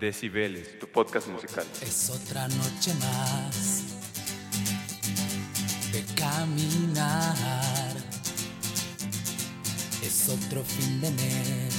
Decibeles, 0.00 0.78
tu 0.78 0.86
podcast 0.86 1.28
musical. 1.28 1.66
Es 1.82 2.08
otra 2.08 2.48
noche 2.48 2.94
más 2.94 3.82
de 5.92 6.02
caminar. 6.14 7.36
Es 10.02 10.30
otro 10.30 10.64
fin 10.64 11.00
de 11.02 11.10
mes 11.10 11.74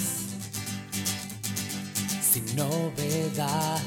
sin 2.22 2.56
novedad. 2.56 3.80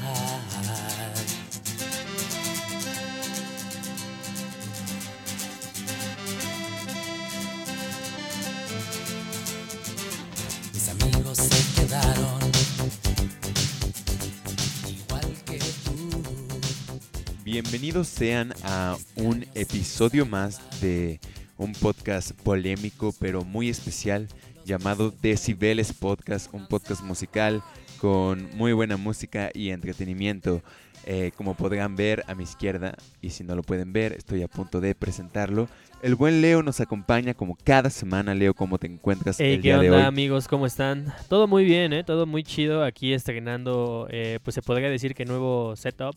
Bienvenidos 17.47 18.09
sean 18.09 18.53
a 18.61 18.97
un 19.15 19.45
episodio 19.55 20.25
más 20.25 20.81
de 20.81 21.21
un 21.57 21.71
podcast 21.71 22.33
polémico 22.41 23.13
pero 23.21 23.45
muy 23.45 23.69
especial 23.69 24.27
llamado 24.65 25.13
Decibeles 25.21 25.93
Podcast, 25.93 26.53
un 26.53 26.67
podcast 26.67 27.01
musical 27.03 27.63
con 28.01 28.49
muy 28.57 28.73
buena 28.73 28.97
música 28.97 29.49
y 29.53 29.69
entretenimiento. 29.69 30.61
Eh, 31.05 31.31
como 31.37 31.53
podrán 31.55 31.95
ver 31.95 32.25
a 32.27 32.35
mi 32.35 32.43
izquierda, 32.43 32.97
y 33.21 33.29
si 33.29 33.45
no 33.45 33.55
lo 33.55 33.63
pueden 33.63 33.93
ver, 33.93 34.11
estoy 34.11 34.41
a 34.43 34.49
punto 34.49 34.81
de 34.81 34.93
presentarlo. 34.93 35.69
El 36.01 36.15
buen 36.15 36.41
Leo 36.41 36.63
nos 36.63 36.81
acompaña 36.81 37.33
como 37.33 37.57
cada 37.63 37.89
semana. 37.89 38.35
Leo, 38.35 38.53
¿cómo 38.53 38.77
te 38.77 38.87
encuentras 38.87 39.39
Hey, 39.39 39.53
el 39.53 39.61
¿qué 39.61 39.69
día 39.69 39.79
de 39.79 39.89
onda 39.89 40.01
hoy? 40.01 40.05
amigos? 40.05 40.49
¿Cómo 40.49 40.65
están? 40.65 41.13
Todo 41.29 41.47
muy 41.47 41.63
bien, 41.63 41.93
¿eh? 41.93 42.03
Todo 42.03 42.25
muy 42.25 42.43
chido. 42.43 42.83
Aquí 42.83 43.13
estrenando, 43.13 44.09
eh, 44.11 44.39
pues 44.43 44.53
se 44.53 44.61
podría 44.61 44.89
decir 44.89 45.15
que 45.15 45.23
nuevo 45.23 45.77
setup, 45.77 46.13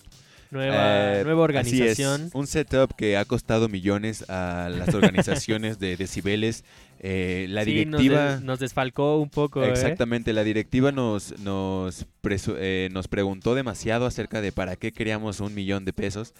nueva, 0.50 1.20
Eh, 1.20 1.24
nueva 1.24 1.46
así 1.60 1.82
es, 1.82 1.98
organización. 2.00 2.30
un 2.32 2.46
setup 2.46 2.94
que 2.94 3.16
ha 3.16 3.24
costado 3.24 3.68
millones 3.68 4.24
a 4.28 4.68
las 4.70 4.94
organizaciones 4.94 5.78
de 5.78 5.96
decibeles. 5.96 6.64
Eh, 7.02 7.46
la 7.48 7.64
Sí, 7.64 7.86
nos 7.86 8.00
directiva, 8.00 8.32
des- 8.34 8.42
nos, 8.42 8.58
desfalcó 8.58 9.18
un 9.18 9.30
poco, 9.30 9.64
¿eh? 9.64 9.70
exactamente, 9.70 10.32
la 10.34 10.44
directiva 10.44 10.92
nos 10.92 11.38
nos 11.40 12.06
presu- 12.22 12.56
eh, 12.58 12.88
nos 12.92 13.08
preguntó 13.08 13.54
demasiado 13.54 14.04
acerca 14.04 14.42
de 14.42 14.52
para 14.52 14.76
qué 14.76 14.92
queríamos 14.92 15.40
un 15.40 15.54
millón 15.54 15.86
de 15.86 15.94
pesos 15.94 16.34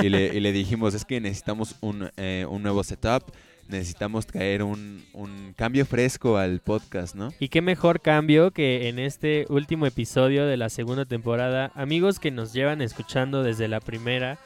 y 0.00 0.08
le, 0.10 0.32
y 0.34 0.38
le 0.38 0.52
dijimos 0.52 0.94
es 0.94 1.04
que 1.04 1.20
necesitamos 1.20 1.74
un, 1.80 2.10
eh, 2.16 2.46
un 2.48 2.62
nuevo 2.62 2.84
setup, 2.84 3.24
necesitamos 3.68 4.26
traer 4.26 4.62
un, 4.62 5.04
un 5.12 5.54
cambio 5.56 5.86
fresco 5.86 6.36
al 6.36 6.60
podcast, 6.60 7.14
¿no? 7.14 7.32
Y 7.38 7.48
qué 7.48 7.62
mejor 7.62 8.00
cambio 8.00 8.50
que 8.50 8.88
en 8.88 8.98
este 8.98 9.46
último 9.48 9.86
episodio 9.86 10.46
de 10.46 10.56
la 10.56 10.68
segunda 10.68 11.04
temporada. 11.04 11.72
Amigos 11.74 12.18
que 12.18 12.30
nos 12.30 12.52
llevan 12.52 12.82
escuchando 12.82 13.42
desde 13.42 13.68
la 13.68 13.80
primera 13.80 14.38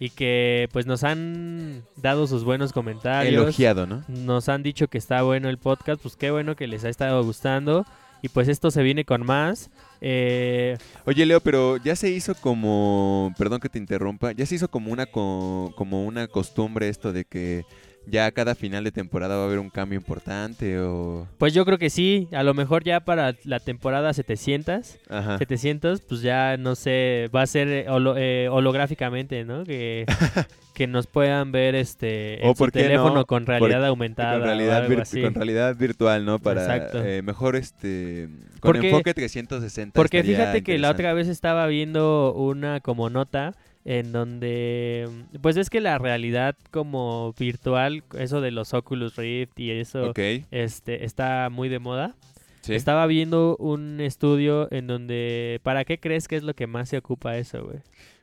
y 0.00 0.10
que 0.10 0.68
pues 0.72 0.86
nos 0.86 1.04
han 1.04 1.82
dado 1.96 2.26
sus 2.26 2.44
buenos 2.44 2.72
comentarios. 2.72 3.32
Elogiado, 3.42 3.86
¿no? 3.86 4.04
Nos 4.08 4.48
han 4.48 4.62
dicho 4.62 4.88
que 4.88 4.98
está 4.98 5.22
bueno 5.22 5.48
el 5.48 5.58
podcast, 5.58 6.02
pues 6.02 6.16
qué 6.16 6.30
bueno 6.30 6.56
que 6.56 6.66
les 6.66 6.84
ha 6.84 6.88
estado 6.88 7.22
gustando. 7.24 7.86
Y 8.22 8.30
pues 8.30 8.48
esto 8.48 8.70
se 8.70 8.82
viene 8.82 9.04
con 9.04 9.24
más. 9.26 9.68
Eh, 10.00 10.78
Oye, 11.04 11.26
Leo, 11.26 11.40
pero 11.40 11.76
ya 11.76 11.94
se 11.94 12.08
hizo 12.10 12.34
como, 12.34 13.34
perdón 13.36 13.60
que 13.60 13.68
te 13.68 13.78
interrumpa, 13.78 14.32
ya 14.32 14.46
se 14.46 14.54
hizo 14.54 14.68
como 14.68 14.90
una 14.90 15.04
co- 15.04 15.74
como 15.76 16.04
una 16.06 16.26
costumbre 16.26 16.88
esto 16.88 17.12
de 17.12 17.26
que 17.26 17.66
ya 18.06 18.30
cada 18.32 18.54
final 18.54 18.84
de 18.84 18.92
temporada 18.92 19.36
va 19.36 19.42
a 19.42 19.46
haber 19.46 19.58
un 19.58 19.70
cambio 19.70 19.96
importante 19.98 20.78
o 20.80 21.26
pues 21.38 21.54
yo 21.54 21.64
creo 21.64 21.78
que 21.78 21.90
sí, 21.90 22.28
a 22.32 22.42
lo 22.42 22.54
mejor 22.54 22.84
ya 22.84 23.00
para 23.00 23.34
la 23.44 23.60
temporada 23.60 24.12
700, 24.12 24.98
ajá. 25.08 25.38
700, 25.38 26.00
pues 26.02 26.20
ya 26.22 26.56
no 26.56 26.74
sé, 26.74 27.30
va 27.34 27.42
a 27.42 27.46
ser 27.46 27.68
eh, 27.68 27.86
holo- 27.88 28.14
eh, 28.16 28.48
holográficamente, 28.50 29.44
¿no? 29.44 29.64
Que, 29.64 30.04
que 30.74 30.86
nos 30.86 31.06
puedan 31.06 31.52
ver 31.52 31.74
este 31.76 32.40
O 32.42 32.48
en 32.50 32.56
su 32.56 32.66
teléfono 32.68 33.14
no, 33.14 33.26
con 33.26 33.44
por- 33.44 33.58
realidad 33.60 33.86
aumentada 33.86 34.32
con 34.38 34.42
realidad, 34.42 34.86
con 35.22 35.34
realidad 35.34 35.76
virtual, 35.76 36.24
¿no? 36.24 36.38
Para 36.38 36.62
Exacto. 36.62 37.02
eh, 37.04 37.22
mejor 37.22 37.56
este 37.56 38.28
con 38.60 38.72
Porque- 38.72 38.88
enfoque 38.90 39.14
360. 39.14 39.92
Porque 39.94 40.22
fíjate 40.22 40.62
que 40.62 40.78
la 40.78 40.90
otra 40.90 41.12
vez 41.14 41.28
estaba 41.28 41.66
viendo 41.66 42.32
una 42.34 42.80
como 42.80 43.08
nota 43.10 43.54
en 43.84 44.12
donde 44.12 45.08
pues 45.42 45.56
es 45.56 45.68
que 45.70 45.80
la 45.80 45.98
realidad 45.98 46.56
como 46.70 47.34
virtual, 47.38 48.02
eso 48.18 48.40
de 48.40 48.50
los 48.50 48.72
Oculus 48.74 49.16
Rift 49.16 49.58
y 49.60 49.70
eso 49.72 50.10
Ok, 50.10 50.18
este 50.50 51.04
está 51.04 51.48
muy 51.50 51.68
de 51.68 51.78
moda. 51.78 52.14
sí. 52.62 52.74
Estaba 52.74 53.06
viendo 53.06 53.56
un 53.58 54.00
estudio 54.00 54.68
en 54.72 54.86
donde 54.86 55.60
¿para 55.62 55.84
qué 55.84 55.98
crees 55.98 56.28
que 56.28 56.36
es 56.36 56.42
lo 56.42 56.54
que 56.54 56.66
más 56.66 56.88
se 56.88 56.98
ocupa 56.98 57.36
eso, 57.36 57.64
güey? 57.64 57.78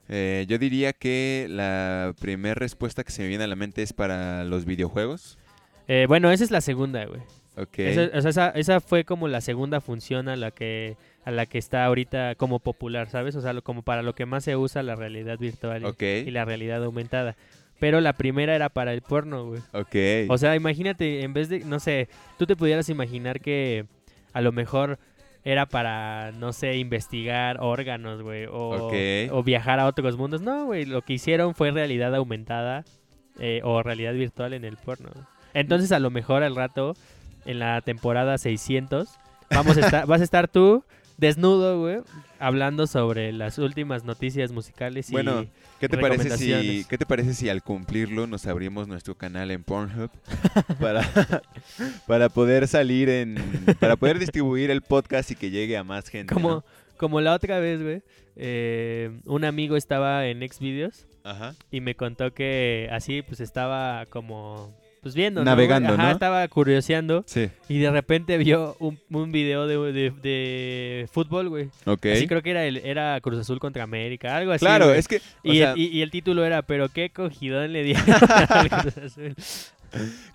Eh, 0.10 0.46
yo 0.50 0.58
diría 0.58 0.94
que 0.94 1.46
la 1.50 2.14
primera 2.20 2.56
respuesta 2.56 3.04
que 3.04 3.12
se 3.12 3.22
me 3.22 3.28
viene 3.30 3.44
a 3.44 3.48
la 3.48 3.56
mente 3.56 3.82
es 3.82 3.94
para 3.94 4.44
los 4.44 4.66
videojuegos. 4.66 5.38
Eh, 5.88 6.06
bueno, 6.08 6.32
esa 6.32 6.44
es 6.44 6.52
la 6.52 6.60
segunda, 6.62 7.06
güey. 7.06 7.22
Ok. 7.56 7.80
Esa, 7.80 8.18
o 8.18 8.22
sea, 8.22 8.30
esa, 8.30 8.50
esa 8.50 8.80
fue 8.82 9.06
como 9.06 9.28
la 9.28 9.42
segunda 9.42 9.80
función 9.80 10.28
a 10.28 10.36
la 10.36 10.52
que 10.52 10.98
a 11.24 11.32
la 11.32 11.46
que 11.46 11.58
está 11.58 11.86
ahorita 11.86 12.36
como 12.36 12.60
popular, 12.60 13.10
¿sabes? 13.10 13.36
O 13.36 13.42
sea, 13.42 13.54
lo- 13.54 13.62
como 13.64 13.82
para 13.84 14.02
lo 14.02 14.16
que 14.16 14.26
más 14.26 14.44
se 14.44 14.56
usa 14.56 14.82
la 14.84 14.96
realidad 14.96 15.38
virtual 15.38 15.86
y- 16.28 16.32
la 16.32 16.46
realidad 16.46 16.84
aumentada. 16.84 17.36
Pero 17.80 18.00
la 18.02 18.14
primera 18.14 18.56
era 18.56 18.70
para 18.70 18.94
el 18.94 19.02
porno, 19.02 19.46
güey. 19.46 19.62
Ok. 19.74 20.30
O 20.30 20.38
sea, 20.38 20.56
imagínate, 20.56 21.24
en 21.24 21.34
vez 21.34 21.50
de, 21.50 21.60
no 21.62 21.80
sé, 21.80 22.10
tú 22.38 22.46
te 22.46 22.56
pudieras 22.56 22.90
imaginar 22.90 23.40
que 23.40 23.86
a 24.34 24.42
lo 24.42 24.52
mejor 24.52 25.00
era 25.44 25.66
para, 25.66 26.32
no 26.34 26.54
sé, 26.54 26.78
investigar 26.78 27.58
órganos, 27.60 28.22
güey, 28.22 28.46
o, 28.46 28.90
o 29.32 29.44
viajar 29.44 29.80
a 29.80 29.88
otros 29.88 30.16
mundos. 30.16 30.42
No, 30.42 30.66
güey, 30.66 30.86
lo 30.86 31.02
que 31.02 31.14
hicieron 31.14 31.56
fue 31.56 31.72
realidad 31.72 32.14
aumentada 32.14 32.84
eh, 33.40 33.62
o 33.64 33.82
realidad 33.82 34.14
virtual 34.14 34.54
en 34.54 34.64
el 34.66 34.78
porno. 34.78 35.10
Entonces, 35.56 35.92
a 35.92 36.00
lo 36.00 36.12
mejor 36.12 36.44
al 36.44 36.56
rato, 36.56 36.94
en 37.46 37.58
la 37.58 37.82
temporada 37.82 38.38
600, 38.38 39.10
vamos 39.50 39.78
a 39.78 39.80
estar, 39.82 40.06
vas 40.08 40.22
a 40.22 40.24
estar 40.24 40.48
tú 40.48 40.84
desnudo, 41.22 41.80
güey, 41.80 42.00
hablando 42.40 42.88
sobre 42.88 43.32
las 43.32 43.60
últimas 43.60 44.04
noticias 44.04 44.52
musicales 44.52 45.10
y... 45.10 45.14
Bueno, 45.14 45.46
¿Qué 45.80 45.88
te 45.88 45.98
parece 45.98 46.38
si 46.38 46.86
qué 46.86 46.98
te 46.98 47.06
parece 47.06 47.34
si 47.34 47.50
al 47.50 47.64
cumplirlo 47.64 48.28
nos 48.28 48.46
abrimos 48.46 48.88
nuestro 48.88 49.16
canal 49.16 49.50
en 49.50 49.64
Pornhub 49.64 50.12
para 50.80 51.02
para 52.06 52.30
poder 52.30 52.68
salir 52.68 53.10
en 53.10 53.36
para 53.80 53.96
poder 53.96 54.20
distribuir 54.20 54.70
el 54.70 54.82
podcast 54.82 55.32
y 55.32 55.36
que 55.36 55.50
llegue 55.50 55.78
a 55.78 55.84
más 55.84 56.08
gente, 56.10 56.34
Como, 56.34 56.50
¿no? 56.50 56.66
como 56.98 57.20
la 57.20 57.34
otra 57.34 57.60
vez, 57.60 57.82
güey, 57.82 58.04
eh, 58.36 59.12
un 59.26 59.44
amigo 59.44 59.76
estaba 59.76 60.28
en 60.28 60.48
Xvideos 60.48 61.08
Ajá. 61.24 61.56
y 61.72 61.82
me 61.82 61.96
contó 61.96 62.32
que 62.34 62.88
así 62.92 63.24
pues 63.24 63.40
estaba 63.40 64.06
como 64.08 64.76
pues 65.02 65.16
viendo, 65.16 65.42
¿no, 65.42 65.46
Navegando, 65.46 65.90
güey? 65.90 66.00
Ajá, 66.00 66.08
¿no? 66.10 66.14
estaba 66.14 66.48
curioseando 66.48 67.24
Sí. 67.26 67.50
y 67.68 67.80
de 67.80 67.90
repente 67.92 68.38
vio 68.38 68.76
un, 68.80 69.00
un 69.10 69.32
video 69.32 69.66
de, 69.68 69.92
de, 69.92 70.12
de 70.22 71.10
fútbol, 71.12 71.50
güey. 71.50 71.70
Ok. 71.86 72.06
Así 72.14 72.28
creo 72.28 72.42
que 72.44 72.52
era 72.52 72.66
el, 72.66 72.78
era 72.78 73.20
Cruz 73.22 73.40
Azul 73.40 73.60
contra 73.60 73.84
América, 73.84 74.36
algo 74.38 74.52
así. 74.52 74.64
claro, 74.66 74.88
güey. 74.88 75.00
es 75.00 75.08
que 75.08 75.18
o 75.18 75.22
y, 75.44 75.58
sea, 75.58 75.72
el, 75.72 75.80
y, 75.80 75.88
y 75.88 76.02
el 76.04 76.12
título 76.12 76.46
era, 76.46 76.62
pero 76.62 76.90
qué 76.90 77.10
cogidón 77.10 77.74
le 77.74 77.84
dieron 77.84 78.06
al 78.50 78.70
Cruz 78.70 78.98
Azul. 78.98 79.36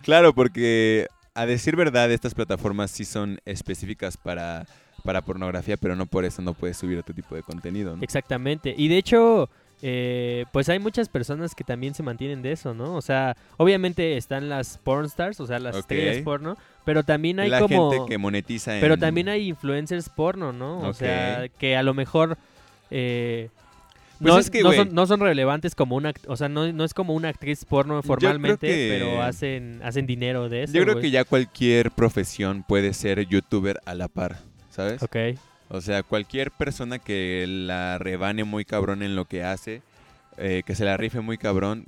claro, 0.02 0.34
porque 0.34 1.06
a 1.34 1.46
decir 1.46 1.76
verdad 1.76 2.10
estas 2.10 2.34
plataformas 2.34 2.90
sí 2.90 3.04
son 3.04 3.38
específicas 3.44 4.16
para 4.16 4.66
para 5.04 5.22
pornografía, 5.22 5.76
pero 5.76 5.94
no 5.94 6.06
por 6.06 6.24
eso 6.24 6.42
no 6.42 6.52
puedes 6.52 6.76
subir 6.76 6.98
otro 6.98 7.14
tipo 7.14 7.36
de 7.36 7.42
contenido, 7.42 7.96
¿no? 7.96 8.02
Exactamente. 8.02 8.74
Y 8.76 8.88
de 8.88 8.98
hecho, 8.98 9.48
eh, 9.82 10.44
pues 10.52 10.68
hay 10.68 10.78
muchas 10.78 11.08
personas 11.08 11.54
que 11.54 11.62
también 11.64 11.94
se 11.94 12.02
mantienen 12.02 12.40
de 12.42 12.52
eso, 12.52 12.72
¿no? 12.74 12.94
O 12.94 13.02
sea, 13.02 13.36
obviamente 13.58 14.16
están 14.16 14.48
las 14.48 14.78
porn 14.78 15.04
stars, 15.06 15.38
o 15.40 15.46
sea, 15.46 15.58
las 15.58 15.74
Ok. 15.74 15.80
estrellas 15.80 16.18
porno, 16.24 16.56
pero 16.84 17.02
también 17.04 17.40
hay 17.40 17.50
la 17.50 17.60
como... 17.60 17.90
gente 17.92 18.06
que 18.08 18.18
monetiza 18.18 18.74
en 18.74 18.80
Pero 18.80 18.96
también 18.96 19.28
hay 19.28 19.48
influencers 19.48 20.08
porno, 20.08 20.52
¿no? 20.52 20.80
O 20.80 20.92
sea, 20.94 21.48
que 21.58 21.76
a 21.76 21.82
lo 21.82 21.92
mejor... 21.94 22.38
eh, 22.90 23.50
Pues 24.18 24.32
no, 24.32 24.38
es 24.38 24.48
que, 24.48 24.62
no 24.62 24.68
güey. 24.70 24.78
son, 24.78 24.94
no 24.94 25.06
son 25.06 25.20
relevantes 25.20 25.74
como 25.74 25.94
una... 25.96 26.14
O 26.26 26.36
sea, 26.38 26.48
no, 26.48 26.72
no 26.72 26.84
es 26.84 26.94
como 26.94 27.12
una 27.14 27.28
actriz 27.28 27.66
porno 27.66 28.02
formalmente, 28.02 28.66
que- 28.66 28.88
pero 28.90 29.20
hacen, 29.22 29.80
hacen 29.84 30.06
dinero 30.06 30.48
de 30.48 30.62
eso, 30.62 30.72
Yo 30.72 30.84
creo 30.84 31.00
que 31.00 31.10
ya 31.10 31.24
cualquier 31.24 31.90
profesión 31.90 32.64
puede 32.66 32.94
ser 32.94 33.26
youtuber 33.26 33.78
a 33.84 33.94
la 33.94 34.08
par, 34.08 34.38
¿sabes? 34.70 35.02
Ok. 35.02 35.16
O 35.68 35.80
sea, 35.80 36.02
cualquier 36.02 36.50
persona 36.50 36.98
que 36.98 37.44
la 37.48 37.98
rebane 37.98 38.44
muy 38.44 38.64
cabrón 38.64 39.02
en 39.02 39.16
lo 39.16 39.24
que 39.24 39.42
hace, 39.42 39.82
eh, 40.38 40.62
que 40.64 40.74
se 40.74 40.84
la 40.84 40.96
rife 40.96 41.20
muy 41.20 41.38
cabrón, 41.38 41.86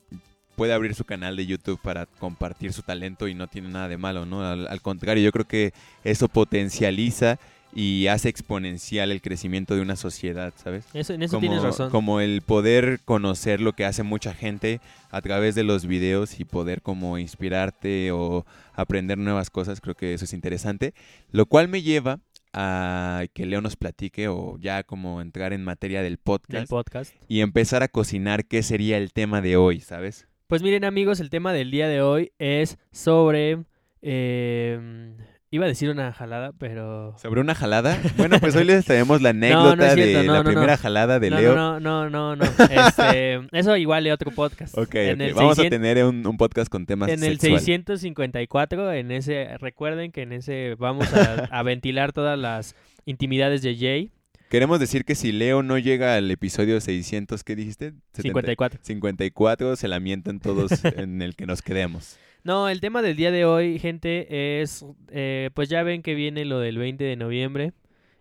puede 0.57 0.73
abrir 0.73 0.95
su 0.95 1.05
canal 1.05 1.37
de 1.37 1.47
YouTube 1.47 1.81
para 1.81 2.07
compartir 2.07 2.73
su 2.73 2.83
talento 2.83 3.29
y 3.29 3.35
no 3.35 3.47
tiene 3.47 3.69
nada 3.69 3.89
de 3.89 3.97
malo, 3.97 4.27
¿no? 4.27 4.43
Al, 4.43 4.67
al 4.67 4.83
contrario, 4.83 5.23
yo 5.23 5.33
creo 5.33 5.47
que 5.47 5.73
eso 6.03 6.29
potencializa 6.29 7.39
y 7.75 8.07
hace 8.07 8.29
exponencial 8.29 9.13
el 9.13 9.21
crecimiento 9.21 9.75
de 9.75 9.83
una 9.83 9.97
sociedad, 9.97 10.53
¿sabes? 10.57 10.85
Eso, 10.95 11.13
en 11.13 11.23
eso 11.23 11.37
como, 11.37 11.41
tienes 11.41 11.63
razón. 11.63 11.91
como 11.91 12.21
el 12.21 12.43
poder 12.43 13.01
conocer 13.05 13.61
lo 13.61 13.75
que 13.75 13.85
hace 13.85 14.03
mucha 14.03 14.35
gente 14.35 14.81
a 15.11 15.21
través 15.21 15.55
de 15.55 15.65
los 15.65 15.87
videos 15.87 16.41
y 16.41 16.45
poder 16.45 16.83
como 16.83 17.19
inspirarte 17.19 18.11
o 18.11 18.47
aprender 18.75 19.19
nuevas 19.19 19.51
cosas, 19.51 19.81
creo 19.81 19.95
que 19.95 20.15
eso 20.15 20.25
es 20.25 20.33
interesante. 20.33 20.95
Lo 21.31 21.47
cual 21.47 21.69
me 21.69 21.83
lleva 21.83 22.21
a 22.53 23.25
que 23.35 23.47
Leo 23.47 23.61
nos 23.61 23.77
platique 23.77 24.29
o 24.29 24.57
ya 24.59 24.83
como 24.83 25.21
entrar 25.21 25.53
en 25.53 25.65
materia 25.65 26.03
del 26.03 26.19
podcast 26.19 26.53
del 26.53 26.67
podcast. 26.69 27.15
y 27.29 27.41
empezar 27.41 27.83
a 27.83 27.89
cocinar 27.89 28.47
qué 28.47 28.63
sería 28.63 28.97
el 28.99 29.13
tema 29.13 29.41
de 29.41 29.57
hoy, 29.57 29.81
¿sabes? 29.81 30.27
Pues 30.47 30.63
miren 30.63 30.85
amigos, 30.85 31.21
el 31.21 31.31
tema 31.31 31.53
del 31.53 31.71
día 31.71 31.89
de 31.89 32.01
hoy 32.03 32.33
es 32.39 32.79
sobre... 32.91 33.65
eh, 34.03 35.17
iba 35.51 35.65
a 35.65 35.69
decir 35.69 35.89
una 35.91 36.13
jalada, 36.13 36.53
pero... 36.59 37.15
Sobre 37.19 37.41
una 37.41 37.55
jalada. 37.55 37.99
Bueno, 38.17 38.39
pues 38.39 38.55
hoy 38.57 38.65
les 38.65 38.85
traemos 38.85 39.23
la 39.23 39.33
no 39.33 39.39
anécdota 39.39 39.89
es 39.89 39.95
cierto, 39.95 40.19
de 40.21 40.27
no, 40.27 40.33
la 40.33 40.39
no, 40.39 40.45
no. 40.45 40.51
primera 40.51 40.77
jalada 40.77 41.19
de 41.19 41.31
no, 41.31 41.41
Leo. 41.41 41.55
no, 41.57 41.81
no, 41.81 42.11
no, 42.11 42.37
no, 42.37 42.45
no. 42.45 42.65
Este, 42.65 43.41
eso 43.59 43.77
igual 43.77 44.05
de 44.05 44.13
otro 44.13 44.31
podcast. 44.31 44.77
Ok, 44.77 44.95
En 44.95 45.15
ok. 45.17 45.29
el 45.29 45.35
vamos 45.35 45.53
a 45.59 45.63
600 45.63 45.71
tener 45.71 46.05
un, 46.05 46.27
un 46.27 46.37
podcast 46.37 46.71
con 46.71 46.87
temas 46.87 47.09
En 47.09 47.23
el 47.25 47.39
sexuales. 47.41 47.65
654, 47.65 48.93
en 48.93 49.11
ese, 49.11 49.57
recuerden 49.59 50.13
que 50.13 50.23
en 50.23 50.33
ese 50.33 50.75
vamos 50.79 51.13
a, 51.15 51.45
a 51.51 51.63
ventilar 51.63 52.13
todas 52.13 52.39
las 52.39 52.75
intimidades 53.07 53.63
de 53.63 53.77
Jay. 53.77 54.11
Queremos 54.51 54.81
decir 54.81 55.05
que 55.05 55.15
si 55.15 55.31
Leo 55.31 55.63
no 55.63 55.77
llega 55.77 56.15
al 56.15 56.31
episodio 56.31 56.81
600, 56.81 57.45
¿qué 57.45 57.55
dijiste? 57.55 57.93
70 58.13 58.23
54. 58.23 58.81
54, 58.83 59.77
se 59.77 59.89
lamentan 59.89 60.41
todos 60.41 60.85
en 60.85 61.21
el 61.21 61.37
que 61.37 61.45
nos 61.45 61.61
quedemos. 61.61 62.19
No, 62.45 62.69
el 62.69 62.81
tema 62.81 63.03
del 63.03 63.17
día 63.17 63.31
de 63.31 63.45
hoy, 63.45 63.79
gente, 63.79 64.61
es, 64.63 64.85
eh, 65.11 65.51
pues 65.55 65.69
ya 65.69 65.83
ven 65.83 66.03
que 66.03 66.15
viene 66.15 66.45
lo 66.45 66.61
del 66.61 66.79
20 66.79 67.05
de 67.05 67.17
noviembre 67.17 67.73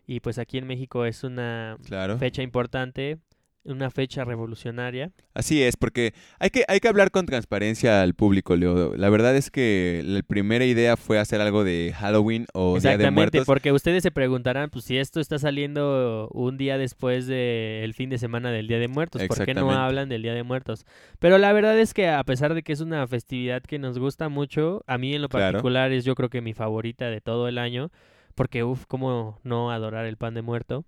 y 0.05 0.19
pues 0.19 0.37
aquí 0.37 0.57
en 0.57 0.67
México 0.67 1.05
es 1.05 1.23
una 1.23 1.77
Claro. 1.85 2.17
fecha 2.17 2.41
importante, 2.41 3.19
una 3.67 3.89
fecha 3.91 4.23
revolucionaria. 4.23 5.11
Así 5.33 5.61
es, 5.61 5.77
porque 5.77 6.13
hay 6.39 6.49
que, 6.49 6.63
hay 6.67 6.79
que 6.79 6.87
hablar 6.87 7.11
con 7.11 7.25
transparencia 7.25 8.01
al 8.01 8.13
público, 8.15 8.55
Leo. 8.55 8.95
La 8.95 9.09
verdad 9.09 9.35
es 9.35 9.51
que 9.51 10.01
la 10.05 10.21
primera 10.23 10.65
idea 10.65 10.97
fue 10.97 11.19
hacer 11.19 11.41
algo 11.41 11.63
de 11.63 11.93
Halloween 11.95 12.45
o 12.53 12.71
Día 12.73 12.73
de 12.73 12.77
Exactamente, 12.95 13.11
Muertos. 13.11 13.45
porque 13.45 13.71
ustedes 13.71 14.03
se 14.03 14.11
preguntarán, 14.11 14.69
pues 14.69 14.85
si 14.85 14.97
esto 14.97 15.19
está 15.19 15.37
saliendo 15.39 16.29
un 16.33 16.57
día 16.57 16.77
después 16.77 17.27
del 17.27 17.93
fin 17.93 18.09
de 18.09 18.17
semana 18.17 18.51
del 18.51 18.67
Día 18.67 18.79
de 18.79 18.87
Muertos, 18.87 19.21
¿por 19.27 19.45
qué 19.45 19.53
no 19.53 19.71
hablan 19.71 20.09
del 20.09 20.21
Día 20.23 20.33
de 20.33 20.43
Muertos? 20.43 20.85
Pero 21.19 21.37
la 21.37 21.53
verdad 21.53 21.77
es 21.79 21.93
que 21.93 22.07
a 22.09 22.23
pesar 22.23 22.53
de 22.53 22.63
que 22.63 22.73
es 22.73 22.81
una 22.81 23.05
festividad 23.07 23.61
que 23.61 23.79
nos 23.79 23.99
gusta 23.99 24.29
mucho, 24.29 24.83
a 24.87 24.97
mí 24.97 25.13
en 25.13 25.21
lo 25.21 25.29
Claro. 25.29 25.53
particular 25.53 25.91
es 25.91 26.05
yo 26.05 26.15
creo 26.15 26.29
que 26.29 26.41
mi 26.41 26.53
favorita 26.53 27.09
de 27.09 27.21
todo 27.21 27.47
el 27.47 27.57
año, 27.57 27.91
porque 28.35 28.63
uff, 28.63 28.85
cómo 28.87 29.39
no 29.43 29.71
adorar 29.71 30.05
el 30.05 30.15
pan 30.17 30.33
de 30.33 30.41
muerto. 30.41 30.85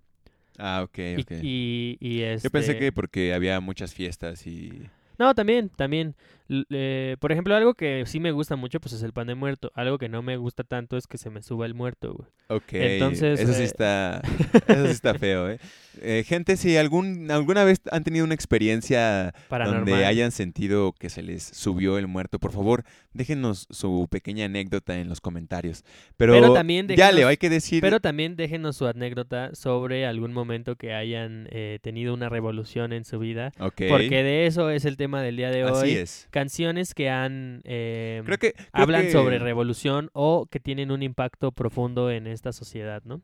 Ah, 0.60 0.82
ok, 0.84 0.98
Y- 0.98 1.20
ok. 1.22 1.30
Y, 1.42 1.96
y, 2.00 2.18
Yo 2.20 2.50
pensé 2.50 2.72
este- 2.72 2.78
que 2.78 2.92
porque 2.92 3.32
había 3.34 3.60
muchas 3.60 3.94
fiestas 3.94 4.46
y... 4.46 4.82
No, 5.18 5.34
también, 5.34 5.68
también. 5.70 6.14
Eh, 6.70 7.16
por 7.20 7.30
ejemplo, 7.30 7.54
algo 7.54 7.74
que 7.74 8.02
sí 8.06 8.18
me 8.18 8.32
gusta 8.32 8.56
mucho, 8.56 8.80
pues 8.80 8.92
es 8.92 9.02
el 9.02 9.12
pan 9.12 9.28
de 9.28 9.34
muerto. 9.36 9.70
Algo 9.74 9.98
que 9.98 10.08
no 10.08 10.20
me 10.22 10.36
gusta 10.36 10.64
tanto 10.64 10.96
es 10.96 11.06
que 11.06 11.16
se 11.16 11.30
me 11.30 11.42
suba 11.42 11.64
el 11.66 11.74
muerto, 11.74 12.14
güey. 12.14 12.28
Ok, 12.48 12.72
Entonces, 12.72 13.38
eso 13.38 13.52
sí 13.52 13.62
eh, 13.62 13.66
está, 13.66 14.20
eso 14.66 14.86
sí 14.86 14.90
está 14.90 15.14
feo, 15.14 15.48
¿eh? 15.48 15.58
Eh, 16.02 16.24
Gente, 16.26 16.56
si 16.56 16.76
algún, 16.76 17.30
alguna 17.30 17.62
vez 17.64 17.80
han 17.92 18.02
tenido 18.04 18.24
una 18.24 18.34
experiencia 18.34 19.32
Paranormal. 19.48 19.84
donde 19.90 20.04
hayan 20.06 20.32
sentido 20.32 20.92
que 20.98 21.10
se 21.10 21.22
les 21.22 21.42
subió 21.42 21.98
el 21.98 22.06
muerto, 22.08 22.38
por 22.38 22.52
favor, 22.52 22.84
déjenos 23.12 23.66
su 23.70 24.08
pequeña 24.10 24.46
anécdota 24.46 24.98
en 24.98 25.08
los 25.08 25.20
comentarios. 25.20 25.84
Pero, 26.16 26.32
Pero 26.32 26.52
también 26.52 26.88
ya, 26.88 26.94
déjenos- 27.10 27.14
Leo, 27.14 27.28
hay 27.28 27.36
que 27.36 27.50
decir... 27.50 27.80
Pero 27.80 28.00
también 28.00 28.34
déjenos 28.36 28.76
su 28.76 28.86
anécdota 28.86 29.54
sobre 29.54 30.06
algún 30.06 30.32
momento 30.32 30.76
que 30.76 30.94
hayan 30.94 31.48
tenido 31.82 32.14
una 32.14 32.28
revolución 32.28 32.92
en 32.92 33.04
su 33.04 33.18
vida. 33.18 33.52
Ok, 33.58 33.82
Porque 33.88 34.22
de 34.22 34.46
eso 34.46 34.70
es 34.70 34.84
el 34.84 34.96
tema 34.96 35.22
del 35.22 35.36
día 35.36 35.50
de 35.50 35.64
hoy. 35.64 35.70
así 35.70 35.96
es. 35.96 36.28
Canciones 36.40 36.94
que 36.94 37.10
han 37.10 37.60
eh, 37.64 38.22
Creo 38.24 38.38
que... 38.38 38.52
creo 38.54 38.66
hablan 38.72 39.02
que- 39.02 39.12
sobre 39.12 39.38
revolución 39.38 40.08
o 40.14 40.46
que 40.50 40.58
tienen 40.60 40.90
un 40.90 41.02
impacto 41.02 41.52
profundo 41.52 42.10
en 42.10 42.26
esta 42.26 42.52
sociedad, 42.52 43.02
¿no? 43.04 43.16
O 43.16 43.18
en 43.18 43.22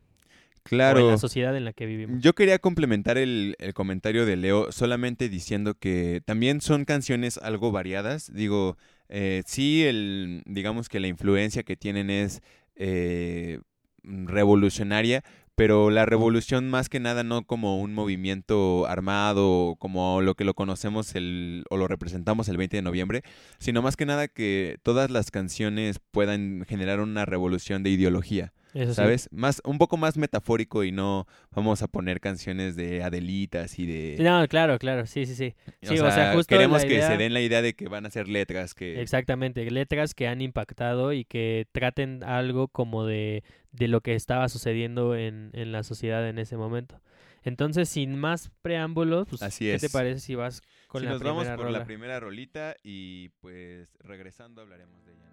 Claro. 0.64 1.10
la 1.10 1.16
sociedad 1.16 1.56
en 1.56 1.64
la 1.64 1.72
que 1.72 1.86
vivimos. 1.86 2.20
Yo 2.20 2.34
quería 2.34 2.58
complementar 2.58 3.16
el, 3.18 3.54
el 3.60 3.72
comentario 3.72 4.26
de 4.26 4.36
Leo 4.36 4.70
solamente 4.72 5.28
diciendo 5.28 5.74
que 5.78 6.20
también 6.24 6.60
son 6.60 6.84
canciones 6.84 7.38
algo 7.38 7.70
variadas. 7.70 8.32
Digo, 8.34 8.76
eh, 9.08 9.42
sí, 9.46 9.84
el, 9.84 10.42
digamos 10.44 10.88
que 10.88 10.98
la 11.00 11.06
influencia 11.06 11.62
que 11.62 11.76
tienen 11.76 12.10
es 12.10 12.42
eh, 12.74 13.60
revolucionaria, 14.02 15.22
pero 15.56 15.90
la 15.90 16.06
revolución 16.06 16.68
más 16.68 16.88
que 16.88 17.00
nada 17.00 17.24
no 17.24 17.44
como 17.44 17.80
un 17.80 17.94
movimiento 17.94 18.86
armado, 18.86 19.76
como 19.78 20.20
lo 20.20 20.34
que 20.34 20.44
lo 20.44 20.54
conocemos 20.54 21.14
el, 21.14 21.64
o 21.70 21.76
lo 21.78 21.88
representamos 21.88 22.48
el 22.48 22.58
20 22.58 22.76
de 22.76 22.82
noviembre, 22.82 23.22
sino 23.58 23.82
más 23.82 23.96
que 23.96 24.06
nada 24.06 24.28
que 24.28 24.76
todas 24.82 25.10
las 25.10 25.30
canciones 25.30 25.98
puedan 26.10 26.64
generar 26.68 27.00
una 27.00 27.24
revolución 27.24 27.82
de 27.82 27.90
ideología. 27.90 28.52
Eso 28.74 28.90
sí. 28.92 28.96
¿Sabes? 28.96 29.28
Más, 29.32 29.62
un 29.64 29.78
poco 29.78 29.96
más 29.96 30.18
metafórico 30.18 30.84
y 30.84 30.92
no 30.92 31.26
vamos 31.50 31.80
a 31.80 31.86
poner 31.88 32.20
canciones 32.20 32.76
de 32.76 33.02
Adelitas 33.02 33.78
y 33.78 33.86
de... 33.86 34.16
No, 34.22 34.46
claro, 34.48 34.78
claro, 34.78 35.06
sí, 35.06 35.24
sí, 35.24 35.34
sí. 35.34 35.54
sí, 35.80 35.98
o 35.98 36.10
sea, 36.10 36.34
justo 36.34 36.54
queremos 36.54 36.84
que 36.84 36.96
idea- 36.96 37.08
se 37.08 37.16
den 37.16 37.32
la 37.32 37.40
idea 37.40 37.62
de 37.62 37.72
que 37.72 37.88
van 37.88 38.04
a 38.04 38.10
ser 38.10 38.28
letras 38.28 38.74
que... 38.74 39.00
Exactamente, 39.00 39.70
letras 39.70 40.12
que 40.12 40.28
han 40.28 40.42
impactado 40.42 41.14
y 41.14 41.24
que 41.24 41.66
traten 41.72 42.22
algo 42.22 42.68
como 42.68 43.06
de, 43.06 43.44
de 43.76 43.88
lo 43.88 44.00
que 44.00 44.14
estaba 44.14 44.48
sucediendo 44.48 45.14
en, 45.14 45.50
en 45.52 45.72
la 45.72 45.82
sociedad 45.82 46.26
en 46.28 46.38
ese 46.38 46.56
momento. 46.56 47.00
Entonces, 47.42 47.88
sin 47.88 48.18
más 48.18 48.50
preámbulos, 48.62 49.28
pues, 49.28 49.42
Así 49.42 49.66
¿qué 49.66 49.78
te 49.78 49.88
parece 49.88 50.20
si 50.20 50.34
vas 50.34 50.62
con 50.88 51.00
Si 51.02 51.04
la 51.06 51.12
nos 51.12 51.20
primera 51.20 51.42
vamos 51.44 51.56
por 51.56 51.66
rola? 51.66 51.78
la 51.80 51.84
primera 51.84 52.18
rolita 52.18 52.74
y 52.82 53.28
pues 53.40 53.96
regresando 54.00 54.62
hablaremos 54.62 55.04
de 55.04 55.12
ella, 55.12 55.25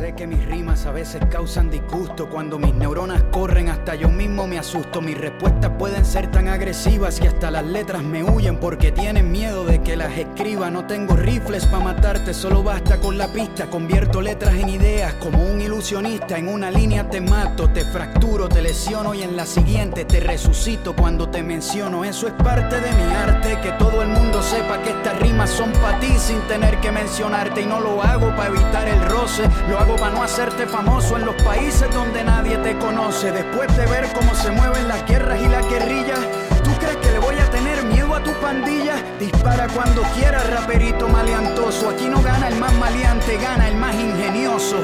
Sé 0.00 0.14
que 0.14 0.26
mis 0.26 0.42
rimas 0.46 0.86
a 0.86 0.92
veces 0.92 1.20
causan 1.30 1.68
disgusto. 1.68 2.30
Cuando 2.30 2.58
mis 2.58 2.74
neuronas 2.74 3.22
corren 3.24 3.68
hasta 3.68 3.94
yo 3.94 4.08
mismo 4.08 4.46
me 4.46 4.58
asusto. 4.58 5.02
Mis 5.02 5.18
respuestas 5.18 5.72
pueden 5.78 6.06
ser 6.06 6.30
tan 6.30 6.48
agresivas 6.48 7.20
que 7.20 7.28
hasta 7.28 7.50
las 7.50 7.66
letras 7.66 8.02
me 8.02 8.24
huyen 8.24 8.56
Porque 8.56 8.92
tienen 8.92 9.30
miedo 9.30 9.66
de 9.66 9.82
que 9.82 9.96
las 9.96 10.16
escriba. 10.16 10.70
No 10.70 10.86
tengo 10.86 11.16
rifles 11.16 11.66
para 11.66 11.84
matarte, 11.84 12.32
solo 12.32 12.62
basta 12.62 12.98
con 12.98 13.18
la 13.18 13.30
pista. 13.30 13.66
Convierto 13.66 14.22
letras 14.22 14.54
en 14.54 14.70
ideas 14.70 15.12
como 15.16 15.44
un 15.44 15.60
ilusionista. 15.60 16.38
En 16.38 16.48
una 16.48 16.70
línea 16.70 17.10
te 17.10 17.20
mato, 17.20 17.68
te 17.68 17.84
fracturo, 17.84 18.48
te 18.48 18.62
lesiono 18.62 19.12
Y 19.12 19.22
en 19.22 19.36
la 19.36 19.44
siguiente 19.44 20.06
te 20.06 20.20
resucito. 20.20 20.96
Cuando 20.96 21.28
te 21.28 21.42
menciono 21.42 22.04
Eso 22.06 22.26
es 22.26 22.32
parte 22.42 22.80
de 22.80 22.90
mi 22.90 23.12
arte, 23.12 23.58
que 23.60 23.72
todo 23.72 24.00
el 24.00 24.08
mundo 24.08 24.42
sepa 24.42 24.80
que 24.80 24.92
estas 24.92 25.20
rimas 25.20 25.50
son 25.50 25.70
para 25.72 26.00
ti 26.00 26.16
Sin 26.16 26.40
tener 26.48 26.80
que 26.80 26.90
mencionarte. 26.90 27.60
Y 27.60 27.66
no 27.66 27.80
lo 27.80 28.02
hago 28.02 28.34
para 28.34 28.48
evitar 28.48 28.88
el 28.88 29.04
roce 29.04 29.42
Lo 29.68 29.89
para 29.96 30.14
no 30.14 30.22
hacerte 30.22 30.66
famoso 30.66 31.16
en 31.16 31.26
los 31.26 31.34
países 31.42 31.90
donde 31.92 32.24
nadie 32.24 32.56
te 32.58 32.76
conoce. 32.78 33.32
Después 33.32 33.74
de 33.76 33.86
ver 33.86 34.08
cómo 34.12 34.34
se 34.34 34.50
mueven 34.50 34.88
las 34.88 35.06
guerras 35.06 35.40
y 35.40 35.48
las 35.48 35.68
guerrillas, 35.68 36.20
¿tú 36.62 36.70
crees 36.78 36.96
que 36.96 37.10
le 37.10 37.18
voy 37.18 37.36
a 37.38 37.50
tener 37.50 37.82
miedo 37.84 38.14
a 38.14 38.22
tu 38.22 38.32
pandilla? 38.40 38.96
Dispara 39.18 39.68
cuando 39.68 40.02
quieras, 40.14 40.48
raperito 40.50 41.08
maleantoso. 41.08 41.90
Aquí 41.90 42.08
no 42.08 42.22
gana 42.22 42.48
el 42.48 42.56
más 42.56 42.72
maleante, 42.74 43.36
gana 43.38 43.68
el 43.68 43.76
más 43.76 43.94
ingenioso. 43.94 44.76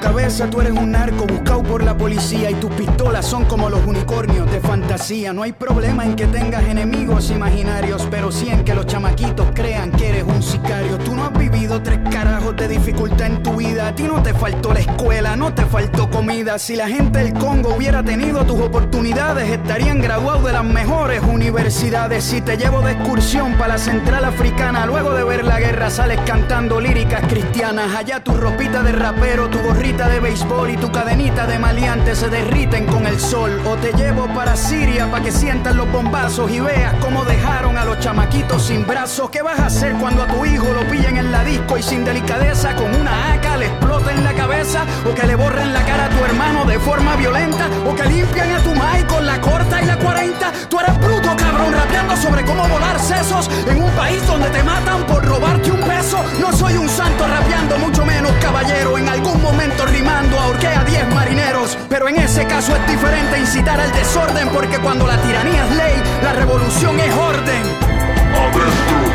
Cabeza 0.00 0.48
tú 0.48 0.60
eres 0.60 0.72
un 0.72 0.92
narco 0.92 1.26
buscado 1.26 1.62
por 1.62 1.82
la 1.82 1.96
policía 1.96 2.50
y 2.50 2.54
tus 2.54 2.70
pistolas 2.72 3.26
son 3.26 3.44
como 3.44 3.68
los 3.68 3.84
unicornios 3.86 4.50
de 4.50 4.60
fantasía. 4.60 5.32
No 5.32 5.42
hay 5.42 5.52
problema 5.52 6.04
en 6.04 6.14
que 6.14 6.26
tengas 6.26 6.64
enemigos 6.64 7.30
imaginarios, 7.30 8.06
pero 8.10 8.30
sí 8.30 8.48
en 8.48 8.64
que 8.64 8.74
los 8.74 8.86
chamaquitos 8.86 9.46
crean 9.54 9.90
que 9.90 10.08
eres 10.08 10.24
un 10.24 10.42
sicario. 10.42 10.98
Tú 10.98 11.14
no 11.14 11.24
has 11.24 11.32
vivido 11.32 11.82
tres 11.82 12.00
carajos 12.10 12.56
de 12.56 12.68
dificultad 12.68 13.26
en 13.26 13.42
tu 13.42 13.56
vida. 13.56 13.88
A 13.88 13.94
ti 13.94 14.04
no 14.04 14.22
te 14.22 14.34
faltó 14.34 14.72
la 14.72 14.80
escuela, 14.80 15.36
no 15.36 15.52
te 15.52 15.64
faltó 15.66 16.08
comida. 16.10 16.58
Si 16.58 16.76
la 16.76 16.88
gente 16.88 17.18
del 17.18 17.34
Congo 17.34 17.74
hubiera 17.76 18.02
tenido 18.02 18.44
tus 18.44 18.60
oportunidades, 18.60 19.50
estarían 19.50 20.00
graduados 20.00 20.44
de 20.44 20.52
las 20.52 20.64
mejores 20.64 21.22
universidades. 21.22 22.24
Si 22.24 22.40
te 22.40 22.56
llevo 22.56 22.82
de 22.82 22.92
excursión 22.92 23.54
para 23.54 23.74
la 23.74 23.78
central 23.78 24.24
africana, 24.24 24.86
luego 24.86 25.14
de 25.14 25.24
ver 25.24 25.44
la 25.44 25.58
guerra 25.58 25.90
sales 25.90 26.20
cantando 26.26 26.80
líricas 26.80 27.22
cristianas. 27.28 27.94
Allá 27.96 28.22
tu 28.22 28.32
ropita 28.32 28.82
de 28.82 28.92
rapero, 28.92 29.48
tu 29.48 29.58
de 29.96 30.20
béisbol 30.20 30.70
y 30.70 30.76
tu 30.76 30.92
cadenita 30.92 31.46
de 31.46 31.58
maleante 31.58 32.14
se 32.14 32.28
derriten 32.28 32.84
con 32.84 33.06
el 33.06 33.18
sol. 33.18 33.58
O 33.66 33.74
te 33.76 33.92
llevo 33.94 34.26
para 34.34 34.54
Siria 34.54 35.10
para 35.10 35.24
que 35.24 35.32
sientas 35.32 35.74
los 35.74 35.90
bombazos 35.90 36.50
y 36.50 36.60
veas 36.60 36.92
cómo 37.00 37.24
dejaron 37.24 37.78
a 37.78 37.86
los 37.86 37.98
chamaquitos 37.98 38.66
sin 38.66 38.86
brazos. 38.86 39.30
¿Qué 39.30 39.40
vas 39.40 39.58
a 39.58 39.66
hacer 39.66 39.94
cuando 39.94 40.24
a 40.24 40.26
tu 40.26 40.44
hijo 40.44 40.66
lo 40.74 40.86
pillen 40.90 41.16
en 41.16 41.32
la 41.32 41.42
disco 41.42 41.78
y 41.78 41.82
sin 41.82 42.04
delicadeza 42.04 42.76
con 42.76 42.94
una 42.94 43.32
AK 43.32 43.58
le 43.58 43.66
exploten 43.66 44.24
la 44.24 44.27
O 44.48 45.14
que 45.14 45.26
le 45.26 45.34
borren 45.36 45.74
la 45.74 45.84
cara 45.84 46.06
a 46.06 46.08
tu 46.08 46.24
hermano 46.24 46.64
de 46.64 46.78
forma 46.78 47.16
violenta? 47.16 47.68
O 47.86 47.94
que 47.94 48.04
limpian 48.04 48.50
a 48.50 48.58
tu 48.60 48.74
mai 48.74 49.04
con 49.04 49.26
la 49.26 49.38
corta 49.40 49.82
y 49.82 49.84
la 49.84 49.96
40? 49.98 50.52
Tú 50.70 50.80
eres 50.80 50.98
bruto, 50.98 51.36
cabrón, 51.36 51.72
rapeando 51.72 52.16
sobre 52.16 52.44
cómo 52.44 52.66
volar 52.66 52.98
sesos 52.98 53.50
en 53.68 53.82
un 53.82 53.90
país 53.90 54.26
donde 54.26 54.48
te 54.48 54.62
matan 54.62 55.04
por 55.04 55.22
robarte 55.22 55.70
un 55.70 55.80
peso. 55.80 56.24
No 56.40 56.50
soy 56.52 56.78
un 56.78 56.88
santo 56.88 57.28
rapeando, 57.28 57.78
mucho 57.78 58.06
menos 58.06 58.32
caballero. 58.40 58.96
En 58.96 59.08
algún 59.08 59.40
momento 59.42 59.84
rimando 59.84 60.40
ahorqué 60.40 60.68
a 60.68 60.82
10 60.82 61.14
marineros. 61.14 61.76
Pero 61.90 62.08
en 62.08 62.16
ese 62.16 62.46
caso 62.46 62.74
es 62.74 62.86
diferente 62.86 63.38
incitar 63.38 63.78
al 63.78 63.92
desorden, 63.92 64.48
porque 64.48 64.78
cuando 64.78 65.06
la 65.06 65.18
tiranía 65.18 65.64
es 65.66 65.76
ley, 65.76 66.02
la 66.22 66.32
revolución 66.32 66.98
es 66.98 67.14
orden. 67.14 69.07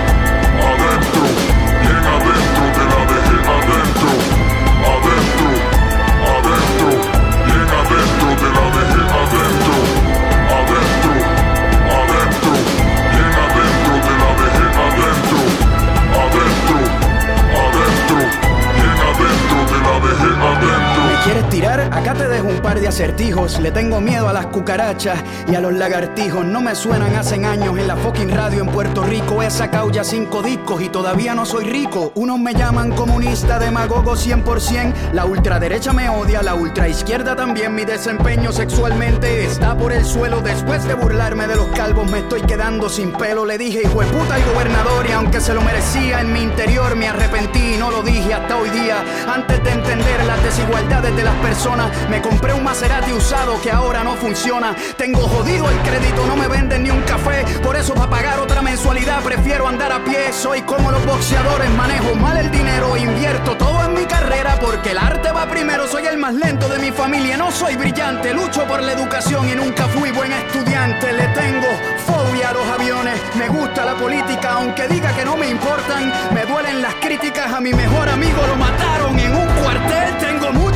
Quieres 21.23 21.49
tirar? 21.49 21.79
Acá 21.91 22.13
te 22.13 22.27
dejo 22.27 22.47
un 22.47 22.59
par 22.59 22.79
de 22.79 22.87
acertijos. 22.87 23.59
Le 23.59 23.71
tengo 23.71 24.01
miedo 24.01 24.27
a 24.27 24.33
las 24.33 24.47
cucarachas 24.47 25.17
y 25.47 25.55
a 25.55 25.61
los 25.61 25.73
lagartijos. 25.73 26.45
No 26.45 26.61
me 26.61 26.75
suenan 26.75 27.15
hace 27.15 27.35
años 27.45 27.77
en 27.77 27.87
la 27.87 27.95
fucking 27.95 28.29
radio 28.29 28.61
en 28.61 28.67
Puerto 28.67 29.03
Rico. 29.03 29.41
He 29.41 29.49
sacado 29.49 29.89
ya 29.89 30.03
cinco 30.03 30.41
discos 30.41 30.81
y 30.81 30.89
todavía 30.89 31.33
no 31.33 31.45
soy 31.45 31.65
rico. 31.65 32.11
Unos 32.15 32.39
me 32.39 32.53
llaman 32.53 32.91
comunista, 32.91 33.57
demagogo 33.57 34.15
100%. 34.15 35.13
La 35.13 35.25
ultraderecha 35.25 35.93
me 35.93 36.09
odia, 36.09 36.43
la 36.43 36.55
ultraizquierda 36.55 37.35
también. 37.35 37.73
Mi 37.73 37.85
desempeño 37.85 38.51
sexualmente 38.51 39.45
está 39.45 39.77
por 39.77 39.93
el 39.93 40.05
suelo. 40.05 40.41
Después 40.41 40.83
de 40.85 40.93
burlarme 40.93 41.47
de 41.47 41.55
los 41.55 41.67
calvos, 41.67 42.09
me 42.11 42.19
estoy 42.19 42.41
quedando 42.41 42.89
sin 42.89 43.11
pelo. 43.11 43.45
Le 43.45 43.57
dije, 43.57 43.81
hijo 43.83 44.01
de 44.01 44.07
puta 44.07 44.35
al 44.35 44.43
gobernador, 44.53 45.05
y 45.07 45.13
aunque 45.13 45.39
se 45.39 45.53
lo 45.53 45.61
merecía, 45.61 46.21
en 46.21 46.33
mi 46.33 46.41
interior 46.41 46.95
me 46.95 47.07
arrepentí 47.07 47.75
y 47.75 47.77
no 47.77 47.91
lo 47.91 48.01
dije 48.03 48.33
hasta 48.33 48.57
hoy 48.57 48.69
día. 48.69 49.03
Antes 49.33 49.63
de 49.63 49.71
entender 49.71 50.25
las 50.25 50.43
desigualdades 50.43 51.12
de 51.15 51.23
las 51.23 51.35
personas, 51.35 51.91
me 52.09 52.21
compré 52.21 52.53
un 52.53 52.63
Maserati 52.63 53.11
usado 53.13 53.61
que 53.61 53.71
ahora 53.71 54.03
no 54.03 54.15
funciona. 54.15 54.75
Tengo 54.97 55.21
jodido 55.21 55.69
el 55.69 55.77
crédito, 55.79 56.25
no 56.25 56.35
me 56.35 56.47
venden 56.47 56.83
ni 56.83 56.89
un 56.89 57.01
café. 57.01 57.43
Por 57.61 57.75
eso, 57.75 57.93
para 57.93 58.09
pagar 58.09 58.39
otra 58.39 58.61
mensualidad, 58.61 59.21
prefiero 59.21 59.67
andar 59.67 59.91
a 59.91 60.03
pie. 60.03 60.33
Soy 60.33 60.61
como 60.63 60.91
los 60.91 61.05
boxeadores, 61.05 61.69
manejo 61.71 62.15
mal 62.15 62.37
el 62.37 62.49
dinero, 62.49 62.97
invierto 62.97 63.55
todo 63.57 63.83
en 63.85 63.93
mi 63.93 64.05
carrera 64.05 64.57
porque 64.59 64.91
el 64.91 64.97
arte 64.97 65.31
va 65.31 65.45
primero. 65.45 65.87
Soy 65.87 66.05
el 66.07 66.17
más 66.17 66.33
lento 66.33 66.67
de 66.67 66.79
mi 66.79 66.91
familia, 66.91 67.37
no 67.37 67.51
soy 67.51 67.75
brillante. 67.75 68.33
Lucho 68.33 68.63
por 68.65 68.81
la 68.81 68.93
educación 68.93 69.47
y 69.49 69.55
nunca 69.55 69.87
fui 69.87 70.11
buen 70.11 70.31
estudiante. 70.31 71.13
Le 71.13 71.27
tengo 71.29 71.67
fobia 72.07 72.49
a 72.49 72.53
los 72.53 72.67
aviones, 72.67 73.19
me 73.35 73.47
gusta 73.49 73.85
la 73.85 73.95
política, 73.95 74.53
aunque 74.53 74.87
diga 74.87 75.15
que 75.15 75.25
no 75.25 75.37
me 75.37 75.49
importan. 75.49 76.11
Me 76.33 76.45
duelen 76.45 76.81
las 76.81 76.95
críticas, 76.95 77.53
a 77.53 77.61
mi 77.61 77.73
mejor 77.73 78.09
amigo 78.09 78.41
lo 78.47 78.55
mataron 78.55 79.19
en 79.19 79.35
un 79.35 79.47
cuartel. 79.61 80.17
Tengo 80.19 80.51
mucho 80.53 80.72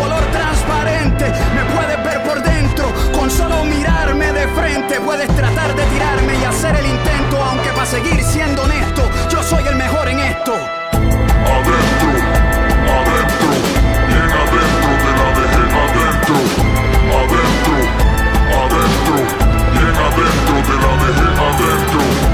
color 0.00 0.24
transparente. 0.32 1.26
Me 1.54 1.64
puedes 1.74 2.04
ver 2.04 2.22
por 2.22 2.42
dentro 2.42 2.86
con 3.12 3.30
solo 3.30 3.64
mirarme 3.64 4.32
de 4.32 4.48
frente. 4.48 5.00
Puedes 5.00 5.28
tratar 5.36 5.74
de 5.74 5.84
tirarme 5.86 6.38
y 6.40 6.44
hacer 6.44 6.74
el 6.76 6.86
intento, 6.86 7.42
aunque 7.42 7.70
para 7.70 7.86
seguir 7.86 8.22
siendo 8.22 8.62
honesto, 8.62 9.02
yo 9.28 9.42
soy 9.42 9.66
el 9.66 9.76
mejor 9.76 10.08
en 10.08 10.20
esto. 10.20 10.54
Adentro, 11.56 12.10
adentro, 12.98 13.50
bien 14.08 14.30
adentro 14.42 14.90
de 15.04 15.10
la 15.20 15.28
vejez, 15.38 15.70
adentro, 15.84 16.36
adentro, 17.20 17.76
adentro, 18.62 19.16
bien 19.74 19.96
adentro 20.06 20.54
de 20.68 20.74
la 20.82 20.90
adentro, 20.94 21.30
adentro, 21.50 22.29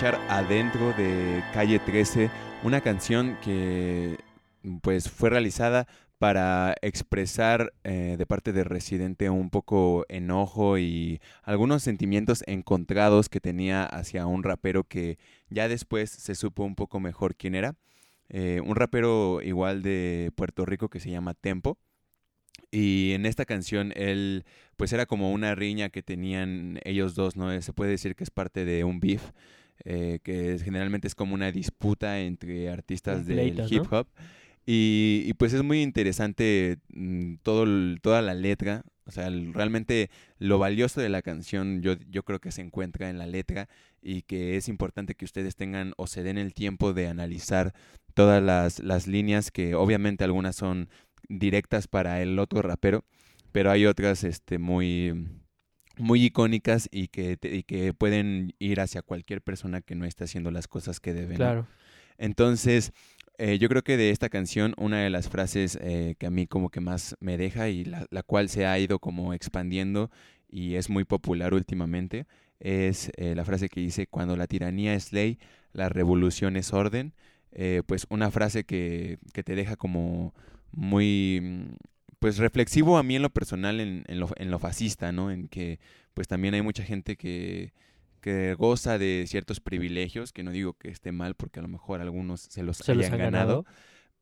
escuchar 0.00 0.30
Adentro 0.30 0.94
de 0.94 1.44
Calle 1.52 1.78
13, 1.78 2.30
una 2.62 2.80
canción 2.80 3.36
que 3.44 4.16
pues 4.80 5.10
fue 5.10 5.28
realizada 5.28 5.86
para 6.16 6.74
expresar 6.80 7.74
eh, 7.84 8.14
de 8.16 8.24
parte 8.24 8.54
de 8.54 8.64
Residente 8.64 9.28
un 9.28 9.50
poco 9.50 10.06
enojo 10.08 10.78
y 10.78 11.20
algunos 11.42 11.82
sentimientos 11.82 12.42
encontrados 12.46 13.28
que 13.28 13.40
tenía 13.40 13.84
hacia 13.84 14.24
un 14.24 14.42
rapero 14.42 14.84
que 14.84 15.18
ya 15.50 15.68
después 15.68 16.08
se 16.08 16.34
supo 16.34 16.64
un 16.64 16.76
poco 16.76 16.98
mejor 16.98 17.36
quién 17.36 17.54
era. 17.54 17.74
Eh, 18.30 18.62
un 18.64 18.76
rapero 18.76 19.42
igual 19.42 19.82
de 19.82 20.32
Puerto 20.34 20.64
Rico 20.64 20.88
que 20.88 21.00
se 21.00 21.10
llama 21.10 21.34
Tempo. 21.34 21.76
Y 22.70 23.12
en 23.12 23.26
esta 23.26 23.44
canción 23.44 23.92
él 23.96 24.46
pues 24.76 24.94
era 24.94 25.04
como 25.04 25.30
una 25.30 25.54
riña 25.54 25.90
que 25.90 26.02
tenían 26.02 26.80
ellos 26.84 27.14
dos, 27.14 27.36
¿no? 27.36 27.60
Se 27.60 27.74
puede 27.74 27.90
decir 27.90 28.14
que 28.14 28.24
es 28.24 28.30
parte 28.30 28.64
de 28.64 28.84
un 28.84 29.00
beef, 29.00 29.32
eh, 29.84 30.18
que 30.22 30.54
es- 30.54 30.62
generalmente 30.62 31.08
es 31.08 31.14
como 31.14 31.34
una 31.34 31.50
disputa 31.52 32.20
entre 32.20 32.68
artistas 32.70 33.26
del 33.26 33.36
hip 33.76 33.92
hop. 33.92 34.06
Y, 34.66 35.24
y, 35.26 35.32
pues 35.34 35.52
es 35.54 35.62
muy 35.62 35.82
interesante 35.82 36.76
mm, 36.92 37.36
todo, 37.42 37.64
toda 38.02 38.22
la 38.22 38.34
letra. 38.34 38.82
O 39.06 39.10
sea, 39.10 39.28
realmente 39.28 40.10
lo 40.38 40.58
valioso 40.60 41.00
de 41.00 41.08
la 41.08 41.22
canción 41.22 41.82
yo, 41.82 41.94
yo 42.08 42.22
creo 42.22 42.38
que 42.38 42.52
se 42.52 42.60
encuentra 42.62 43.10
en 43.10 43.18
la 43.18 43.26
letra 43.26 43.68
y 44.00 44.22
que 44.22 44.56
es 44.56 44.68
importante 44.68 45.14
que 45.16 45.24
ustedes 45.24 45.56
tengan 45.56 45.94
o 45.96 46.06
se 46.06 46.22
den 46.22 46.38
el 46.38 46.54
tiempo 46.54 46.92
de 46.92 47.08
analizar 47.08 47.74
todas 48.14 48.40
las, 48.42 48.78
las 48.80 49.06
líneas 49.08 49.50
que 49.50 49.74
obviamente 49.74 50.22
algunas 50.22 50.54
son 50.54 50.88
directas 51.28 51.88
para 51.88 52.22
el 52.22 52.38
otro 52.38 52.62
rapero, 52.62 53.04
pero 53.50 53.70
hay 53.72 53.86
otras 53.86 54.22
este, 54.22 54.58
muy, 54.58 55.26
muy 56.00 56.24
icónicas 56.24 56.88
y 56.90 57.08
que, 57.08 57.36
te- 57.36 57.54
y 57.56 57.62
que 57.62 57.92
pueden 57.94 58.54
ir 58.58 58.80
hacia 58.80 59.02
cualquier 59.02 59.42
persona 59.42 59.80
que 59.80 59.94
no 59.94 60.04
esté 60.04 60.24
haciendo 60.24 60.50
las 60.50 60.66
cosas 60.68 61.00
que 61.00 61.12
debe. 61.12 61.32
¿no? 61.32 61.36
Claro. 61.36 61.66
Entonces, 62.18 62.92
eh, 63.38 63.58
yo 63.58 63.68
creo 63.68 63.82
que 63.82 63.96
de 63.96 64.10
esta 64.10 64.28
canción, 64.28 64.74
una 64.76 65.00
de 65.00 65.10
las 65.10 65.28
frases 65.28 65.78
eh, 65.80 66.14
que 66.18 66.26
a 66.26 66.30
mí 66.30 66.46
como 66.46 66.68
que 66.70 66.80
más 66.80 67.16
me 67.20 67.36
deja 67.38 67.68
y 67.68 67.84
la, 67.84 68.06
la 68.10 68.22
cual 68.22 68.48
se 68.48 68.66
ha 68.66 68.78
ido 68.78 68.98
como 68.98 69.32
expandiendo 69.32 70.10
y 70.48 70.74
es 70.74 70.90
muy 70.90 71.04
popular 71.04 71.54
últimamente, 71.54 72.26
es 72.58 73.10
eh, 73.16 73.34
la 73.34 73.44
frase 73.44 73.68
que 73.68 73.80
dice, 73.80 74.06
cuando 74.06 74.36
la 74.36 74.46
tiranía 74.46 74.94
es 74.94 75.12
ley, 75.12 75.38
la 75.72 75.88
revolución 75.88 76.56
es 76.56 76.72
orden. 76.72 77.14
Pues 77.86 78.06
una 78.10 78.30
frase 78.30 78.62
que, 78.62 79.18
que 79.32 79.42
te 79.42 79.56
deja 79.56 79.74
como 79.74 80.32
muy, 80.70 81.66
pues 82.20 82.38
reflexivo 82.38 82.98
a 82.98 83.02
mí 83.02 83.16
en 83.16 83.22
lo 83.22 83.30
personal, 83.30 83.80
en, 83.80 84.04
en 84.06 84.20
lo, 84.20 84.30
en 84.36 84.50
lo 84.52 84.58
fascista, 84.60 85.10
¿no? 85.12 85.32
En 85.32 85.48
que 85.48 85.80
pues 86.14 86.28
también 86.28 86.54
hay 86.54 86.62
mucha 86.62 86.84
gente 86.84 87.16
que, 87.16 87.72
que 88.20 88.54
goza 88.54 88.98
de 88.98 89.24
ciertos 89.26 89.60
privilegios, 89.60 90.32
que 90.32 90.44
no 90.44 90.52
digo 90.52 90.74
que 90.74 90.90
esté 90.90 91.12
mal 91.12 91.34
porque 91.34 91.60
a 91.60 91.62
lo 91.62 91.68
mejor 91.68 92.00
algunos 92.00 92.42
se 92.42 92.62
los 92.62 92.76
Se 92.78 92.94
los 92.94 93.06
hayan 93.06 93.14
han 93.14 93.18
ganado, 93.32 93.62
ganado. 93.62 93.66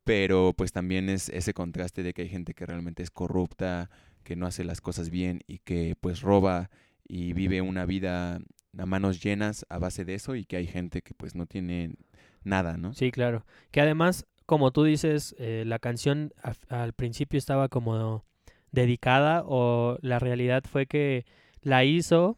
pero 0.03 0.53
pues 0.57 0.71
también 0.71 1.09
es 1.09 1.29
ese 1.29 1.53
contraste 1.53 2.03
de 2.03 2.13
que 2.13 2.23
hay 2.23 2.29
gente 2.29 2.53
que 2.53 2.65
realmente 2.65 3.03
es 3.03 3.11
corrupta, 3.11 3.89
que 4.23 4.35
no 4.35 4.47
hace 4.47 4.63
las 4.63 4.81
cosas 4.81 5.09
bien 5.09 5.41
y 5.47 5.59
que 5.59 5.95
pues 5.99 6.21
roba 6.21 6.69
y 7.07 7.33
vive 7.33 7.61
una 7.61 7.85
vida 7.85 8.39
a 8.77 8.85
manos 8.85 9.21
llenas 9.21 9.65
a 9.69 9.79
base 9.79 10.05
de 10.05 10.13
eso 10.15 10.35
y 10.35 10.45
que 10.45 10.57
hay 10.57 10.67
gente 10.67 11.01
que 11.01 11.13
pues 11.13 11.35
no 11.35 11.45
tiene 11.47 11.95
nada, 12.43 12.77
¿no? 12.77 12.93
Sí, 12.93 13.11
claro. 13.11 13.45
Que 13.71 13.81
además, 13.81 14.25
como 14.49 14.71
tú 14.71 14.83
dices, 14.83 15.35
eh, 15.37 15.63
la 15.67 15.77
canción 15.77 16.33
a- 16.41 16.81
al 16.83 16.93
principio 16.93 17.37
estaba 17.37 17.67
como 17.69 18.25
dedicada 18.71 19.43
o 19.45 19.99
la 20.01 20.17
realidad 20.17 20.63
fue 20.67 20.87
que 20.87 21.25
la 21.61 21.83
hizo 21.85 22.35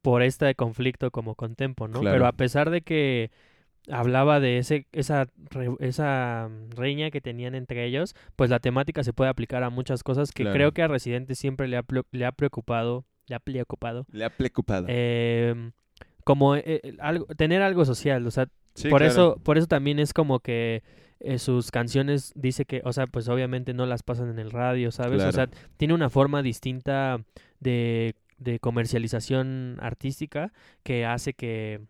por 0.00 0.22
este 0.22 0.54
conflicto 0.54 1.10
como 1.10 1.34
con 1.34 1.56
Tempo, 1.56 1.88
¿no? 1.88 2.00
Claro. 2.00 2.14
Pero 2.14 2.26
a 2.28 2.32
pesar 2.32 2.70
de 2.70 2.82
que 2.82 3.30
hablaba 3.90 4.38
de 4.38 4.58
ese 4.58 4.86
esa 4.92 5.26
re- 5.50 5.74
esa 5.80 6.48
riña 6.76 7.10
que 7.10 7.20
tenían 7.20 7.56
entre 7.56 7.84
ellos, 7.84 8.14
pues 8.36 8.48
la 8.48 8.60
temática 8.60 9.02
se 9.02 9.12
puede 9.12 9.30
aplicar 9.30 9.64
a 9.64 9.70
muchas 9.70 10.04
cosas 10.04 10.30
que 10.30 10.44
Claro. 10.44 10.54
creo 10.54 10.72
que 10.72 10.82
a 10.82 10.88
Residente 10.88 11.34
siempre 11.34 11.66
le 11.66 11.76
ha, 11.78 11.84
le 12.12 12.24
ha 12.26 12.32
preocupado, 12.32 13.04
le 13.26 13.34
ha 13.34 13.40
preocupado. 13.40 14.06
Le 14.12 14.24
ha 14.24 14.30
preocupado. 14.30 14.86
eh, 14.88 15.72
como 16.22 16.54
eh, 16.54 16.62
eh, 16.66 16.96
algo, 17.00 17.26
tener 17.36 17.60
algo 17.62 17.84
social, 17.84 18.24
o 18.26 18.30
sea, 18.30 18.46
Sí, 18.74 18.88
por 18.88 19.00
claro. 19.00 19.12
eso 19.12 19.40
por 19.42 19.58
eso 19.58 19.66
también 19.66 19.98
es 19.98 20.12
como 20.12 20.38
que 20.38 20.82
eh, 21.20 21.38
sus 21.38 21.70
canciones 21.70 22.32
dice 22.34 22.64
que, 22.64 22.80
o 22.84 22.92
sea, 22.92 23.06
pues 23.06 23.28
obviamente 23.28 23.74
no 23.74 23.84
las 23.86 24.02
pasan 24.02 24.30
en 24.30 24.38
el 24.38 24.50
radio, 24.50 24.90
¿sabes? 24.90 25.22
O 25.22 25.32
sea, 25.32 25.48
tiene 25.76 25.92
una 25.92 26.08
forma 26.08 26.42
distinta 26.42 27.22
de, 27.60 28.14
de 28.38 28.58
comercialización 28.58 29.76
artística 29.80 30.52
que 30.82 31.04
hace 31.04 31.34
que, 31.34 31.82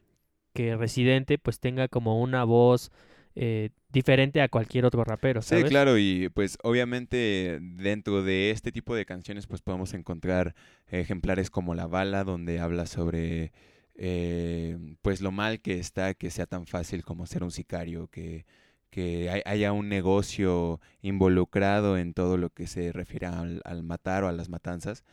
que 0.52 0.76
Residente 0.76 1.38
pues 1.38 1.60
tenga 1.60 1.86
como 1.86 2.20
una 2.20 2.42
voz 2.42 2.90
eh, 3.36 3.70
diferente 3.92 4.42
a 4.42 4.48
cualquier 4.48 4.84
otro 4.84 5.04
rapero, 5.04 5.42
Sí, 5.42 5.50
¿sabes? 5.50 5.66
claro, 5.66 5.96
y 5.96 6.28
pues 6.30 6.58
obviamente 6.64 7.58
dentro 7.60 8.24
de 8.24 8.50
este 8.50 8.72
tipo 8.72 8.96
de 8.96 9.04
canciones 9.06 9.46
pues 9.46 9.62
podemos 9.62 9.94
encontrar 9.94 10.56
ejemplares 10.88 11.50
como 11.50 11.76
La 11.76 11.86
Bala, 11.86 12.24
donde 12.24 12.58
habla 12.58 12.86
sobre 12.86 13.52
eh, 13.94 14.76
pues 15.02 15.20
lo 15.20 15.30
mal 15.30 15.60
que 15.60 15.78
está 15.78 16.14
que 16.14 16.30
sea 16.30 16.46
tan 16.46 16.66
fácil 16.66 17.04
como 17.04 17.26
ser 17.26 17.44
un 17.44 17.52
sicario, 17.52 18.08
que, 18.08 18.44
que 18.90 19.30
hay- 19.30 19.42
haya 19.46 19.72
un 19.72 19.88
negocio 19.88 20.80
involucrado 21.02 21.98
en 21.98 22.14
todo 22.14 22.36
lo 22.36 22.50
que 22.50 22.66
se 22.66 22.92
refiere 22.92 23.26
al, 23.26 23.82
matar 23.82 24.24
o 24.24 24.28
a 24.28 24.32
las 24.32 24.48
matanzas. 24.48 25.04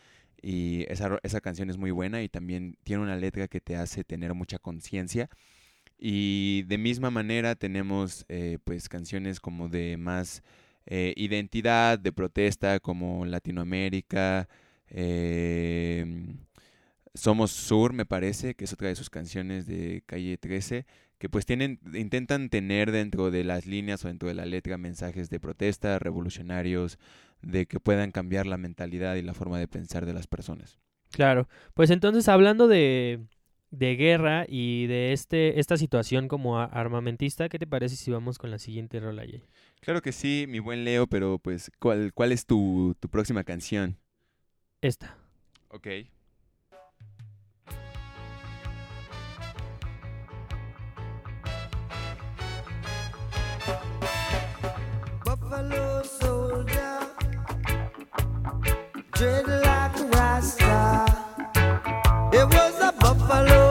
Y 0.42 0.86
esa, 0.92 1.20
esa 1.24 1.42
canción 1.42 1.70
es 1.70 1.78
muy 1.78 1.92
buena 1.92 2.22
y 2.24 2.30
también 2.30 2.78
tiene 2.84 3.04
una 3.04 3.16
letra 3.18 3.48
que 3.48 3.62
te 3.62 3.76
hace 3.76 4.04
tener 4.04 4.34
mucha 4.34 4.60
conciencia. 4.60 5.30
Y 6.00 6.64
de 6.68 6.78
misma 6.78 7.10
manera 7.12 7.56
tenemos 7.56 8.26
eh, 8.30 8.60
pues 8.64 8.88
canciones 8.90 9.40
como 9.40 9.70
de 9.70 9.98
más 9.98 10.44
eh, 10.86 11.14
identidad, 11.18 12.00
de 12.00 12.12
protesta, 12.14 12.80
como 12.80 13.26
Latinoamérica, 13.26 14.48
eh, 14.90 16.06
Somos 17.14 17.52
Sur, 17.52 17.94
me 17.94 18.06
parece, 18.06 18.54
que 18.56 18.66
es 18.66 18.74
otra 18.74 18.90
de 18.90 18.96
sus 18.96 19.10
canciones 19.10 19.66
de 19.66 20.04
Calle 20.06 20.38
13, 20.38 20.86
que 21.18 21.30
pues 21.30 21.46
tienen, 21.46 21.80
intentan 21.94 22.50
tener 22.50 22.92
dentro 22.92 23.32
de 23.32 23.44
las 23.44 23.66
líneas 23.66 24.04
o 24.06 24.08
dentro 24.08 24.28
de 24.28 24.36
la 24.36 24.46
letra 24.46 24.78
mensajes 24.78 25.30
de 25.30 25.40
protesta, 25.40 26.00
revolucionarios, 26.00 27.00
de 27.42 27.66
que 27.66 27.80
puedan 27.80 28.12
cambiar 28.12 28.46
la 28.46 28.58
mentalidad 28.58 29.16
y 29.16 29.22
la 29.22 29.34
forma 29.34 29.60
de 29.60 29.68
pensar 29.68 30.06
de 30.06 30.14
las 30.14 30.28
personas. 30.28 30.80
Claro. 31.12 31.48
Pues 31.74 31.90
entonces, 31.90 32.28
hablando 32.28 32.68
de, 32.68 33.26
de 33.72 33.96
guerra 33.96 34.46
y 34.48 34.88
de 34.88 35.14
este 35.14 35.60
esta 35.60 35.78
situación 35.78 36.28
como 36.28 36.60
armamentista, 36.60 37.50
¿qué 37.50 37.60
te 37.60 37.68
parece 37.68 37.96
si 37.96 38.12
vamos 38.12 38.38
con 38.38 38.52
la 38.52 38.60
siguiente 38.60 39.00
rola, 39.00 39.24
Jay? 39.24 39.44
Claro 39.82 40.02
que 40.02 40.12
sí, 40.12 40.46
mi 40.48 40.60
buen 40.60 40.84
Leo, 40.84 41.08
pero 41.08 41.40
pues, 41.40 41.72
¿cuál, 41.80 42.14
cuál 42.14 42.32
es 42.32 42.46
tu, 42.46 42.96
tu 43.00 43.10
próxima 43.10 43.44
canción? 43.44 43.98
Esta. 44.82 45.18
Ok. 45.70 45.88
Dreadlock 59.18 59.96
rasta. 60.14 61.06
It 62.32 62.46
was 62.54 62.80
a 62.82 62.92
buffalo 63.00 63.67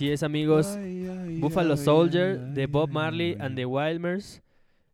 Así 0.00 0.10
es, 0.10 0.22
amigos. 0.22 0.78
Buffalo 1.40 1.76
Soldier 1.76 2.38
de 2.54 2.64
Bob 2.66 2.88
Marley 2.88 3.36
and 3.38 3.54
the 3.54 3.66
Wildmers. 3.66 4.40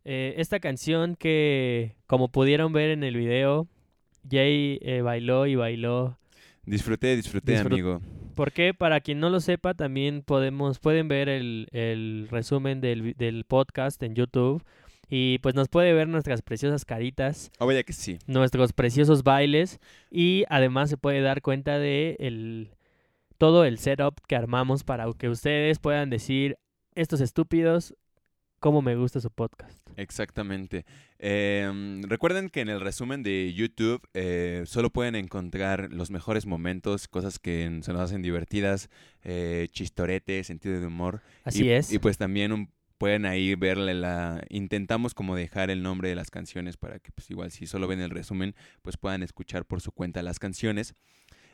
Eh, 0.03 0.33
esta 0.35 0.59
canción 0.59 1.15
que, 1.15 1.95
como 2.07 2.27
pudieron 2.27 2.73
ver 2.73 2.89
en 2.89 3.05
el 3.05 3.15
video, 3.15 3.69
Jay 4.29 4.79
eh, 4.81 4.99
bailó 4.99 5.45
y 5.47 5.55
bailó. 5.55 6.17
Disfruté, 6.65 7.15
disfruté, 7.15 7.53
Disfrut- 7.57 7.71
amigo. 7.71 8.01
Porque 8.35 8.73
para 8.73 8.99
quien 8.99 9.21
no 9.21 9.29
lo 9.29 9.39
sepa, 9.39 9.75
también 9.75 10.23
podemos, 10.23 10.79
pueden 10.79 11.07
ver 11.07 11.29
el, 11.29 11.69
el 11.71 12.27
resumen 12.29 12.81
del, 12.81 13.13
del 13.13 13.45
podcast 13.45 14.03
en 14.03 14.13
YouTube. 14.13 14.61
Y 15.09 15.37
pues 15.37 15.55
nos 15.55 15.69
puede 15.69 15.93
ver 15.93 16.09
nuestras 16.09 16.41
preciosas 16.41 16.83
caritas, 16.83 17.49
Oh, 17.59 17.65
vaya 17.65 17.81
que 17.83 17.93
sí. 17.93 18.19
nuestros 18.27 18.73
preciosos 18.73 19.23
bailes. 19.23 19.79
Y 20.11 20.43
además 20.49 20.89
se 20.89 20.97
puede 20.97 21.21
dar 21.21 21.41
cuenta 21.41 21.79
de 21.79 22.17
el, 22.19 22.71
todo 23.37 23.65
el 23.65 23.77
setup 23.79 24.19
que 24.27 24.35
armamos 24.35 24.83
para 24.83 25.05
que 25.17 25.29
ustedes 25.29 25.79
puedan 25.79 26.09
decir, 26.09 26.57
estos 26.95 27.21
estúpidos, 27.21 27.95
cómo 28.59 28.81
me 28.81 28.95
gusta 28.95 29.19
su 29.19 29.29
podcast. 29.29 29.87
Exactamente. 29.97 30.85
Em, 31.19 32.01
recuerden 32.03 32.49
que 32.49 32.61
en 32.61 32.69
el 32.69 32.81
resumen 32.81 33.21
de 33.23 33.53
YouTube 33.53 34.01
eh, 34.13 34.63
solo 34.65 34.89
pueden 34.91 35.15
encontrar 35.15 35.91
los 35.91 36.09
mejores 36.11 36.45
momentos, 36.45 37.07
cosas 37.07 37.39
que 37.39 37.79
se 37.81 37.93
nos 37.93 38.01
hacen 38.01 38.21
divertidas, 38.21 38.89
eh, 39.23 39.67
chistorete, 39.71 40.43
sentido 40.43 40.79
de 40.79 40.87
humor. 40.87 41.21
Así 41.43 41.65
y, 41.65 41.69
es. 41.71 41.91
Y 41.93 41.99
pues 41.99 42.17
también 42.17 42.51
un- 42.51 42.71
pueden 42.97 43.27
ahí 43.27 43.53
verle 43.53 43.93
la... 43.93 44.43
Intentamos 44.49 45.13
como 45.13 45.35
dejar 45.35 45.69
el 45.69 45.83
nombre 45.83 46.09
de 46.09 46.15
las 46.15 46.31
canciones 46.31 46.77
para 46.77 46.97
que 46.97 47.11
pues 47.11 47.29
igual 47.29 47.51
si 47.51 47.67
solo 47.67 47.87
ven 47.87 48.01
el 48.01 48.09
resumen 48.09 48.55
pues 48.81 48.97
puedan 48.97 49.21
escuchar 49.21 49.65
por 49.65 49.81
su 49.81 49.91
cuenta 49.91 50.23
las 50.23 50.39
canciones. 50.39 50.95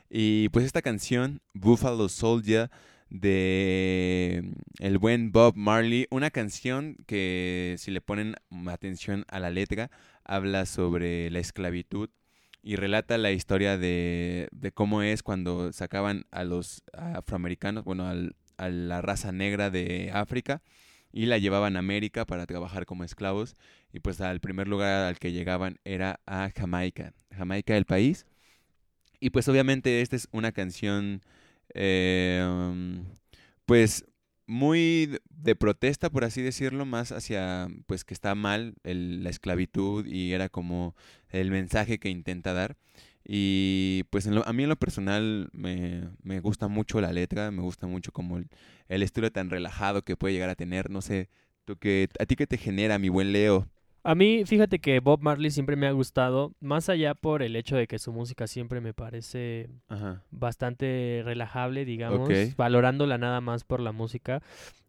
Y 0.08 0.48
pues 0.50 0.64
esta 0.64 0.82
canción, 0.82 1.40
Buffalo 1.54 2.08
Soldier, 2.08 2.70
de 3.10 4.52
el 4.78 4.98
buen 4.98 5.32
Bob 5.32 5.54
Marley, 5.56 6.06
una 6.10 6.30
canción 6.30 6.96
que 7.06 7.76
si 7.78 7.90
le 7.90 8.00
ponen 8.00 8.34
atención 8.66 9.24
a 9.28 9.40
la 9.40 9.50
letra, 9.50 9.90
habla 10.24 10.66
sobre 10.66 11.30
la 11.30 11.38
esclavitud 11.40 12.10
y 12.62 12.76
relata 12.76 13.18
la 13.18 13.30
historia 13.32 13.76
de, 13.78 14.48
de 14.52 14.72
cómo 14.72 15.02
es 15.02 15.22
cuando 15.22 15.72
sacaban 15.72 16.26
a 16.30 16.44
los 16.44 16.82
afroamericanos, 16.92 17.84
bueno, 17.84 18.06
al- 18.08 18.36
a 18.56 18.68
la 18.68 19.02
raza 19.02 19.32
negra 19.32 19.70
de 19.70 20.10
África 20.14 20.62
y 21.12 21.26
la 21.26 21.38
llevaban 21.38 21.76
a 21.76 21.80
América 21.80 22.24
para 22.24 22.46
trabajar 22.46 22.86
como 22.86 23.04
esclavos 23.04 23.56
y 23.92 24.00
pues 24.00 24.20
al 24.20 24.40
primer 24.40 24.68
lugar 24.68 25.04
al 25.06 25.18
que 25.18 25.32
llegaban 25.32 25.78
era 25.84 26.20
a 26.26 26.50
Jamaica, 26.56 27.12
Jamaica 27.30 27.76
el 27.76 27.84
país. 27.84 28.26
Y 29.24 29.30
pues 29.30 29.48
obviamente 29.48 30.02
esta 30.02 30.16
es 30.16 30.28
una 30.32 30.52
canción 30.52 31.22
um, 31.74 33.04
pues 33.66 34.04
muy 34.46 35.18
de- 35.30 35.56
protesta, 35.56 36.10
por 36.10 36.24
así 36.24 36.42
decirlo, 36.42 36.84
más 36.84 37.10
hacia 37.12 37.68
pues 37.86 38.04
que 38.04 38.12
está 38.14 38.34
mal 38.34 38.74
el- 38.84 39.24
la 39.24 39.30
esclavitud 39.30 40.04
y 40.06 40.32
era 40.32 40.48
como 40.50 40.94
el 41.30 41.50
mensaje 41.50 41.98
que 41.98 42.10
intenta 42.10 42.52
dar. 42.52 42.76
Y 43.26 44.04
pues 44.10 44.26
en 44.26 44.34
lo- 44.34 44.46
a 44.46 44.52
mí 44.52 44.64
en 44.64 44.68
lo 44.68 44.76
personal 44.76 45.48
me, 45.52 46.08
me 46.22 46.40
gusta 46.40 46.68
mucho 46.68 47.00
la 47.00 47.12
letra, 47.12 47.50
me 47.50 47.62
gusta 47.62 47.86
mucho 47.86 48.12
como 48.12 48.36
el, 48.38 48.48
el 48.88 49.02
estilo 49.02 49.32
tan 49.32 49.48
relajado 49.50 50.02
que 50.04 50.16
puede 50.16 50.34
llegar 50.34 50.50
a 50.50 50.54
tener. 50.56 50.90
No 50.90 51.00
sé, 51.02 51.30
tú 51.64 51.76
que, 51.78 52.08
¿a 52.20 52.26
ti 52.26 52.36
qué 52.36 52.46
te 52.46 52.58
genera, 52.58 52.98
mi 52.98 53.08
buen 53.08 53.32
Leo? 53.32 53.68
A 54.06 54.14
mí, 54.14 54.44
fíjate 54.44 54.80
que 54.80 55.00
Bob 55.00 55.22
Marley 55.22 55.50
siempre 55.50 55.76
me 55.76 55.86
ha 55.86 55.92
gustado, 55.92 56.52
más 56.60 56.90
allá 56.90 57.14
por 57.14 57.42
el 57.42 57.56
hecho 57.56 57.74
de 57.74 57.86
que 57.86 57.98
su 57.98 58.12
música 58.12 58.46
siempre 58.46 58.82
me 58.82 58.92
parece 58.92 59.70
Ajá. 59.88 60.22
bastante 60.30 61.22
relajable, 61.24 61.86
digamos, 61.86 62.28
valorándola 62.56 63.16
nada 63.16 63.40
más 63.40 63.64
por 63.64 63.80
la 63.80 63.92
música. 63.92 64.42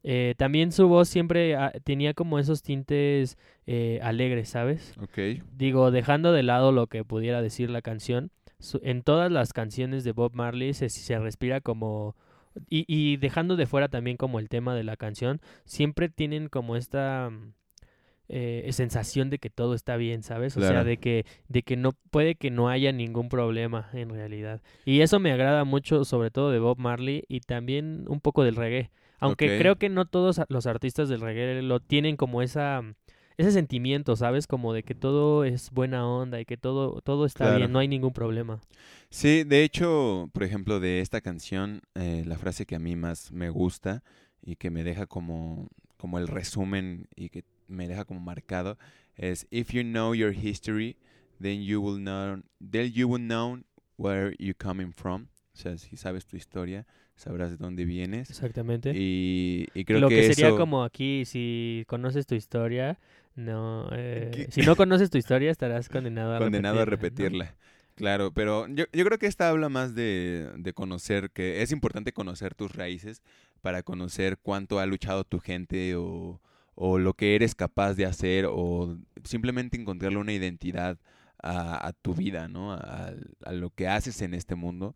Eh, 0.03 0.35
también 0.37 0.73
su 0.73 0.89
voz 0.89 1.07
siempre 1.07 1.55
tenía 1.85 2.13
como 2.13 2.39
esos 2.39 2.61
tintes 2.61 3.37
eh, 3.65 4.01
alegres, 4.03 4.49
¿sabes? 4.49 4.93
Ok. 5.01 5.17
Digo, 5.53 5.91
dejando 5.91 6.33
de 6.33 6.43
lado 6.43 6.73
lo 6.73 6.87
que 6.87 7.05
pudiera 7.05 7.41
decir 7.41 7.69
la 7.69 7.81
canción, 7.81 8.31
su- 8.59 8.81
en 8.83 9.01
todas 9.01 9.31
las 9.31 9.53
canciones 9.53 10.03
de 10.03 10.11
Bob 10.11 10.33
Marley 10.35 10.73
se, 10.73 10.89
se 10.89 11.17
respira 11.19 11.61
como... 11.61 12.17
Y, 12.69 12.83
y 12.87 13.15
dejando 13.17 13.55
de 13.55 13.65
fuera 13.65 13.87
también 13.87 14.17
como 14.17 14.39
el 14.39 14.49
tema 14.49 14.75
de 14.75 14.83
la 14.83 14.97
canción, 14.97 15.39
siempre 15.63 16.09
tienen 16.09 16.47
como 16.49 16.75
esta 16.75 17.29
eh, 18.27 18.67
sensación 18.71 19.29
de 19.29 19.39
que 19.39 19.49
todo 19.49 19.73
está 19.75 19.97
bien, 19.97 20.23
¿sabes? 20.23 20.57
O 20.57 20.61
sea, 20.61 20.83
de 20.83 20.97
que, 20.97 21.25
de 21.47 21.63
que 21.63 21.75
no 21.77 21.91
puede 22.11 22.35
que 22.35 22.49
no 22.51 22.69
haya 22.69 22.91
ningún 22.91 23.29
problema 23.29 23.89
en 23.93 24.09
realidad. 24.09 24.61
Y 24.85 25.01
eso 25.01 25.19
me 25.19 25.31
agrada 25.31 25.63
mucho, 25.63 26.05
sobre 26.05 26.31
todo 26.31 26.51
de 26.51 26.59
Bob 26.59 26.77
Marley 26.79 27.23
y 27.27 27.41
también 27.41 28.05
un 28.07 28.19
poco 28.21 28.43
del 28.43 28.55
reggae. 28.55 28.91
Aunque 29.19 29.57
creo 29.57 29.77
que 29.77 29.89
no 29.89 30.05
todos 30.05 30.41
los 30.49 30.67
artistas 30.67 31.09
del 31.09 31.21
reggae 31.21 31.61
lo 31.61 31.79
tienen 31.79 32.17
como 32.17 32.41
esa 32.41 32.81
ese 33.37 33.51
sentimiento, 33.51 34.15
¿sabes? 34.15 34.47
Como 34.47 34.71
de 34.71 34.83
que 34.83 34.95
todo 34.95 35.43
es 35.43 35.69
buena 35.71 36.07
onda 36.07 36.39
y 36.39 36.45
que 36.45 36.55
todo 36.57 37.01
todo 37.01 37.25
está 37.25 37.45
Claro. 37.45 37.57
bien, 37.57 37.71
no 37.71 37.79
hay 37.79 37.87
ningún 37.89 38.13
problema. 38.13 38.61
Sí, 39.09 39.43
de 39.43 39.63
hecho, 39.63 40.29
por 40.33 40.43
ejemplo, 40.43 40.79
de 40.79 41.01
esta 41.01 41.19
canción, 41.21 41.81
eh, 41.95 42.23
la 42.25 42.37
frase 42.37 42.65
que 42.65 42.75
a 42.75 42.79
mí 42.79 42.95
más 42.95 43.31
me 43.31 43.49
gusta 43.49 44.03
y 44.41 44.55
que 44.55 44.69
me 44.69 44.83
deja 44.83 45.05
como, 45.05 45.67
como 45.97 46.17
el 46.17 46.27
resumen 46.27 47.07
y 47.15 47.29
que 47.29 47.43
me 47.67 47.87
deja 47.87 48.05
como 48.05 48.19
marcado 48.19 48.77
es 49.15 49.47
If 49.51 49.71
you 49.71 49.83
know 49.83 50.13
your 50.13 50.33
history, 50.33 50.97
then 51.41 51.63
you 51.63 51.81
will 51.81 51.99
know, 51.99 52.41
then 52.59 52.91
you 52.91 53.07
will 53.07 53.21
know 53.21 53.59
where 53.97 54.35
you're 54.39 54.57
coming 54.57 54.91
from. 54.91 55.27
O 55.53 55.57
sea, 55.57 55.77
si 55.77 55.95
sabes 55.95 56.25
tu 56.25 56.35
historia, 56.35 56.85
sabrás 57.15 57.51
de 57.51 57.57
dónde 57.57 57.85
vienes. 57.85 58.29
Exactamente. 58.29 58.91
Y, 58.93 59.67
y 59.73 59.85
creo 59.85 60.01
Lo 60.01 60.09
que, 60.09 60.15
que, 60.15 60.23
sería 60.33 60.47
eso- 60.49 60.57
como 60.57 60.83
aquí, 60.83 61.23
si 61.25 61.85
conoces 61.87 62.25
tu 62.27 62.35
historia, 62.35 62.99
no, 63.35 63.87
eh, 63.93 64.47
si 64.51 64.61
no 64.63 64.75
conoces 64.75 65.09
tu 65.09 65.17
historia 65.17 65.49
estarás 65.51 65.87
condenado 65.89 66.35
a 66.35 66.39
condenado 66.39 66.81
a 66.81 66.85
repetirla, 66.85 67.29
¿no? 67.29 67.45
repetirla. 67.45 67.55
Claro, 67.95 68.33
pero 68.33 68.67
yo, 68.67 68.83
yo 68.91 69.05
creo 69.05 69.17
que 69.17 69.27
esta 69.27 69.47
habla 69.47 69.69
más 69.69 69.95
de, 69.95 70.51
de 70.57 70.73
conocer, 70.73 71.31
que 71.31 71.61
es 71.61 71.71
importante 71.71 72.11
conocer 72.11 72.53
tus 72.53 72.75
raíces 72.75 73.21
para 73.61 73.83
conocer 73.83 74.37
cuánto 74.37 74.79
ha 74.79 74.85
luchado 74.85 75.23
tu 75.23 75.39
gente 75.39 75.95
o, 75.95 76.41
o 76.75 76.99
lo 76.99 77.13
que 77.13 77.35
eres 77.35 77.55
capaz 77.55 77.93
de 77.95 78.05
hacer 78.05 78.45
o 78.49 78.97
simplemente 79.23 79.77
encontrarle 79.79 80.17
una 80.17 80.33
identidad 80.33 80.97
a, 81.41 81.87
a 81.87 81.93
tu 81.93 82.13
vida, 82.13 82.47
¿no? 82.47 82.73
A, 82.73 83.13
a 83.45 83.51
lo 83.53 83.69
que 83.71 83.87
haces 83.87 84.21
en 84.21 84.33
este 84.33 84.55
mundo. 84.55 84.95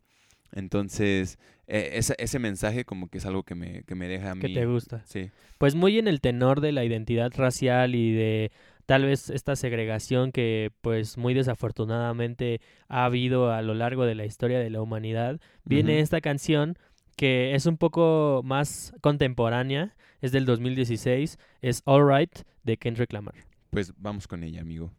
Entonces, 0.51 1.37
eh, 1.67 1.91
esa- 1.93 2.15
ese 2.17 2.39
mensaje 2.39 2.83
como 2.83 3.07
que 3.09 3.19
es 3.19 3.25
algo 3.25 3.43
que 3.43 3.53
me, 3.55 3.83
que 3.83 3.95
me 3.95 4.07
deja 4.07 4.31
a 4.31 4.35
mí. 4.35 4.41
Que 4.41 4.49
te 4.49 4.65
gusta. 4.65 5.03
Sí, 5.05 5.29
Pues 5.59 5.75
muy 5.75 5.99
en 5.99 6.07
el 6.07 6.21
tenor 6.21 6.59
de 6.61 6.71
la 6.71 6.83
identidad 6.83 7.31
racial 7.35 7.93
y 7.95 8.11
de 8.13 8.51
tal 8.87 9.05
vez 9.05 9.29
esta 9.29 9.55
segregación 9.55 10.31
que 10.31 10.71
pues 10.81 11.17
muy 11.19 11.35
desafortunadamente 11.35 12.61
ha 12.87 13.05
habido 13.05 13.51
a 13.51 13.61
lo 13.61 13.75
largo 13.75 14.05
de 14.05 14.15
la 14.15 14.25
historia 14.25 14.59
de 14.59 14.69
la 14.71 14.81
humanidad, 14.81 15.39
viene 15.63 15.99
esta 15.99 16.21
canción 16.21 16.77
que 17.19 17.53
es 17.53 17.65
un 17.65 17.75
poco 17.75 18.39
más 18.45 18.93
contemporánea, 19.01 19.93
es 20.21 20.31
del 20.31 20.45
2016, 20.45 21.37
es 21.61 21.83
Alright 21.85 22.43
de 22.63 22.77
Kendrick 22.77 23.11
Lamar. 23.11 23.35
pues 23.71 23.91
vamos 23.97 24.25
con 24.25 24.41
ella, 24.41 24.61
amigo. 24.61 24.89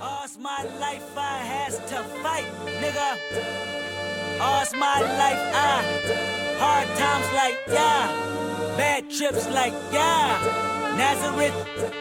All's 0.00 0.36
my 0.38 0.64
life 0.80 1.06
I 1.16 1.38
has 1.46 1.78
to 1.88 2.02
fight, 2.20 2.46
nigga. 2.80 3.16
All's 4.40 4.72
my 4.72 5.00
life 5.22 5.38
I 5.54 5.84
hard 6.58 6.88
times 6.98 7.32
like 7.32 7.56
yeah, 7.68 8.76
bad 8.76 9.08
trips 9.08 9.48
like 9.50 9.72
yeah. 9.92 10.74
Nazareth, 10.96 11.54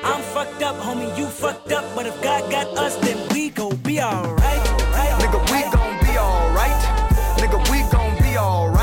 I'm 0.03 0.21
fucked 0.33 0.63
up, 0.63 0.75
homie, 0.77 1.15
you 1.15 1.27
fucked 1.27 1.71
up, 1.71 1.85
but 1.95 2.07
if 2.07 2.19
God 2.23 2.49
got 2.49 2.67
us, 2.79 2.95
then 2.97 3.17
we 3.29 3.51
gon' 3.51 3.75
be 3.77 4.01
alright. 4.01 4.41
Right, 4.41 5.19
Nigga, 5.19 5.39
we 5.51 5.61
gon' 5.71 5.92
alright. 8.37 8.82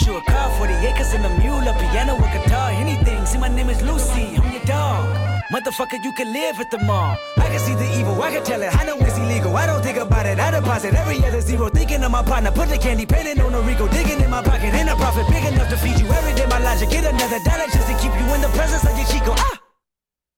You 0.00 0.16
a 0.16 0.22
car, 0.22 0.50
40 0.56 0.72
acres 0.86 1.12
and 1.12 1.26
a 1.26 1.28
mule, 1.38 1.68
a 1.68 1.72
piano, 1.74 2.16
a 2.16 2.28
guitar, 2.32 2.70
anything. 2.70 3.26
See, 3.26 3.36
my 3.38 3.48
name 3.48 3.68
is 3.68 3.82
Lucy, 3.82 4.36
I'm 4.36 4.50
your 4.50 4.64
dog. 4.64 5.04
Motherfucker, 5.52 6.02
you 6.02 6.12
can 6.12 6.32
live 6.32 6.58
at 6.60 6.70
the 6.70 6.78
mall. 6.78 7.14
I 7.36 7.46
can 7.48 7.58
see 7.58 7.74
the 7.74 7.98
evil, 7.98 8.20
I 8.22 8.30
can 8.30 8.42
tell 8.42 8.62
it. 8.62 8.74
I 8.74 8.86
know 8.86 8.96
it's 8.96 9.18
illegal. 9.18 9.54
I 9.54 9.66
don't 9.66 9.82
think 9.82 9.98
about 9.98 10.24
it. 10.24 10.38
I 10.38 10.50
deposit 10.50 10.94
every 10.94 11.18
other 11.26 11.42
zero. 11.42 11.68
Thinking 11.68 12.02
of 12.02 12.10
my 12.10 12.22
partner, 12.22 12.50
put 12.50 12.70
the 12.70 12.78
candy 12.78 13.04
painting 13.04 13.38
on 13.44 13.52
a 13.52 13.60
Rico. 13.60 13.86
Digging 13.88 14.20
in 14.20 14.30
my 14.30 14.42
pocket, 14.42 14.72
ain't 14.72 14.88
a 14.88 14.96
profit 14.96 15.26
big 15.28 15.44
enough 15.44 15.68
to 15.68 15.76
feed 15.76 16.00
you 16.00 16.06
every 16.08 16.32
day. 16.34 16.46
My 16.46 16.58
logic, 16.58 16.88
get 16.88 17.04
another 17.04 17.38
dollar 17.44 17.66
just 17.66 17.86
to 17.86 17.94
keep 17.98 18.12
you 18.16 18.26
in 18.34 18.40
the 18.40 18.52
presence 18.56 18.84
of 18.88 18.96
your 18.96 19.06
Chico. 19.08 19.34
Ah! 19.36 19.60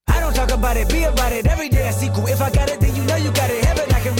I 0.08 0.18
don't 0.18 0.34
talk 0.34 0.50
about 0.50 0.76
it, 0.76 0.88
be 0.88 1.04
about 1.04 1.32
it. 1.32 1.46
Every 1.46 1.68
day 1.68 1.86
a 1.86 1.92
sequel. 1.92 2.26
If 2.26 2.42
I 2.42 2.50
got 2.50 2.70
it, 2.70 2.80
then 2.80 2.96
you 2.96 3.04
know 3.04 3.16
you 3.16 3.30
got 3.30 3.50
it. 3.50 3.63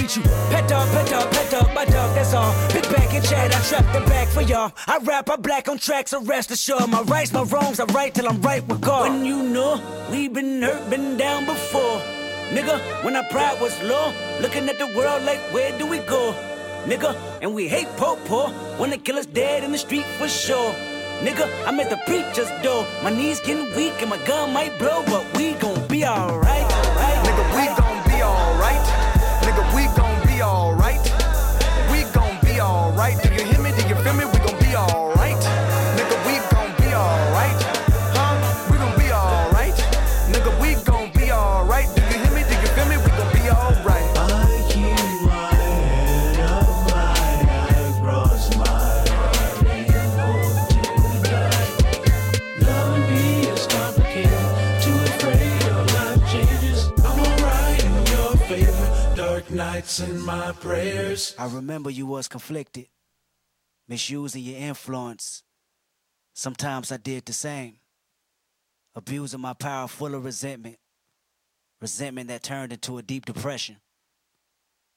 Can 0.07 0.23
you. 0.23 0.29
Pet 0.51 0.69
dog, 0.69 0.89
pet 0.91 1.09
dog, 1.09 1.31
pet 1.33 1.51
dog, 1.51 1.75
my 1.75 1.85
dog, 1.87 2.15
that's 2.15 2.35
all. 2.35 2.53
Big 2.73 2.83
back 2.93 3.15
and 3.15 3.25
chat, 3.25 3.55
I 3.55 3.61
trap 3.63 3.93
the 3.95 4.01
back 4.11 4.29
for 4.29 4.43
y'all. 4.43 4.73
I 4.87 4.99
rap, 4.99 5.31
I 5.31 5.37
black 5.37 5.69
on 5.69 5.79
tracks, 5.79 6.11
so 6.11 6.23
rest 6.23 6.51
assured. 6.51 6.89
My 6.91 7.01
rights, 7.03 7.33
my 7.33 7.43
wrongs, 7.45 7.81
I 7.81 7.85
right 7.85 8.13
till 8.15 8.29
I'm 8.29 8.41
right 8.43 8.67
with 8.69 8.83
God. 8.83 9.09
When 9.09 9.25
you 9.25 9.43
know 9.43 9.81
we 10.11 10.29
been 10.29 10.61
hurt, 10.61 10.91
been 10.91 11.17
down 11.17 11.47
before. 11.47 12.01
Nigga, 12.51 13.03
when 13.03 13.17
our 13.17 13.25
pride 13.31 13.59
was 13.63 13.73
low, 13.83 14.13
looking 14.43 14.69
at 14.69 14.79
the 14.79 14.89
world 14.95 15.23
like, 15.23 15.41
where 15.55 15.77
do 15.79 15.87
we 15.87 15.99
go? 16.01 16.35
Nigga, 16.85 17.17
and 17.41 17.55
we 17.55 17.67
hate 17.67 17.89
po 17.97 18.17
po, 18.27 18.53
wanna 18.79 18.99
kill 18.99 19.17
us 19.17 19.27
dead 19.27 19.65
in 19.65 19.73
the 19.73 19.79
street 19.79 20.05
for 20.19 20.29
sure. 20.29 20.75
Nigga, 21.21 21.49
I'm 21.67 21.81
at 21.81 21.89
the 21.89 21.99
preacher's 22.05 22.51
door. 22.63 22.87
My 23.03 23.09
knees 23.09 23.41
getting 23.41 23.75
weak 23.75 23.95
and 24.03 24.11
my 24.11 24.19
gun 24.27 24.53
might 24.53 24.79
blow, 24.79 25.03
but 25.07 25.25
we 25.39 25.55
gon' 25.55 25.89
be 25.89 26.05
alright. 26.05 26.69
Nigga, 27.25 27.45
we 27.57 27.67
gon' 27.75 27.84
nights 59.85 60.01
and 60.01 60.25
my 60.25 60.51
prayers. 60.53 61.35
I 61.39 61.47
remember 61.47 61.91
you 61.91 62.07
was 62.07 62.27
conflicted, 62.27 62.87
misusing 63.87 64.43
your 64.43 64.57
influence. 64.57 65.43
Sometimes 66.33 66.91
I 66.91 66.97
did 66.97 67.27
the 67.27 67.35
same, 67.35 67.77
abusing 68.95 69.41
my 69.41 69.53
power 69.53 69.87
full 69.87 70.15
of 70.15 70.25
resentment, 70.25 70.79
resentment 71.83 72.29
that 72.29 72.43
turned 72.43 72.73
into 72.73 72.97
a 72.97 73.03
deep 73.03 73.27
depression. 73.27 73.77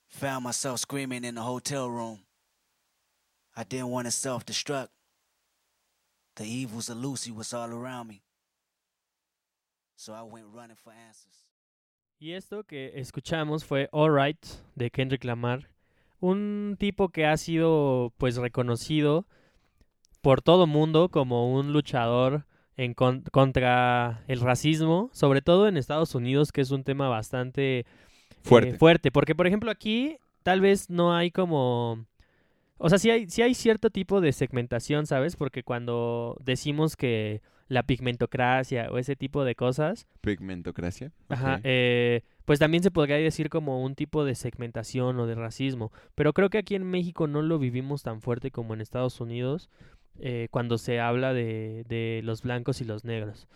Found 0.07 0.45
myself 0.45 0.79
screaming 0.79 1.25
in 1.25 1.35
the 1.35 1.41
hotel 1.41 1.89
room. 1.89 2.19
I 3.57 3.65
didn't 3.65 3.89
want 3.89 4.07
to 4.07 4.11
self 4.11 4.45
destruct. 4.45 4.87
The 6.37 6.45
evils 6.45 6.87
of 6.87 6.95
Lucy 6.95 7.31
was 7.31 7.53
all 7.53 7.69
around 7.69 8.07
me. 8.07 8.21
So 9.97 10.13
I 10.13 10.21
went 10.21 10.45
running 10.53 10.77
for 10.81 10.93
answers. 10.93 11.46
Y 12.19 12.31
esto 12.33 12.63
que 12.63 12.93
escuchamos 12.99 13.63
fue 13.65 13.89
Alright 13.91 14.43
de 14.75 14.89
Kendrick 14.89 15.23
Lamar, 15.23 15.69
un 16.19 16.75
tipo 16.79 17.09
que 17.09 17.25
ha 17.27 17.37
sido 17.37 18.11
pues 18.17 18.37
reconocido 18.37 19.25
por 20.21 20.41
todo 20.41 20.65
mundo 20.65 21.09
como 21.09 21.53
un 21.53 21.73
luchador 21.73 22.45
en 22.75 22.93
con- 22.95 23.21
contra 23.31 24.23
el 24.27 24.39
racismo, 24.39 25.09
sobre 25.13 25.41
todo 25.41 25.67
en 25.67 25.77
Estados 25.77 26.15
Unidos, 26.15 26.51
que 26.51 26.61
es 26.61 26.71
un 26.71 26.83
tema 26.83 27.07
bastante 27.07 27.79
eh, 27.79 27.85
Fuerte. 28.41 28.77
fuerte, 28.77 29.11
porque 29.11 29.35
por 29.35 29.45
ejemplo 29.45 29.69
aquí 29.69 30.17
tal 30.41 30.59
vez 30.61 30.89
no 30.89 31.15
hay 31.15 31.29
como 31.31 32.05
o 32.79 32.89
sea, 32.89 32.99
sí 32.99 33.09
hay, 33.09 33.27
sí 33.29 33.41
hay 33.41 33.55
cierto 33.55 33.89
tipo 33.89 34.21
de 34.21 34.31
segmentación, 34.31 35.07
¿sabes? 35.07 35.35
Porque 35.35 35.63
cuando 35.63 36.37
decimos 36.43 36.95
que 36.95 37.41
la 37.67 37.83
pigmentocracia 37.83 38.89
o 38.91 38.97
ese 38.97 39.15
tipo 39.15 39.43
de 39.43 39.55
cosas, 39.55 40.07
Pigmentocracia. 40.21 41.11
Ajá, 41.29 41.59
eh, 41.63 42.21
pues 42.45 42.59
también 42.59 42.81
se 42.83 42.91
podría 42.91 43.17
decir 43.17 43.49
como 43.49 43.83
un 43.83 43.95
tipo 43.95 44.23
de 44.23 44.35
segmentación 44.35 45.19
o 45.19 45.27
de 45.27 45.35
racismo. 45.35 45.91
Pero 46.15 46.33
creo 46.33 46.49
que 46.49 46.57
aquí 46.59 46.75
en 46.75 46.83
México 46.83 47.27
no 47.27 47.41
lo 47.41 47.59
vivimos 47.59 48.03
tan 48.03 48.21
fuerte 48.21 48.51
como 48.51 48.73
en 48.73 48.81
Estados 48.81 49.19
Unidos 49.19 49.69
eh, 50.19 50.47
cuando 50.49 50.77
se 50.77 50.99
habla 50.99 51.33
de, 51.33 51.83
de 51.89 52.21
los 52.23 52.41
blancos 52.41 52.79
y 52.81 52.85
los 52.85 53.03
negros. 53.03 53.47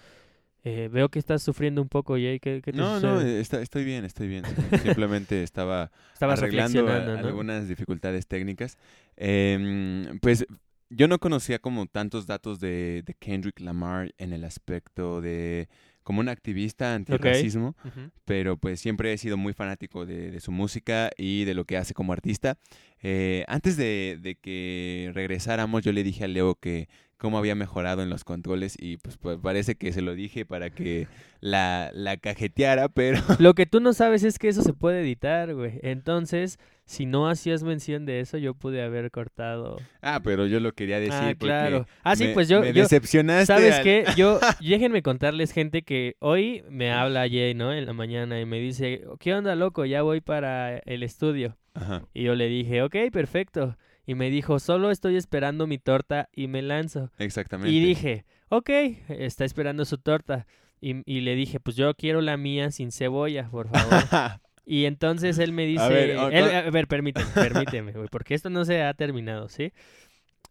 Eh, 0.64 0.90
veo 0.92 1.10
que 1.10 1.18
estás 1.18 1.42
sufriendo 1.42 1.82
un 1.82 1.90
poco, 1.90 2.14
Jay. 2.14 2.40
¿Qué, 2.40 2.62
qué 2.64 2.72
te 2.72 2.78
No, 2.78 3.00
no, 3.00 3.16
sucede? 3.20 3.38
eh, 3.38 3.42
está- 3.42 3.62
estoy 3.62 3.84
bien, 3.84 4.06
estoy 4.06 4.28
bien. 4.28 4.44
Simplemente 4.84 5.42
estaba 5.42 5.90
Estabas 6.14 6.38
arreglando 6.40 6.88
a- 6.88 7.00
¿no? 7.00 7.28
algunas 7.28 7.68
dificultades 7.68 8.28
técnicas. 8.28 8.78
Em, 9.18 10.20
pues 10.20 10.46
yo 10.92 11.08
no 11.08 11.20
conocía 11.20 11.60
como 11.60 11.86
tantos 11.88 12.28
datos 12.28 12.60
de, 12.60 13.04
de 13.06 13.14
Kendrick 13.14 13.60
Lamar 13.60 14.14
en 14.18 14.34
el 14.34 14.44
aspecto 14.44 15.22
de 15.22 15.70
como 16.04 16.20
un 16.20 16.30
activista 16.30 16.96
antirracismo, 16.96 17.76
Ujú. 17.86 18.12
pero 18.26 18.58
pues 18.58 18.80
siempre 18.80 19.14
he 19.14 19.18
sido 19.18 19.38
muy 19.38 19.54
fanático 19.54 20.06
de, 20.06 20.32
de 20.32 20.40
su 20.40 20.52
música 20.52 21.12
y 21.16 21.46
de 21.46 21.54
lo 21.54 21.66
que 21.66 21.78
hace 21.78 21.94
como 21.94 22.12
artista. 22.12 22.58
Eh, 23.02 23.46
antes 23.48 23.78
de, 23.78 24.18
de 24.20 24.36
que 24.36 25.12
regresáramos, 25.14 25.84
yo 25.84 25.92
le 25.92 26.04
dije 26.04 26.24
a 26.26 26.28
Leo 26.28 26.56
que 26.56 26.90
cómo 27.18 27.38
había 27.38 27.54
mejorado 27.54 28.02
en 28.02 28.10
los 28.10 28.24
controles 28.24 28.76
y 28.80 28.98
pues, 28.98 29.18
pues, 29.18 29.38
parece 29.38 29.76
que 29.76 29.94
se 29.94 30.02
lo 30.02 30.16
dije 30.16 30.44
para 30.44 30.72
que 30.72 31.08
la, 31.40 31.92
la 31.94 32.18
cajeteara, 32.18 32.90
pero... 32.90 33.22
Lo 33.38 33.54
que 33.54 33.68
tú 33.68 33.80
no 33.80 33.94
sabes 33.94 34.24
es 34.24 34.40
que 34.40 34.48
eso 34.48 34.64
se 34.64 34.74
puede 34.74 35.02
editar, 35.02 35.54
güey. 35.54 35.80
Entonces, 35.84 36.58
si 36.92 37.06
no 37.06 37.30
hacías 37.30 37.64
mención 37.64 38.06
de 38.06 38.20
eso, 38.20 38.38
yo 38.38 38.54
pude 38.54 38.84
haber 38.84 39.12
cortado. 39.12 39.78
Ah, 40.02 40.20
pero 40.22 40.46
yo 40.46 40.60
lo 40.60 40.74
quería 40.74 41.00
decir 41.00 41.14
ah, 41.14 41.28
porque 41.40 41.46
claro. 41.46 41.86
Ah, 42.04 42.18
sí, 42.18 42.26
me- 42.26 42.34
pues 42.34 42.50
yo, 42.50 42.60
me 42.60 42.74
yo 42.74 42.84
decepcionaste. 42.84 43.46
¿Sabes 43.46 43.76
al- 43.76 43.84
qué? 43.84 44.04
Yo, 44.18 44.42
déjenme 44.60 45.02
contarles, 45.02 45.54
gente, 45.54 45.84
que 45.84 46.18
hoy 46.20 46.64
me 46.70 46.92
habla 46.92 47.22
Jay, 47.30 47.54
¿no? 47.54 47.72
En 47.74 47.86
la 47.86 47.94
mañana 47.94 48.42
y 48.42 48.46
me 48.46 48.60
dice, 48.60 49.06
¿qué 49.20 49.34
onda, 49.34 49.56
loco? 49.56 49.86
Ya 49.86 50.02
voy 50.02 50.20
para 50.20 50.80
el 50.80 51.04
estudio. 51.04 51.56
Ajá. 51.76 52.04
Y 52.14 52.24
yo 52.24 52.36
le 52.36 52.50
dije, 52.50 52.82
ok, 52.84 52.96
perfecto. 53.14 53.78
Y 54.06 54.16
me 54.16 54.30
dijo, 54.30 54.60
solo 54.60 54.92
estoy 54.92 55.16
esperando 55.16 55.68
mi 55.68 55.78
torta 55.78 56.28
y 56.34 56.48
me 56.50 56.62
lanzo. 56.62 57.10
Exactamente. 57.20 57.72
Y 57.72 57.80
dije, 57.80 58.26
ok, 58.50 58.70
está 59.08 59.46
esperando 59.46 59.86
su 59.86 59.98
torta. 59.98 60.46
Y, 60.82 61.04
y 61.06 61.22
le 61.22 61.36
dije, 61.36 61.62
pues 61.62 61.78
yo 61.78 61.94
quiero 61.94 62.20
la 62.20 62.36
mía 62.36 62.70
sin 62.72 62.92
cebolla, 62.92 63.48
por 63.50 63.70
favor. 63.70 64.42
Y 64.66 64.86
entonces 64.86 65.40
él 65.40 65.54
me 65.54 65.66
dice, 65.66 65.84
ver, 65.90 66.10
él- 66.30 66.44
a 66.56 66.70
ver, 66.70 66.88
permíteme, 66.88 67.26
permíteme, 67.34 67.92
güey, 67.94 68.08
porque 68.10 68.34
esto 68.36 68.50
no 68.50 68.64
se 68.66 68.82
ha 68.84 68.94
terminado, 68.94 69.50
¿sí? 69.50 69.74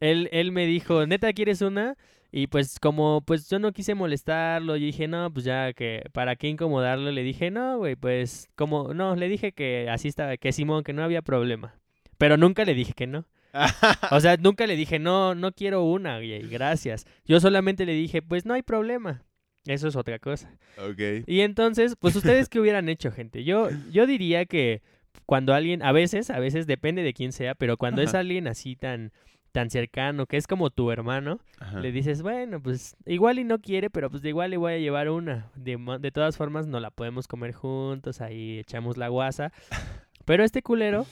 Él, 0.01 0.29
él 0.33 0.51
me 0.53 0.67
dijo, 0.67 1.07
neta, 1.07 1.33
¿quieres 1.33 1.61
una? 1.63 1.97
Y 2.33 2.47
pues 2.47 2.79
como, 2.79 3.23
pues 3.27 3.49
yo 3.51 3.59
no 3.59 3.73
quise 3.73 3.95
molestarlo, 3.95 4.77
yo 4.77 4.87
dije, 4.87 5.09
no, 5.09 5.33
pues 5.33 5.45
ya 5.45 5.73
que, 5.73 6.05
¿para 6.13 6.37
qué 6.37 6.49
incomodarlo? 6.49 7.11
Le 7.11 7.23
dije, 7.23 7.51
no, 7.51 7.79
güey, 7.79 7.97
pues 7.97 8.49
como, 8.55 8.95
no, 8.95 9.17
le 9.17 9.29
dije 9.29 9.53
que 9.53 9.89
así 9.91 10.09
estaba, 10.09 10.37
que 10.37 10.53
Simón, 10.53 10.85
que 10.85 10.93
no 10.93 11.03
había 11.03 11.23
problema. 11.23 11.75
Pero 12.19 12.37
nunca 12.37 12.65
le 12.65 12.75
dije 12.75 12.93
que 12.93 13.07
no. 13.07 13.25
O 14.13 14.21
sea, 14.21 14.37
nunca 14.37 14.67
le 14.67 14.77
dije, 14.77 14.99
no, 15.01 15.35
no 15.35 15.51
quiero 15.53 15.83
una, 15.83 16.17
güey, 16.19 16.47
gracias. 16.49 17.05
Yo 17.27 17.41
solamente 17.41 17.85
le 17.85 17.95
dije, 17.95 18.23
pues 18.23 18.47
no 18.47 18.55
hay 18.55 18.63
problema. 18.63 19.25
Eso 19.71 19.89
es 19.89 19.97
otra 19.97 20.19
cosa. 20.19 20.51
ok. 20.79 21.25
Y 21.27 21.41
entonces, 21.41 21.95
pues 21.99 22.17
ustedes 22.17 22.49
qué 22.49 22.61
hubieran 22.61 22.89
hecho, 22.89 23.11
gente. 23.13 23.45
Yo, 23.45 23.69
yo 23.91 24.07
diría 24.07 24.45
que 24.47 24.83
cuando 25.27 25.55
alguien, 25.55 25.83
a 25.83 25.93
veces, 25.93 26.31
a 26.31 26.39
veces 26.41 26.67
depende 26.67 27.03
de 27.03 27.13
quién 27.15 27.33
sea, 27.33 27.55
pero 27.55 27.77
cuando 27.77 28.03
es 28.03 28.15
alguien 28.15 28.49
así 28.49 28.75
tan, 28.77 29.13
tan 29.53 29.71
cercano, 29.71 30.27
que 30.27 30.37
es 30.37 30.47
como 30.47 30.71
tu 30.71 30.91
hermano, 30.91 31.39
Ajá. 31.61 31.81
le 31.81 31.93
dices, 31.93 32.23
bueno, 32.23 32.61
pues 32.61 32.97
igual 33.07 33.39
y 33.39 33.45
no 33.45 33.61
quiere, 33.61 33.91
pero 33.91 34.11
pues 34.11 34.23
de 34.23 34.29
igual 34.31 34.51
le 34.51 34.57
voy 34.57 34.73
a 34.73 34.79
llevar 34.79 35.09
una. 35.09 35.51
De, 35.55 35.79
de 36.01 36.11
todas 36.11 36.37
formas, 36.37 36.67
no 36.67 36.81
la 36.81 36.91
podemos 36.91 37.29
comer 37.29 37.53
juntos, 37.53 38.21
ahí 38.21 38.59
echamos 38.59 38.97
la 38.97 39.09
guasa. 39.09 39.53
Pero 40.27 40.45
este 40.45 40.63
culero 40.63 41.07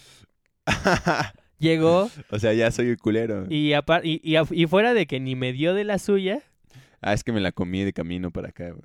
llegó 1.59 2.11
o 2.31 2.38
sea, 2.38 2.53
ya 2.53 2.71
soy 2.71 2.88
el 2.88 2.99
culero. 2.99 3.47
y, 3.49 3.73
y, 4.03 4.21
y, 4.23 4.37
y 4.51 4.66
fuera 4.66 4.94
de 4.94 5.07
que 5.07 5.18
ni 5.21 5.35
me 5.35 5.53
dio 5.53 5.75
de 5.75 5.85
la 5.85 5.99
suya, 5.99 6.42
Ah, 7.01 7.13
es 7.13 7.23
que 7.25 7.33
me 7.33 7.41
la 7.41 7.53
comí 7.53 7.85
de 7.85 7.93
camino 7.93 8.31
para 8.31 8.49
acá, 8.49 8.71
güey. 8.71 8.83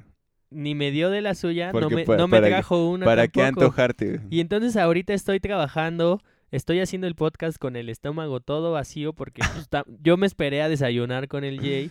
ni 0.52 0.76
me 0.76 0.92
dio 0.92 1.10
de 1.10 1.22
la 1.22 1.34
suya, 1.34 1.72
no 1.72 1.90
me, 1.90 2.06
pa- 2.06 2.16
no 2.18 2.28
me 2.28 2.40
trajo 2.42 2.90
una 2.90 3.06
¿Para 3.06 3.28
qué 3.28 3.42
antojarte? 3.44 4.18
güey? 4.18 4.28
Y 4.30 4.40
entonces 4.40 4.76
ahorita 4.78 5.14
estoy 5.14 5.40
trabajando, 5.40 6.22
estoy 6.52 6.80
haciendo 6.80 7.08
el 7.08 7.16
podcast 7.16 7.58
con 7.58 7.76
el 7.76 7.90
estómago 7.90 8.40
todo 8.40 8.72
vacío 8.72 9.14
porque 9.14 9.42
pues, 9.54 9.68
ta- 9.70 9.86
yo 10.04 10.16
me 10.18 10.28
esperé 10.28 10.62
a 10.62 10.70
desayunar 10.70 11.28
con 11.28 11.44
el 11.44 11.60
Jay, 11.60 11.90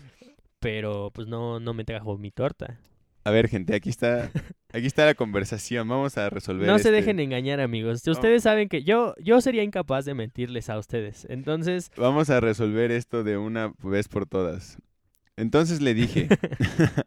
pero 0.61 1.11
pues 1.13 1.27
no, 1.29 1.59
no 1.61 1.75
me 1.75 1.85
trajo 1.85 2.17
mi 2.19 2.31
torta. 2.31 2.79
A 3.25 3.31
ver, 3.31 3.49
gente, 3.49 3.75
aquí 3.75 3.89
está, 3.89 4.31
aquí 4.73 4.87
está 4.87 5.07
la 5.07 5.15
conversación. 5.15 5.89
Vamos 5.89 6.19
a 6.19 6.29
resolver. 6.29 6.67
No 6.67 6.75
se 6.79 6.89
este- 6.89 6.93
dejen 6.93 7.21
engañar, 7.21 7.61
amigos. 7.61 8.07
Ustedes 8.07 8.43
saben 8.43 8.69
que 8.69 8.83
yo, 8.83 9.15
yo 9.21 9.41
sería 9.41 9.63
incapaz 9.63 10.05
de 10.05 10.15
mentirles 10.15 10.69
a 10.71 10.79
ustedes. 10.79 11.25
Entonces, 11.31 11.91
Vamos 11.97 12.31
a 12.31 12.41
resolver 12.41 12.91
esto 12.91 13.23
de 13.25 13.37
una 13.39 13.73
vez 13.83 14.09
por 14.09 14.27
todas. 14.27 14.79
Entonces 15.37 15.81
le 15.81 15.95
dije, 15.95 16.29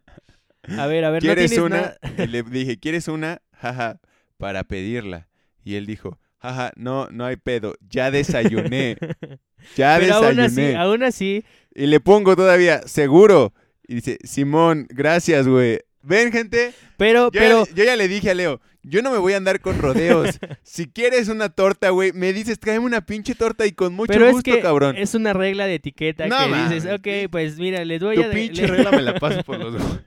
a 0.77 0.87
ver, 0.87 1.05
a 1.05 1.09
ver, 1.09 1.23
¿no 1.23 1.27
¿quieres 1.33 1.57
una? 1.57 1.95
Y 2.17 2.27
le 2.27 2.43
dije, 2.43 2.79
¿quieres 2.79 3.07
una? 3.07 3.41
Jaja, 3.53 3.99
para 4.37 4.63
pedirla. 4.63 5.27
Y 5.63 5.75
él 5.75 5.85
dijo, 5.85 6.19
jaja, 6.37 6.71
no, 6.75 7.07
no 7.09 7.25
hay 7.25 7.37
pedo, 7.37 7.75
ya 7.89 8.11
desayuné, 8.11 8.97
ya 9.75 9.97
Pero 9.99 10.15
aún 10.15 10.35
desayuné. 10.35 10.67
así, 10.67 10.75
aún 10.75 11.03
así, 11.03 11.45
Y 11.73 11.87
le 11.87 11.99
pongo 11.99 12.35
todavía, 12.35 12.81
seguro. 12.87 13.53
Y 13.87 13.95
dice, 13.95 14.17
Simón, 14.23 14.87
gracias, 14.89 15.47
güey. 15.47 15.79
¿Ven, 16.05 16.31
gente? 16.31 16.73
pero, 16.97 17.25
Yo, 17.31 17.39
pero, 17.39 17.65
ya, 17.65 17.73
yo 17.75 17.83
ya 17.83 17.95
le 17.95 18.07
dije 18.07 18.29
a 18.31 18.33
Leo, 18.33 18.61
yo 18.83 19.01
no 19.01 19.11
me 19.11 19.17
voy 19.17 19.33
a 19.33 19.37
andar 19.37 19.59
con 19.61 19.79
rodeos. 19.79 20.39
si 20.63 20.87
quieres 20.87 21.27
una 21.29 21.49
torta, 21.49 21.89
güey, 21.89 22.11
me 22.13 22.31
dices, 22.33 22.59
tráeme 22.59 22.85
una 22.85 23.01
pinche 23.05 23.33
torta 23.35 23.65
y 23.65 23.71
con 23.71 23.93
mucho 23.93 24.13
pero 24.13 24.27
es 24.27 24.33
gusto, 24.33 24.51
que 24.51 24.61
cabrón. 24.61 24.95
es 24.97 25.15
una 25.15 25.33
regla 25.33 25.65
de 25.65 25.75
etiqueta 25.75 26.27
No 26.27 26.37
que 26.37 26.47
mames, 26.49 26.83
dices, 26.83 26.93
ok, 26.99 27.29
pues 27.31 27.57
mira, 27.57 27.83
les 27.85 28.01
voy 28.01 28.15
Tu 28.15 28.23
a... 28.23 28.27
de- 28.27 28.33
pinche 28.35 28.61
le- 28.61 28.67
regla 28.67 28.91
me 28.91 29.01
la 29.01 29.13
paso 29.19 29.43
por 29.43 29.57
los 29.59 29.73
huevos. 29.73 29.99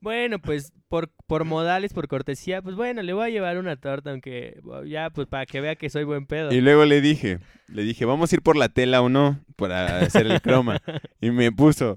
Bueno, 0.00 0.38
pues 0.38 0.72
por, 0.88 1.10
por 1.26 1.46
modales, 1.46 1.94
por 1.94 2.08
cortesía, 2.08 2.60
pues 2.60 2.76
bueno, 2.76 3.02
le 3.02 3.14
voy 3.14 3.24
a 3.26 3.30
llevar 3.30 3.56
una 3.56 3.76
torta, 3.76 4.10
aunque 4.10 4.60
ya, 4.86 5.08
pues 5.08 5.26
para 5.28 5.46
que 5.46 5.62
vea 5.62 5.76
que 5.76 5.88
soy 5.88 6.04
buen 6.04 6.26
pedo. 6.26 6.52
Y 6.52 6.60
luego 6.60 6.84
le 6.84 7.00
dije, 7.00 7.38
le 7.68 7.82
dije, 7.84 8.04
vamos 8.04 8.30
a 8.30 8.34
ir 8.36 8.42
por 8.42 8.56
la 8.56 8.68
tela 8.68 9.00
o 9.00 9.08
no, 9.08 9.40
para 9.56 10.00
hacer 10.00 10.26
el 10.26 10.42
croma. 10.42 10.82
Y 11.22 11.30
me 11.30 11.50
puso, 11.52 11.96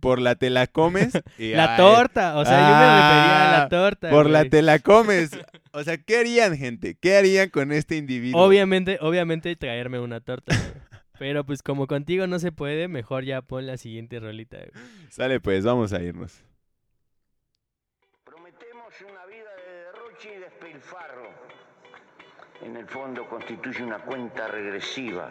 por 0.00 0.20
la 0.20 0.34
tela 0.36 0.66
comes. 0.66 1.12
Y, 1.38 1.52
La 1.52 1.72
ay, 1.74 1.76
torta, 1.78 2.36
o 2.38 2.44
sea, 2.44 2.54
yo 2.58 2.74
me 2.74 2.80
refería 2.80 3.54
a 3.54 3.56
Ah, 3.56 3.58
la 3.62 3.68
torta. 3.68 4.10
Por 4.10 4.30
la 4.30 4.40
güey. 4.40 4.50
tela 4.50 4.78
comes. 4.78 5.30
O 5.72 5.84
sea, 5.84 5.96
¿qué 5.98 6.18
harían, 6.18 6.56
gente? 6.56 6.96
¿Qué 7.00 7.16
harían 7.16 7.50
con 7.50 7.70
este 7.72 7.96
individuo? 7.96 8.40
Obviamente, 8.42 8.98
obviamente 9.00 9.54
traerme 9.54 10.00
una 10.00 10.20
torta. 10.20 10.56
güey. 10.56 10.72
Pero 11.18 11.44
pues 11.44 11.62
como 11.62 11.86
contigo 11.86 12.26
no 12.26 12.38
se 12.38 12.52
puede, 12.52 12.88
mejor 12.88 13.24
ya 13.24 13.42
pon 13.42 13.66
la 13.66 13.76
siguiente 13.76 14.18
rolita. 14.18 14.56
güey. 14.56 14.70
Sale 15.10 15.40
pues, 15.40 15.64
vamos 15.64 15.92
a 15.92 16.00
irnos. 16.02 16.42
Prometemos 18.24 18.92
una 19.08 19.26
vida 19.26 19.50
de 19.66 19.72
derroche 19.84 20.34
y 20.36 20.40
despilfarro. 20.40 21.28
En 22.64 22.76
el 22.76 22.86
fondo 22.88 23.28
constituye 23.28 23.82
una 23.84 23.98
cuenta 23.98 24.48
regresiva 24.48 25.30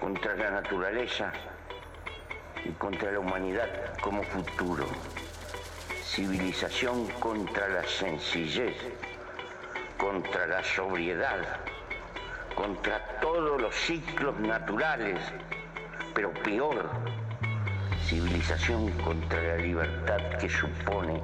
contra 0.00 0.36
la 0.36 0.50
naturaleza 0.50 1.32
y 2.66 2.72
contra 2.72 3.12
la 3.12 3.20
humanidad 3.20 3.68
como 4.00 4.22
futuro. 4.24 4.86
Civilización 6.02 7.06
contra 7.20 7.68
la 7.68 7.84
sencillez, 7.84 8.76
contra 9.96 10.46
la 10.46 10.64
sobriedad, 10.64 11.38
contra 12.54 13.20
todos 13.20 13.60
los 13.60 13.74
ciclos 13.74 14.38
naturales, 14.40 15.20
pero 16.14 16.32
peor, 16.42 16.90
civilización 18.06 18.90
contra 19.02 19.42
la 19.42 19.56
libertad 19.56 20.38
que 20.38 20.48
supone 20.48 21.22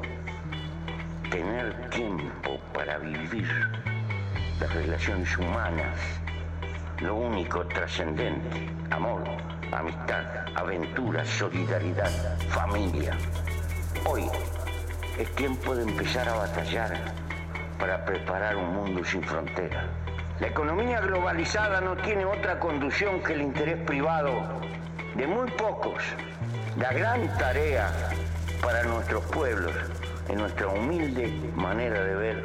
tener 1.31 1.91
tiempo 1.91 2.61
para 2.75 2.99
vivir 2.99 3.49
las 4.61 4.75
relaciones 4.75 5.37
humanas, 5.39 5.99
lo 7.01 7.17
único 7.17 7.67
trascendente, 7.67 8.69
amor, 8.91 9.25
amistad, 9.73 10.25
aventura, 10.55 11.25
solidaridad, 11.25 12.11
familia. 12.49 13.17
Hoy 14.05 14.25
es 15.19 15.29
tiempo 15.35 15.75
de 15.75 15.83
empezar 15.83 16.29
a 16.29 16.35
batallar 16.35 16.99
para 17.79 18.05
preparar 18.05 18.57
un 18.57 18.75
mundo 18.75 19.05
sin 19.05 19.23
fronteras. 19.23 19.85
La 20.41 20.49
economía 20.49 21.01
globalizada 21.01 21.81
no 21.81 21.97
tiene 21.97 22.25
otra 22.25 22.59
conducción 22.59 23.23
que 23.23 23.33
el 23.33 23.43
interés 23.43 23.79
privado 23.87 24.31
de 25.15 25.27
muy 25.27 25.51
pocos. 25.53 26.03
La 26.77 26.93
gran 26.93 27.27
tarea 27.39 27.91
para 28.63 28.83
nuestros 28.85 29.25
pueblos, 29.27 29.73
en 30.29 30.37
nuestra 30.39 30.69
humilde 30.69 31.29
manera 31.55 32.03
de 32.03 32.15
ver, 32.15 32.45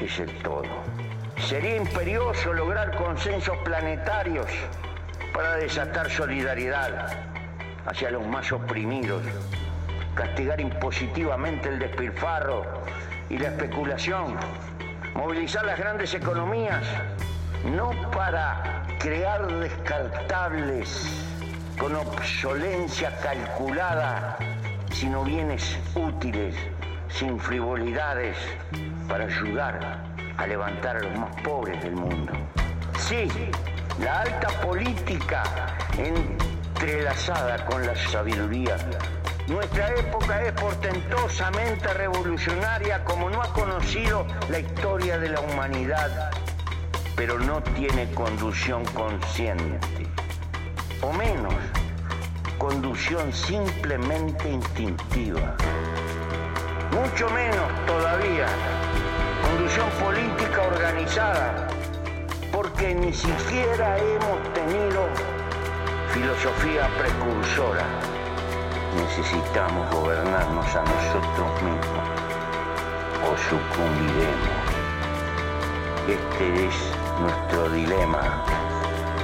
es 0.00 0.18
el 0.18 0.32
todo. 0.42 0.64
Sería 1.38 1.76
imperioso 1.76 2.52
lograr 2.52 2.96
consensos 2.96 3.56
planetarios 3.64 4.46
para 5.40 5.56
desatar 5.56 6.10
solidaridad 6.10 7.06
hacia 7.86 8.10
los 8.10 8.26
más 8.26 8.52
oprimidos, 8.52 9.22
castigar 10.14 10.60
impositivamente 10.60 11.70
el 11.70 11.78
despilfarro 11.78 12.66
y 13.30 13.38
la 13.38 13.48
especulación, 13.48 14.36
movilizar 15.14 15.64
las 15.64 15.78
grandes 15.78 16.12
economías, 16.12 16.84
no 17.64 17.92
para 18.10 18.82
crear 18.98 19.46
descartables 19.60 21.26
con 21.78 21.96
obsolencia 21.96 23.10
calculada, 23.22 24.36
sino 24.92 25.24
bienes 25.24 25.78
útiles, 25.94 26.54
sin 27.08 27.40
frivolidades, 27.40 28.36
para 29.08 29.24
ayudar 29.24 30.02
a 30.36 30.46
levantar 30.46 30.96
a 30.96 31.00
los 31.00 31.18
más 31.18 31.34
pobres 31.40 31.82
del 31.82 31.96
mundo. 31.96 32.34
Sí, 32.98 33.26
la 34.00 34.22
alta 34.22 34.48
política 34.60 35.42
entrelazada 35.98 37.64
con 37.66 37.86
la 37.86 37.94
sabiduría. 37.94 38.76
Nuestra 39.46 39.88
época 39.90 40.42
es 40.42 40.52
portentosamente 40.52 41.92
revolucionaria 41.94 43.04
como 43.04 43.28
no 43.28 43.42
ha 43.42 43.52
conocido 43.52 44.26
la 44.48 44.60
historia 44.60 45.18
de 45.18 45.30
la 45.30 45.40
humanidad, 45.40 46.30
pero 47.16 47.38
no 47.38 47.62
tiene 47.62 48.10
conducción 48.12 48.84
consciente, 48.86 50.06
o 51.02 51.12
menos, 51.12 51.54
conducción 52.58 53.32
simplemente 53.32 54.48
instintiva. 54.48 55.56
Mucho 56.92 57.28
menos 57.30 57.86
todavía, 57.86 58.46
conducción 59.42 59.90
política 60.00 60.62
organizada, 60.62 61.69
porque 62.80 62.94
ni 62.94 63.12
siquiera 63.12 63.98
hemos 63.98 64.54
tenido 64.54 65.06
filosofía 66.14 66.88
precursora. 66.96 67.84
Necesitamos 68.96 69.90
gobernarnos 69.94 70.66
a 70.74 70.82
nosotros 70.82 71.62
mismos 71.62 72.06
o 73.26 73.36
sucumbiremos. 73.50 74.64
Este 76.08 76.66
es 76.66 76.74
nuestro 77.20 77.68
dilema. 77.68 78.44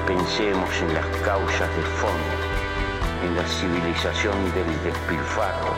Pensemos 0.06 0.70
en 0.82 0.92
las 0.92 1.06
causas 1.24 1.76
de 1.76 1.82
fondo, 1.96 2.34
en 3.24 3.36
la 3.36 3.46
civilización 3.46 4.36
del 4.52 4.82
despilfarro, 4.84 5.74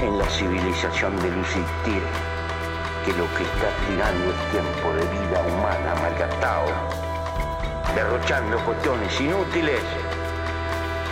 en 0.00 0.16
la 0.16 0.26
civilización 0.26 1.16
del 1.16 1.40
existir, 1.40 2.33
que 3.04 3.12
lo 3.12 3.26
que 3.34 3.42
está 3.42 3.68
tirando 3.86 4.30
es 4.32 4.50
tiempo 4.50 4.92
de 4.94 5.04
vida 5.18 5.40
humana 5.40 5.94
malgastado, 6.00 6.72
derrochando 7.94 8.58
cuestiones 8.64 9.20
inútiles. 9.20 9.80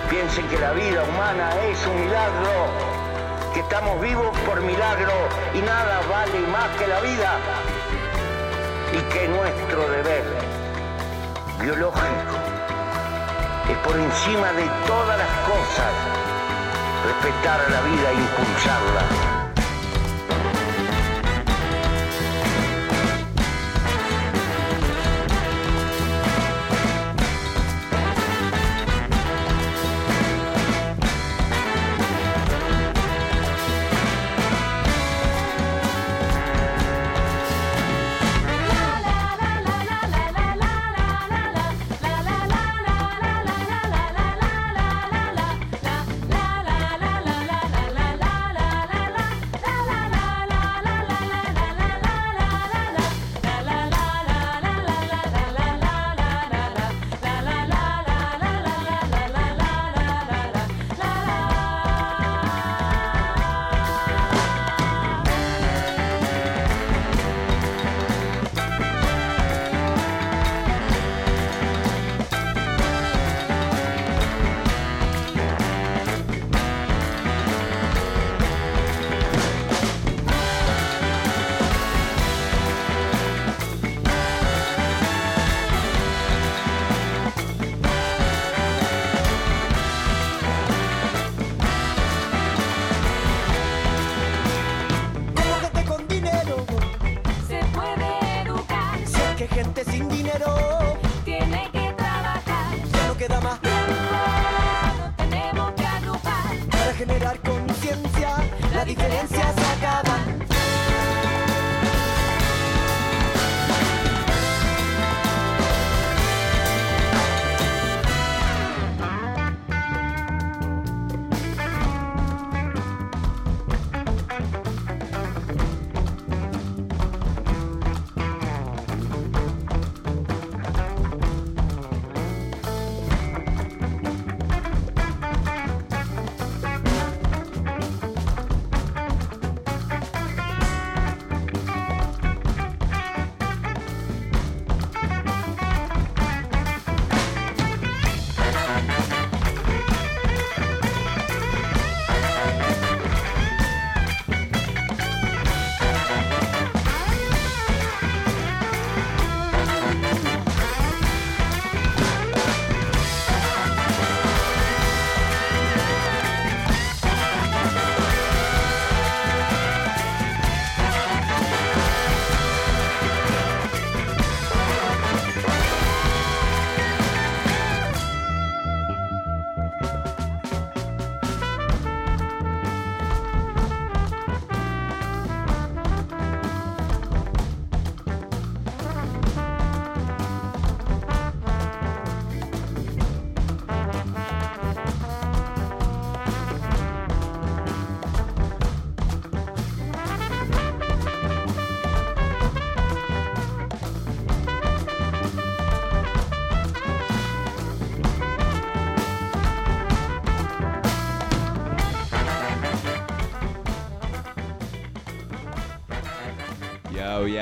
Piensen 0.09 0.49
que 0.49 0.59
la 0.59 0.73
vida 0.73 1.05
humana 1.05 1.51
es 1.67 1.87
un 1.87 2.01
milagro, 2.01 2.51
que 3.53 3.61
estamos 3.61 4.01
vivos 4.01 4.37
por 4.47 4.61
milagro 4.63 5.13
y 5.53 5.61
nada 5.61 6.01
vale 6.09 6.41
más 6.49 6.69
que 6.79 6.87
la 6.87 7.01
vida. 7.01 7.39
Y 8.93 9.01
que 9.13 9.29
nuestro 9.29 9.89
deber 9.89 10.25
biológico 11.61 12.37
es 13.71 13.79
por 13.79 13.97
encima 13.99 14.53
de 14.53 14.65
todas 14.87 15.19
las 15.19 15.33
cosas 15.45 15.93
respetar 17.05 17.71
la 17.71 17.81
vida 17.83 18.11
e 18.11 18.15
impulsarla. 18.15 19.32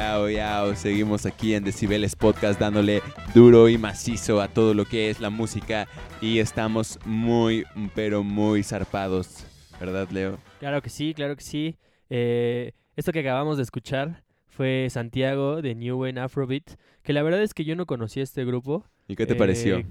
Yao, 0.01 0.31
yao. 0.31 0.75
Seguimos 0.77 1.27
aquí 1.27 1.53
en 1.53 1.63
Decibeles 1.63 2.17
Podcast 2.17 2.59
dándole 2.59 3.03
duro 3.35 3.69
y 3.69 3.77
macizo 3.77 4.41
a 4.41 4.49
todo 4.49 4.73
lo 4.73 4.87
que 4.87 5.11
es 5.11 5.21
la 5.21 5.29
música 5.29 5.87
y 6.23 6.39
estamos 6.39 6.99
muy, 7.05 7.65
pero 7.95 8.25
muy 8.25 8.63
zarpados, 8.63 9.45
¿verdad, 9.79 10.09
Leo? 10.11 10.39
Claro 10.59 10.81
que 10.81 10.89
sí, 10.89 11.13
claro 11.13 11.37
que 11.37 11.45
sí. 11.45 11.77
Eh, 12.09 12.73
esto 12.97 13.13
que 13.13 13.21
acabamos 13.21 13.59
de 13.59 13.63
escuchar 13.63 14.25
fue 14.49 14.87
Santiago 14.89 15.61
de 15.61 15.75
New 15.75 15.99
Wave 16.01 16.19
Afrobeat, 16.19 16.79
que 17.03 17.13
la 17.13 17.23
verdad 17.23 17.43
es 17.43 17.53
que 17.53 17.67
yo 17.67 17.77
no 17.77 17.85
conocía 17.85 18.23
este 18.23 18.47
grupo. 18.47 18.87
¿Y 19.07 19.17
qué 19.17 19.27
te 19.27 19.35
Eh, 19.35 19.37
pareció? 19.37 19.83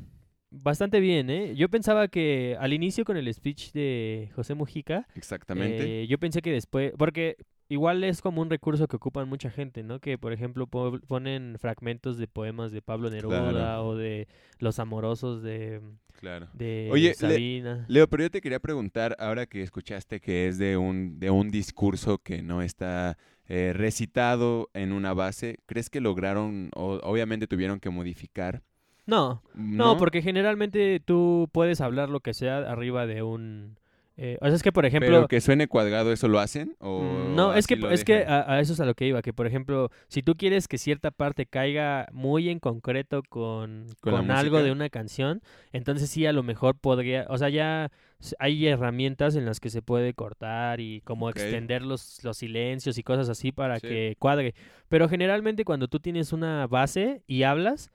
Bastante 0.49 0.99
bien, 1.01 1.30
¿eh? 1.30 1.53
Yo 1.55 1.70
pensaba 1.70 2.07
que 2.07 2.57
al 2.60 2.74
inicio 2.74 3.05
con 3.05 3.16
el 3.16 3.32
speech 3.32 3.74
de 3.74 4.32
José 4.36 4.55
Mujica, 4.55 5.05
Exactamente. 5.14 6.01
eh, 6.01 6.07
yo 6.07 6.18
pensé 6.18 6.41
que 6.41 6.51
después, 6.51 6.93
porque 6.97 7.36
igual 7.70 8.03
es 8.03 8.22
como 8.22 8.41
un 8.41 8.49
recurso 8.49 8.88
que 8.88 8.95
ocupan 8.97 9.30
mucha 9.30 9.49
gente, 9.49 9.84
¿no? 9.84 9.99
Que 9.99 10.17
por 10.17 10.34
ejemplo 10.34 10.67
po- 10.67 10.99
ponen 11.07 11.55
fragmentos 11.59 12.17
de 12.17 12.28
poemas 12.28 12.72
de 12.72 12.82
Pablo 12.82 13.09
Neruda 13.09 13.49
Claro. 13.51 13.88
o 13.88 13.95
de 13.95 14.28
Los 14.59 14.80
Amorosos 14.80 15.41
de, 15.43 15.80
claro. 16.20 16.47
de 16.53 16.89
Oye, 16.91 17.09
Le- 17.09 17.13
Sabina. 17.13 17.86
Leo, 17.88 18.07
pero 18.07 18.24
yo 18.24 18.32
te 18.32 18.41
quería 18.41 18.59
preguntar, 18.59 19.15
ahora 19.20 19.45
que 19.45 19.61
escuchaste 19.61 20.20
que 20.20 20.47
es 20.47 20.57
de 20.57 20.76
un, 20.78 21.20
de 21.20 21.30
un 21.30 21.49
discurso 21.51 22.17
que 22.17 22.41
no 22.41 22.61
está 22.61 23.17
eh, 23.47 23.72
recitado 23.74 24.70
en 24.74 24.91
una 24.91 25.13
base, 25.13 25.57
¿crees 25.65 25.89
que 25.89 26.01
lograron, 26.01 26.70
o 26.76 26.99
obviamente 27.03 27.47
tuvieron 27.47 27.80
que 27.80 27.89
modificar? 27.89 28.61
No, 29.05 29.41
no, 29.55 29.97
porque 29.97 30.22
generalmente 30.22 30.99
tú 30.99 31.49
puedes 31.51 31.82
hablar 31.82 32.09
lo 32.09 32.20
que 32.20 32.34
sea 32.36 32.57
arriba 32.59 33.07
de 33.07 33.24
un... 33.24 33.80
eh, 34.22 34.38
o 34.41 34.45
sea, 34.47 34.55
es 34.55 34.63
que, 34.63 34.72
por 34.72 34.86
ejemplo... 34.86 35.09
Pero 35.09 35.28
que 35.28 35.39
suene 35.39 35.67
cuadrado, 35.67 36.11
¿eso 36.11 36.28
lo 36.28 36.39
hacen? 36.39 36.76
¿O 36.80 37.01
Mm, 37.01 37.36
No, 37.36 37.53
es 37.53 37.67
que, 37.67 37.80
es 37.91 38.03
que 38.03 38.26
a, 38.26 38.51
a 38.51 38.59
eso 38.59 38.74
es 38.74 38.80
a 38.82 38.86
lo 38.86 38.93
que 38.93 39.05
iba, 39.07 39.22
que 39.22 39.32
por 39.34 39.47
ejemplo, 39.47 39.89
si 40.09 40.22
tú 40.24 40.36
quieres 40.36 40.67
que 40.67 40.78
cierta 40.78 41.11
parte 41.11 41.45
caiga 41.45 42.07
muy 42.11 42.49
en 42.49 42.59
concreto 42.59 43.24
con, 43.30 43.86
¿Con 44.01 44.30
algo 44.32 44.61
de 44.61 44.72
una 44.72 44.89
canción, 44.89 45.41
entonces 45.72 46.09
sí 46.09 46.26
a 46.26 46.34
lo 46.34 46.43
mejor 46.43 46.76
podría, 46.76 47.26
o 47.30 47.38
sea, 47.38 47.49
ya 47.49 47.91
hay 48.38 48.67
herramientas 48.67 49.38
en 49.38 49.45
las 49.45 49.61
que 49.61 49.70
se 49.70 49.82
puede 49.82 50.13
cortar 50.13 50.82
y 50.82 50.99
como 51.05 51.30
extender 51.30 51.82
los, 51.84 52.22
los 52.26 52.36
silencios 52.38 52.97
y 52.97 53.03
cosas 53.03 53.30
así 53.30 53.53
para 53.53 53.80
Sí. 53.80 53.88
que 53.88 54.15
cuadre. 54.20 54.53
Pero 54.89 55.07
generalmente 55.07 55.63
cuando 55.63 55.88
tú 55.88 55.99
tienes 56.01 56.34
una 56.34 56.67
base 56.67 57.22
y 57.28 57.43
hablas, 57.43 57.91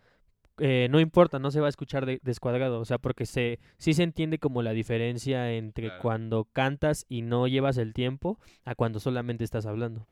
eh, 0.58 0.88
no 0.90 1.00
importa, 1.00 1.38
no 1.38 1.50
se 1.50 1.60
va 1.60 1.66
a 1.66 1.70
escuchar 1.70 2.06
de- 2.06 2.20
descuadrado, 2.22 2.80
o 2.80 2.84
sea, 2.84 2.98
porque 2.98 3.26
se 3.26 3.58
sí 3.78 3.92
se 3.94 4.02
entiende 4.02 4.38
como 4.38 4.62
la 4.62 4.72
diferencia 4.72 5.52
entre 5.52 5.88
Claro. 5.88 6.02
cuando 6.02 6.44
cantas 6.52 7.06
y 7.08 7.22
no 7.22 7.46
llevas 7.48 7.76
el 7.78 7.92
tiempo 7.94 8.38
a 8.64 8.74
cuando 8.74 9.00
solamente 9.00 9.44
estás 9.44 9.66
hablando. 9.66 10.06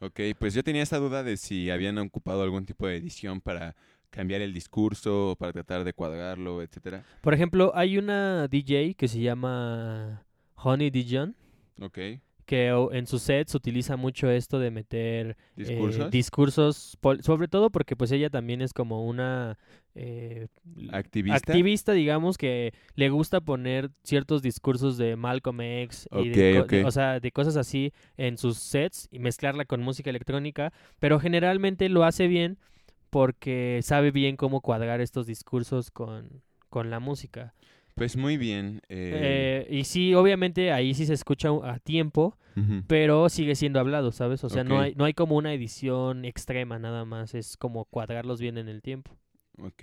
Ok, 0.00 0.20
pues 0.38 0.52
yo 0.52 0.62
tenía 0.62 0.82
esa 0.82 0.98
duda 0.98 1.22
de 1.22 1.36
si 1.38 1.70
habían 1.70 1.96
ocupado 1.98 2.42
algún 2.42 2.66
tipo 2.66 2.86
de 2.86 2.96
edición 2.96 3.40
para 3.40 3.74
cambiar 4.10 4.40
el 4.42 4.52
discurso, 4.52 5.36
para 5.38 5.52
tratar 5.52 5.84
de 5.84 5.92
cuadrarlo, 5.94 6.62
etcétera. 6.62 7.02
Por 7.22 7.32
ejemplo, 7.34 7.72
hay 7.74 7.96
una 7.98 8.46
DJ 8.48 8.94
que 8.94 9.08
se 9.08 9.20
llama 9.20 10.24
Honey 10.56 10.90
Dijon, 10.90 11.34
Ok, 11.80 11.98
que 12.46 12.72
o- 12.72 12.92
en 12.92 13.06
sus 13.06 13.22
sets 13.22 13.54
utiliza 13.54 13.96
mucho 13.96 14.30
esto 14.30 14.58
de 14.58 14.70
meter 14.70 15.36
eh, 15.56 16.08
¿discursos? 16.10 16.96
sobre 17.22 17.48
todo 17.48 17.70
porque 17.70 17.96
pues 17.96 18.12
ella 18.12 18.30
también 18.30 18.62
es 18.62 18.72
como 18.72 19.04
una 19.04 19.58
eh, 19.94 20.46
¿Activista? 20.90 21.36
activista, 21.36 21.92
digamos, 21.92 22.38
que 22.38 22.72
le 22.94 23.08
gusta 23.08 23.40
poner 23.40 23.90
ciertos 24.04 24.42
discursos 24.42 24.96
de 24.96 25.16
Malcolm 25.16 25.60
X 25.60 26.08
y 26.24 26.28
de- 26.30 26.84
o 26.86 26.90
sea, 26.90 27.20
de 27.20 27.32
cosas 27.32 27.56
así 27.56 27.92
en 28.16 28.38
sus 28.38 28.58
sets 28.58 29.08
y 29.10 29.18
mezclarla 29.18 29.64
con 29.64 29.82
música 29.82 30.10
electrónica, 30.10 30.72
pero 31.00 31.18
generalmente 31.18 31.88
lo 31.88 32.04
hace 32.04 32.28
bien 32.28 32.58
porque 33.10 33.80
sabe 33.82 34.10
bien 34.10 34.36
cómo 34.36 34.60
cuadrar 34.60 35.00
estos 35.00 35.26
discursos 35.26 35.90
con, 35.90 36.42
con 36.68 36.90
la 36.90 37.00
música. 37.00 37.54
Pues 37.96 38.16
muy 38.16 38.36
bien. 38.36 38.80
eh, 38.88 39.64
Eh, 39.68 39.74
y 39.74 39.84
sí, 39.84 40.14
obviamente 40.14 40.70
ahí 40.70 40.94
sí 40.94 41.04
se 41.06 41.14
escucha 41.14 41.48
a 41.64 41.78
tiempo, 41.80 42.38
pero 42.86 43.28
sigue 43.28 43.54
siendo 43.54 43.80
hablado, 43.80 44.12
¿sabes? 44.12 44.42
O 44.44 44.48
sea, 44.48 44.62
no 44.64 44.80
hay 44.80 44.94
no 44.94 45.04
hay 45.04 45.12
como 45.14 45.36
una 45.36 45.52
edición 45.52 46.24
extrema 46.24 46.78
nada 46.78 47.04
más, 47.04 47.34
es 47.34 47.56
como 47.56 47.84
cuadrarlos 47.86 48.40
bien 48.40 48.56
en 48.58 48.68
el 48.68 48.80
tiempo. 48.82 49.10
Ok, 49.58 49.82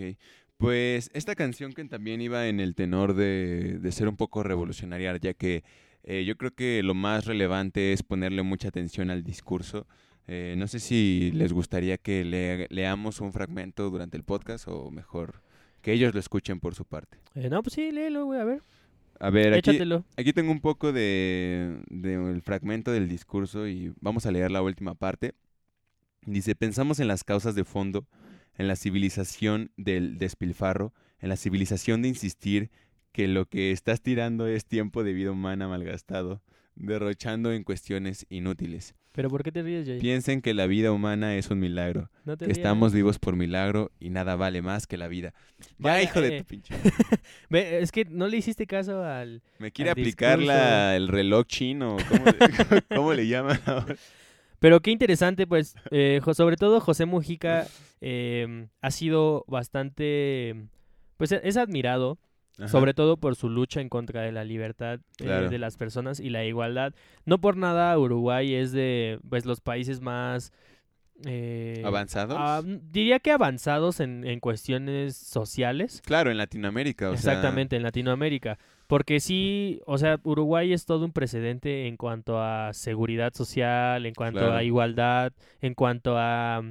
pues 0.58 1.10
esta 1.14 1.36
canción 1.36 1.74
que 1.74 1.84
también 1.86 2.22
iba 2.22 2.48
en 2.48 2.60
el 2.60 2.74
tenor 2.76 3.14
de, 3.16 3.80
de 3.80 3.92
ser 3.92 4.08
un 4.08 4.16
poco 4.16 4.42
revolucionaria, 4.44 5.16
ya 5.18 5.34
que 5.34 5.64
eh, 6.04 6.24
yo 6.26 6.36
creo 6.38 6.52
que 6.56 6.82
lo 6.84 6.94
más 6.94 7.26
relevante 7.26 7.94
es 7.94 8.04
ponerle 8.04 8.44
mucha 8.44 8.68
atención 8.70 9.10
al 9.10 9.24
discurso. 9.24 9.88
Eh, 10.28 10.56
no 10.58 10.68
sé 10.68 10.80
si 10.80 11.32
les 11.34 11.52
gustaría 11.54 11.98
que 11.98 12.24
le- 12.24 12.68
leamos 12.70 13.22
un 13.22 13.34
fragmento 13.34 13.90
durante 13.90 14.18
el 14.18 14.24
podcast 14.24 14.68
o 14.68 14.90
mejor 14.90 15.42
que 15.84 15.92
ellos 15.92 16.14
lo 16.14 16.20
escuchen 16.20 16.60
por 16.60 16.74
su 16.74 16.86
parte. 16.86 17.20
Eh, 17.36 17.50
no, 17.50 17.62
pues 17.62 17.74
sí, 17.74 17.92
léelo, 17.92 18.26
güey, 18.26 18.40
a 18.40 18.46
ver. 18.46 18.64
A 19.20 19.30
ver, 19.30 19.54
aquí, 19.54 19.70
Échatelo. 19.70 20.04
aquí 20.18 20.34
tengo 20.34 20.52
un 20.52 20.62
poco 20.62 20.92
de, 20.92 21.78
de 21.90 22.14
el 22.16 22.42
fragmento 22.42 22.92
del 22.92 23.08
discurso 23.08 23.68
y 23.68 23.94
vamos 24.00 24.26
a 24.26 24.32
leer 24.32 24.50
la 24.50 24.64
última 24.64 24.96
parte. 24.96 25.36
Dice, 26.26 26.56
pensamos 26.56 27.00
en 27.00 27.08
las 27.08 27.24
causas 27.24 27.54
de 27.54 27.66
fondo, 27.66 28.08
en 28.58 28.68
la 28.68 28.76
civilización 28.76 29.72
del 29.78 30.18
despilfarro, 30.18 30.94
en 31.20 31.30
la 31.30 31.36
civilización 31.36 32.02
de 32.02 32.08
insistir 32.08 32.72
que 33.12 33.28
lo 33.28 33.46
que 33.46 33.72
estás 33.72 34.02
tirando 34.02 34.48
es 34.48 34.66
tiempo 34.66 35.04
de 35.04 35.14
vida 35.14 35.32
humana 35.32 35.68
malgastado. 35.68 36.42
Derrochando 36.76 37.52
en 37.54 37.64
cuestiones 37.64 38.26
inútiles. 38.30 38.96
¿Pero 39.12 39.30
por 39.30 39.44
qué 39.44 39.52
te 39.52 39.62
ríes, 39.62 39.86
Jay? 39.86 40.00
Piensen 40.00 40.42
que 40.42 40.56
la 40.56 40.66
vida 40.66 40.92
humana 40.92 41.36
es 41.36 41.52
un 41.52 41.60
milagro, 41.60 42.10
No 42.26 42.36
te 42.36 42.46
que 42.46 42.50
rías. 42.54 42.58
estamos 42.58 42.94
vivos 42.94 43.20
por 43.20 43.36
milagro 43.36 43.92
y 44.00 44.10
nada 44.10 44.36
vale 44.36 44.64
más 44.64 44.88
que 44.88 44.98
la 44.98 45.08
vida. 45.08 45.36
Ya, 45.78 46.02
hijo 46.02 46.20
de 46.20 46.38
eh. 46.38 46.40
tu 46.40 46.46
pinche. 46.46 46.74
Es 47.52 47.92
que 47.92 48.06
no 48.06 48.28
le 48.28 48.38
hiciste 48.38 48.66
caso 48.66 49.04
al... 49.04 49.44
Me 49.60 49.72
quiere 49.72 49.92
al 49.92 50.00
aplicar 50.00 50.40
la, 50.40 50.96
el 50.96 51.10
reloj 51.10 51.46
chino, 51.46 51.98
¿cómo, 52.10 52.26
le- 52.26 52.82
cómo 52.96 53.14
le 53.14 53.28
llaman 53.28 53.60
ahora? 53.68 53.96
Pero 54.58 54.82
qué 54.82 54.90
interesante, 54.90 55.46
pues, 55.46 55.76
eh, 55.92 56.20
sobre 56.34 56.56
todo 56.56 56.80
José 56.80 57.06
Mujica 57.06 57.68
eh, 58.02 58.68
ha 58.82 58.92
sido 58.92 59.44
bastante, 59.48 60.56
pues 61.18 61.34
es 61.34 61.58
admirado, 61.58 62.18
Ajá. 62.60 62.68
sobre 62.68 62.94
todo 62.94 63.18
por 63.18 63.36
su 63.36 63.50
lucha 63.50 63.82
en 63.82 63.90
contra 63.90 64.22
de 64.22 64.32
la 64.32 64.44
libertad 64.44 65.00
eh, 65.20 65.48
de 65.50 65.58
las 65.58 65.76
personas 65.78 66.20
y 66.20 66.30
la 66.30 66.46
igualdad. 66.46 66.94
No 67.26 67.40
por 67.40 67.58
nada 67.58 67.98
Uruguay 67.98 68.54
es 68.54 68.72
de, 68.72 69.20
pues, 69.30 69.46
los 69.46 69.60
países 69.60 70.02
más... 70.02 70.52
eh, 71.26 71.82
¿Avanzados? 71.86 72.38
ah, 72.40 72.62
diría 72.66 73.20
que 73.20 73.32
avanzados 73.32 74.00
en, 74.00 74.26
en 74.26 74.40
cuestiones 74.40 75.16
sociales. 75.16 76.02
Claro, 76.06 76.32
en 76.32 76.38
Latinoamérica, 76.38 77.10
o 77.10 77.18
sea, 77.18 77.32
Exactamente, 77.34 77.76
en 77.76 77.84
Latinoamérica. 77.84 78.58
Porque 78.88 79.20
sí, 79.20 79.82
o 79.86 79.98
sea, 79.98 80.20
Uruguay 80.24 80.74
es 80.74 80.86
todo 80.86 81.06
un 81.06 81.12
precedente 81.14 81.88
en 81.88 81.98
cuanto 81.98 82.40
a 82.42 82.74
seguridad 82.74 83.34
social, 83.34 84.06
en 84.06 84.14
cuanto 84.14 84.40
Claro. 84.42 84.54
a 84.56 84.64
igualdad, 84.64 85.34
en 85.62 85.74
cuanto 85.74 86.16
a 86.18 86.62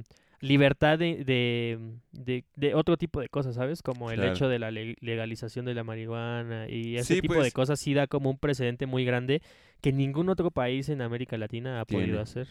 libertad 0.43 0.99
de, 0.99 1.23
de, 1.23 1.79
de- 2.11 2.43
de 2.55 2.75
otro 2.75 2.97
tipo 2.97 3.21
de 3.21 3.29
cosas, 3.29 3.55
¿sabes? 3.55 3.81
Como 3.81 4.11
el 4.11 4.17
Claro. 4.17 4.33
hecho 4.33 4.49
de 4.49 4.59
la 4.59 4.71
le- 4.71 4.95
legalización 4.99 5.65
de 5.65 5.73
la 5.73 5.83
marihuana 5.83 6.67
y 6.69 6.97
ese 6.97 7.15
Sí, 7.15 7.21
tipo 7.21 7.33
de 7.35 7.39
pues. 7.39 7.53
cosas 7.53 7.79
sí 7.79 7.93
da 7.93 8.07
como 8.07 8.29
un 8.29 8.37
precedente 8.37 8.85
muy 8.85 9.05
grande 9.05 9.41
que 9.81 9.91
ningún 9.93 10.29
otro 10.29 10.51
país 10.51 10.89
en 10.89 11.01
América 11.01 11.37
Latina 11.37 11.79
ha 11.79 11.85
Tiene. 11.85 12.03
podido 12.03 12.21
hacer. 12.21 12.47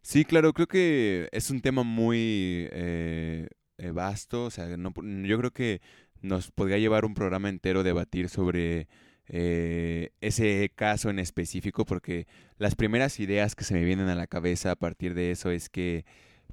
Sí, 0.00 0.24
claro, 0.24 0.52
creo 0.52 0.66
que 0.66 1.28
es 1.32 1.50
un 1.50 1.60
tema 1.60 1.82
muy 1.82 2.66
eh, 2.72 3.48
eh, 3.78 3.90
vasto, 3.90 4.44
o 4.46 4.50
sea, 4.50 4.76
no, 4.76 4.92
yo 5.26 5.38
creo 5.38 5.50
que 5.50 5.80
nos 6.22 6.50
podría 6.50 6.78
llevar 6.78 7.04
un 7.04 7.14
programa 7.14 7.48
entero 7.50 7.82
debatir 7.82 8.28
sobre 8.30 8.88
eh, 9.28 10.10
ese 10.20 10.70
caso 10.74 11.10
en 11.10 11.18
específico, 11.18 11.84
porque 11.84 12.26
las 12.58 12.74
primeras 12.74 13.18
ideas 13.20 13.54
que 13.54 13.64
se 13.64 13.74
me 13.74 13.84
vienen 13.84 14.08
a 14.08 14.14
la 14.14 14.26
cabeza 14.26 14.70
a 14.72 14.76
partir 14.76 15.14
de 15.14 15.30
eso 15.30 15.50
es 15.50 15.68
que, 15.70 16.04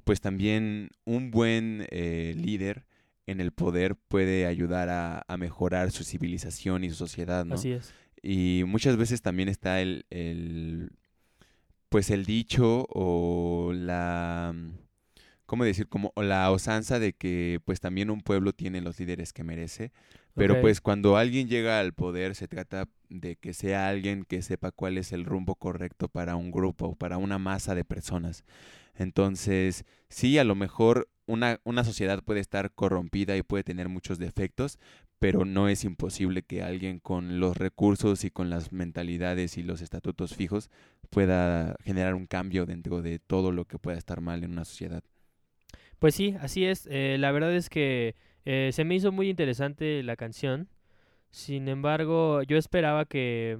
pues 0.04 0.20
también 0.20 0.90
un 1.04 1.30
buen 1.30 1.86
eh, 1.90 2.34
líder 2.36 2.86
en 3.26 3.40
el 3.40 3.52
poder 3.52 3.96
puede 3.96 4.46
ayudar 4.46 4.88
a, 4.88 5.24
a 5.26 5.36
mejorar 5.36 5.90
su 5.90 6.04
civilización 6.04 6.84
y 6.84 6.90
su 6.90 6.96
sociedad, 6.96 7.44
¿no? 7.44 7.54
Así 7.54 7.72
es. 7.72 7.92
Y 8.22 8.62
muchas 8.66 8.96
veces 8.96 9.20
también 9.22 9.48
está 9.48 9.80
el, 9.80 10.06
el 10.10 10.90
pues 11.88 12.10
el 12.10 12.24
dicho 12.24 12.86
o 12.88 13.72
la 13.74 14.54
¿cómo 15.46 15.64
decir? 15.64 15.86
como 15.88 16.12
la 16.16 16.50
osanza 16.50 16.98
de 16.98 17.12
que 17.12 17.60
pues 17.64 17.80
también 17.80 18.10
un 18.10 18.22
pueblo 18.22 18.52
tiene 18.54 18.80
los 18.80 18.98
líderes 18.98 19.32
que 19.34 19.44
merece, 19.44 19.92
pero 20.34 20.60
pues 20.62 20.80
cuando 20.80 21.18
alguien 21.18 21.48
llega 21.48 21.78
al 21.78 21.92
poder 21.92 22.34
se 22.34 22.48
trata 22.48 22.88
de 23.10 23.36
que 23.36 23.52
sea 23.52 23.88
alguien 23.88 24.24
que 24.24 24.40
sepa 24.40 24.70
cuál 24.70 24.96
es 24.96 25.12
el 25.12 25.26
rumbo 25.26 25.56
correcto 25.56 26.08
para 26.08 26.36
un 26.36 26.50
grupo 26.50 26.86
o 26.86 26.96
para 26.96 27.18
una 27.18 27.38
masa 27.38 27.74
de 27.74 27.84
personas. 27.84 28.44
Entonces, 28.94 29.84
sí, 30.08 30.38
a 30.38 30.44
lo 30.44 30.54
mejor 30.54 31.08
una, 31.26 31.60
una 31.64 31.84
sociedad 31.84 32.22
puede 32.22 32.40
estar 32.40 32.72
corrompida 32.72 33.36
y 33.36 33.42
puede 33.42 33.64
tener 33.64 33.88
muchos 33.88 34.18
defectos, 34.18 34.78
pero 35.18 35.44
no 35.44 35.68
es 35.68 35.84
imposible 35.84 36.42
que 36.42 36.62
alguien 36.62 36.98
con 36.98 37.38
los 37.38 37.56
recursos 37.56 38.24
y 38.24 38.30
con 38.30 38.50
las 38.50 38.72
mentalidades 38.72 39.56
y 39.56 39.62
los 39.62 39.80
estatutos 39.80 40.34
fijos 40.34 40.68
pueda 41.10 41.76
generar 41.84 42.14
un 42.14 42.26
cambio 42.26 42.66
dentro 42.66 43.02
de 43.02 43.20
todo 43.20 43.52
lo 43.52 43.64
que 43.66 43.78
pueda 43.78 43.98
estar 43.98 44.20
mal 44.20 44.42
en 44.42 44.50
una 44.50 44.64
sociedad. 44.64 45.04
Pues 46.00 46.16
sí, 46.16 46.34
así 46.40 46.64
es. 46.64 46.88
Eh, 46.90 47.16
la 47.20 47.30
verdad 47.30 47.54
es 47.54 47.70
que 47.70 48.16
eh, 48.44 48.70
se 48.72 48.84
me 48.84 48.96
hizo 48.96 49.12
muy 49.12 49.28
interesante 49.28 50.02
la 50.02 50.16
canción. 50.16 50.68
Sin 51.30 51.68
embargo, 51.68 52.42
yo 52.42 52.56
esperaba 52.56 53.04
que 53.04 53.58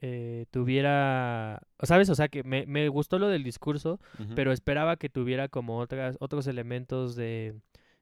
eh, 0.00 0.46
tuviera, 0.50 1.60
¿sabes? 1.82 2.08
O 2.10 2.14
sea, 2.14 2.28
que 2.28 2.42
me, 2.42 2.66
me 2.66 2.88
gustó 2.88 3.18
lo 3.18 3.28
del 3.28 3.42
discurso, 3.44 4.00
pero 4.34 4.52
esperaba 4.52 4.96
que 4.96 5.08
tuviera 5.08 5.48
como 5.48 5.78
otras, 5.78 6.16
otros 6.20 6.46
elementos 6.46 7.16
de, 7.16 7.54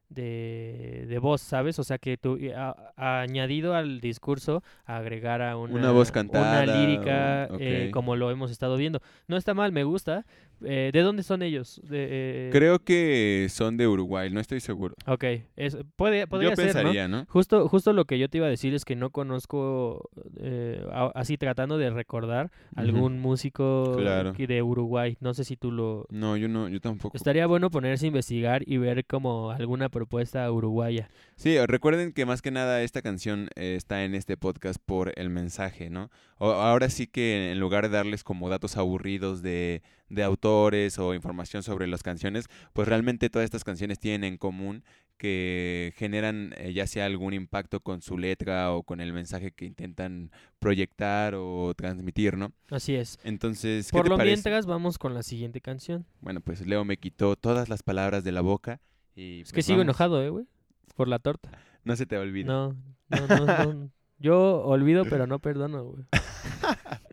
de, 0.08 1.04
de 1.08 1.18
voz, 1.18 1.40
¿sabes? 1.40 1.78
O 1.78 1.84
sea, 1.84 1.98
que 1.98 2.16
tu, 2.16 2.38
a- 2.56 2.74
a- 2.96 3.20
añadido 3.20 3.74
al 3.74 4.00
discurso 4.00 4.62
agregara 4.84 5.56
una, 5.56 5.74
Una 5.74 5.90
voz 5.92 6.10
cantada, 6.10 6.62
una 6.64 6.72
lírica, 6.72 7.48
o- 7.50 7.56
eh, 7.60 7.90
como 7.92 8.16
lo 8.16 8.30
hemos 8.30 8.50
estado 8.50 8.76
viendo. 8.76 9.00
No 9.26 9.36
está 9.36 9.54
mal, 9.54 9.72
me 9.72 9.84
gusta. 9.84 10.24
Eh, 10.64 10.90
¿De 10.92 11.00
dónde 11.02 11.22
son 11.22 11.42
ellos? 11.42 11.80
De, 11.84 12.06
eh, 12.10 12.50
Creo 12.52 12.78
que 12.80 13.46
son 13.50 13.76
de 13.76 13.86
Uruguay, 13.86 14.30
no 14.30 14.40
estoy 14.40 14.60
seguro. 14.60 14.94
Ok, 15.06 15.24
es, 15.56 15.76
puede, 15.96 16.26
podría 16.26 16.50
Yo 16.50 16.56
ser, 16.56 16.64
pensaría, 16.66 17.06
¿no? 17.08 17.26
Justo, 17.28 17.68
justo 17.68 17.92
lo 17.92 18.04
que 18.06 18.18
yo 18.18 18.28
te 18.28 18.38
iba 18.38 18.46
a 18.46 18.50
decir 18.50 18.74
es 18.74 18.84
que 18.84 18.96
no 18.96 19.10
conozco, 19.10 20.10
eh, 20.40 20.84
así 21.14 21.36
tratando 21.38 21.78
de 21.78 21.90
recordar, 21.90 22.50
algún 22.76 23.20
músico 23.20 23.94
Claro. 23.98 24.32
de 24.32 24.62
Uruguay. 24.62 25.16
No 25.20 25.34
sé 25.34 25.44
si 25.44 25.56
tú 25.56 25.70
lo... 25.70 26.06
No, 26.10 26.36
yo 26.36 26.48
no, 26.48 26.68
yo 26.68 26.80
tampoco. 26.80 27.16
Estaría 27.16 27.46
bueno 27.46 27.70
ponerse 27.70 28.06
a 28.06 28.08
investigar 28.08 28.62
y 28.66 28.78
ver 28.78 29.04
como 29.06 29.50
alguna 29.50 29.88
propuesta 29.88 30.50
uruguaya. 30.50 31.08
Sí, 31.36 31.56
recuerden 31.66 32.12
que 32.12 32.26
más 32.26 32.42
que 32.42 32.50
nada 32.50 32.82
esta 32.82 33.02
canción 33.02 33.48
eh, 33.54 33.74
está 33.76 34.04
en 34.04 34.14
este 34.14 34.36
podcast 34.36 34.80
por 34.84 35.12
el 35.16 35.30
mensaje, 35.30 35.88
¿no? 35.90 36.10
O- 36.38 36.50
ahora 36.50 36.88
sí 36.90 37.06
que 37.06 37.52
en 37.52 37.60
lugar 37.60 37.84
de 37.84 37.90
darles 37.96 38.24
como 38.24 38.48
datos 38.48 38.76
aburridos 38.76 39.42
de, 39.42 39.82
de 40.08 40.22
autores 40.22 40.98
o 40.98 41.14
información 41.14 41.62
sobre 41.62 41.86
las 41.86 42.02
canciones, 42.02 42.46
pues 42.72 42.88
realmente 42.88 43.30
todas 43.30 43.44
estas 43.44 43.64
canciones 43.64 43.98
tienen 43.98 44.24
en 44.24 44.38
común 44.38 44.82
que 45.18 45.92
generan 45.96 46.54
eh, 46.58 46.72
ya 46.72 46.86
sea 46.86 47.04
algún 47.06 47.34
impacto 47.34 47.80
con 47.80 48.02
su 48.02 48.16
letra 48.18 48.72
o 48.72 48.84
con 48.84 49.00
el 49.00 49.12
mensaje 49.12 49.50
que 49.50 49.64
intentan 49.64 50.30
proyectar 50.60 51.34
o 51.36 51.74
transmitir, 51.76 52.36
¿no? 52.36 52.52
Así 52.70 52.94
es. 52.94 53.18
Entonces, 53.24 53.90
¿qué 53.90 53.96
Por 53.98 54.04
te 54.04 54.10
lo 54.10 54.16
parece? 54.16 54.36
mientras 54.36 54.66
vamos 54.66 54.96
con 54.96 55.14
la 55.14 55.22
siguiente 55.24 55.60
canción. 55.60 56.06
Bueno, 56.20 56.40
pues 56.40 56.64
Leo 56.66 56.84
me 56.84 56.96
quitó 56.98 57.34
todas 57.34 57.68
las 57.68 57.82
palabras 57.82 58.22
de 58.22 58.30
la 58.32 58.40
boca 58.42 58.80
y 59.16 59.40
Es 59.40 59.48
que 59.50 59.56
pues 59.56 59.66
sigo 59.66 59.78
vamos. 59.78 59.86
enojado, 59.86 60.22
eh, 60.22 60.28
güey. 60.30 60.46
Por 60.94 61.08
la 61.08 61.18
torta. 61.18 61.50
No 61.84 61.96
se 61.96 62.06
te 62.06 62.16
olvide. 62.16 62.44
No, 62.46 62.76
no, 63.08 63.26
no, 63.26 63.46
no. 63.74 63.90
Yo 64.20 64.62
olvido, 64.64 65.04
pero 65.04 65.26
no 65.26 65.38
perdono, 65.40 65.84
güey. 65.84 66.04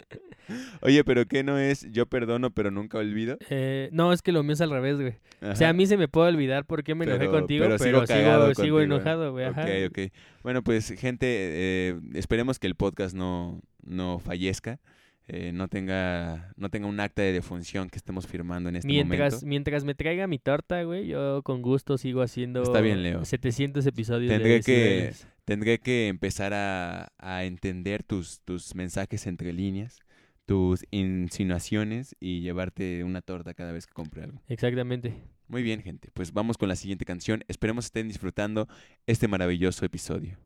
Oye, 0.81 1.03
pero 1.03 1.25
¿qué 1.25 1.43
no 1.43 1.57
es 1.57 1.89
yo 1.91 2.05
perdono 2.05 2.51
pero 2.51 2.71
nunca 2.71 2.97
olvido? 2.97 3.37
Eh, 3.49 3.89
no, 3.91 4.13
es 4.13 4.21
que 4.21 4.31
lo 4.31 4.43
mío 4.43 4.53
es 4.53 4.61
al 4.61 4.69
revés, 4.71 4.99
güey. 4.99 5.13
O 5.41 5.55
sea, 5.55 5.69
a 5.69 5.73
mí 5.73 5.85
se 5.85 5.97
me 5.97 6.07
puede 6.07 6.29
olvidar 6.29 6.65
por 6.65 6.83
qué 6.83 6.95
me 6.95 7.05
enojé 7.05 7.27
contigo, 7.27 7.65
pero, 7.65 7.77
sigo, 7.77 8.07
sigo 8.07 8.45
contigo, 8.53 8.79
¿eh? 8.79 8.83
enojado, 8.83 9.31
güey. 9.31 9.45
ajá. 9.45 9.63
Ok, 9.63 9.69
ok. 9.89 9.99
Bueno, 10.43 10.63
pues 10.63 10.89
gente, 10.99 11.27
eh, 11.29 11.99
esperemos 12.13 12.59
que 12.59 12.67
el 12.67 12.75
podcast 12.75 13.15
no, 13.15 13.61
no 13.83 14.19
fallezca, 14.19 14.79
eh, 15.27 15.51
no 15.51 15.67
tenga 15.67 16.53
no 16.55 16.69
tenga 16.69 16.85
un 16.87 16.99
acta 16.99 17.23
de 17.23 17.31
defunción 17.33 17.89
que 17.89 17.97
estemos 17.97 18.27
firmando 18.27 18.69
en 18.69 18.75
este 18.75 18.87
Mientras, 18.87 19.33
momento. 19.33 19.47
mientras 19.47 19.83
me 19.83 19.95
traiga 19.95 20.27
mi 20.27 20.37
torta, 20.37 20.83
güey, 20.83 21.07
yo 21.07 21.41
con 21.43 21.63
gusto 21.63 21.97
sigo 21.97 22.21
haciendo 22.21 22.61
Está 22.61 22.79
bien, 22.81 23.01
Leo. 23.01 23.25
700 23.25 23.83
episodios 23.87 24.29
de 24.29 24.37
Tendré 24.37 24.61
que, 24.61 24.71
Decibeles. 24.71 25.27
tendré 25.43 25.79
que 25.79 26.07
empezar 26.09 26.53
a, 26.53 27.11
a 27.17 27.43
entender 27.43 28.03
tus, 28.03 28.39
tus 28.41 28.75
mensajes 28.75 29.25
entre 29.25 29.51
líneas, 29.51 29.99
tus 30.45 30.85
insinuaciones 30.91 32.15
y 32.19 32.41
llevarte 32.41 33.03
una 33.03 33.21
torta 33.21 33.53
cada 33.53 33.71
vez 33.71 33.87
que 33.87 33.93
compre 33.93 34.23
algo. 34.23 34.41
Exactamente. 34.47 35.15
Muy 35.47 35.63
bien, 35.63 35.81
gente. 35.81 36.09
Pues 36.13 36.33
vamos 36.33 36.57
con 36.57 36.69
la 36.69 36.75
siguiente 36.75 37.05
canción. 37.05 37.43
Esperemos 37.47 37.85
estén 37.85 38.07
disfrutando 38.07 38.67
este 39.05 39.27
maravilloso 39.27 39.85
episodio. 39.85 40.37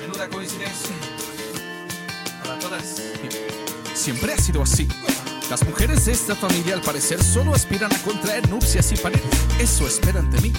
Menuda 0.00 0.28
coincidencia. 0.28 0.94
Para 2.42 2.58
todas. 2.58 3.02
Siempre 3.94 4.32
ha 4.32 4.36
sido 4.36 4.62
así. 4.62 4.86
Las 5.50 5.64
mujeres 5.64 6.04
de 6.04 6.12
esta 6.12 6.36
familia 6.36 6.74
al 6.74 6.82
parecer 6.82 7.24
solo 7.24 7.54
aspiran 7.54 7.90
a 7.90 8.02
contraer 8.02 8.46
nupcias 8.50 8.92
y 8.92 8.96
paredes. 8.96 9.24
Eso 9.58 9.86
esperan 9.86 10.30
de 10.30 10.42
mí. 10.42 10.52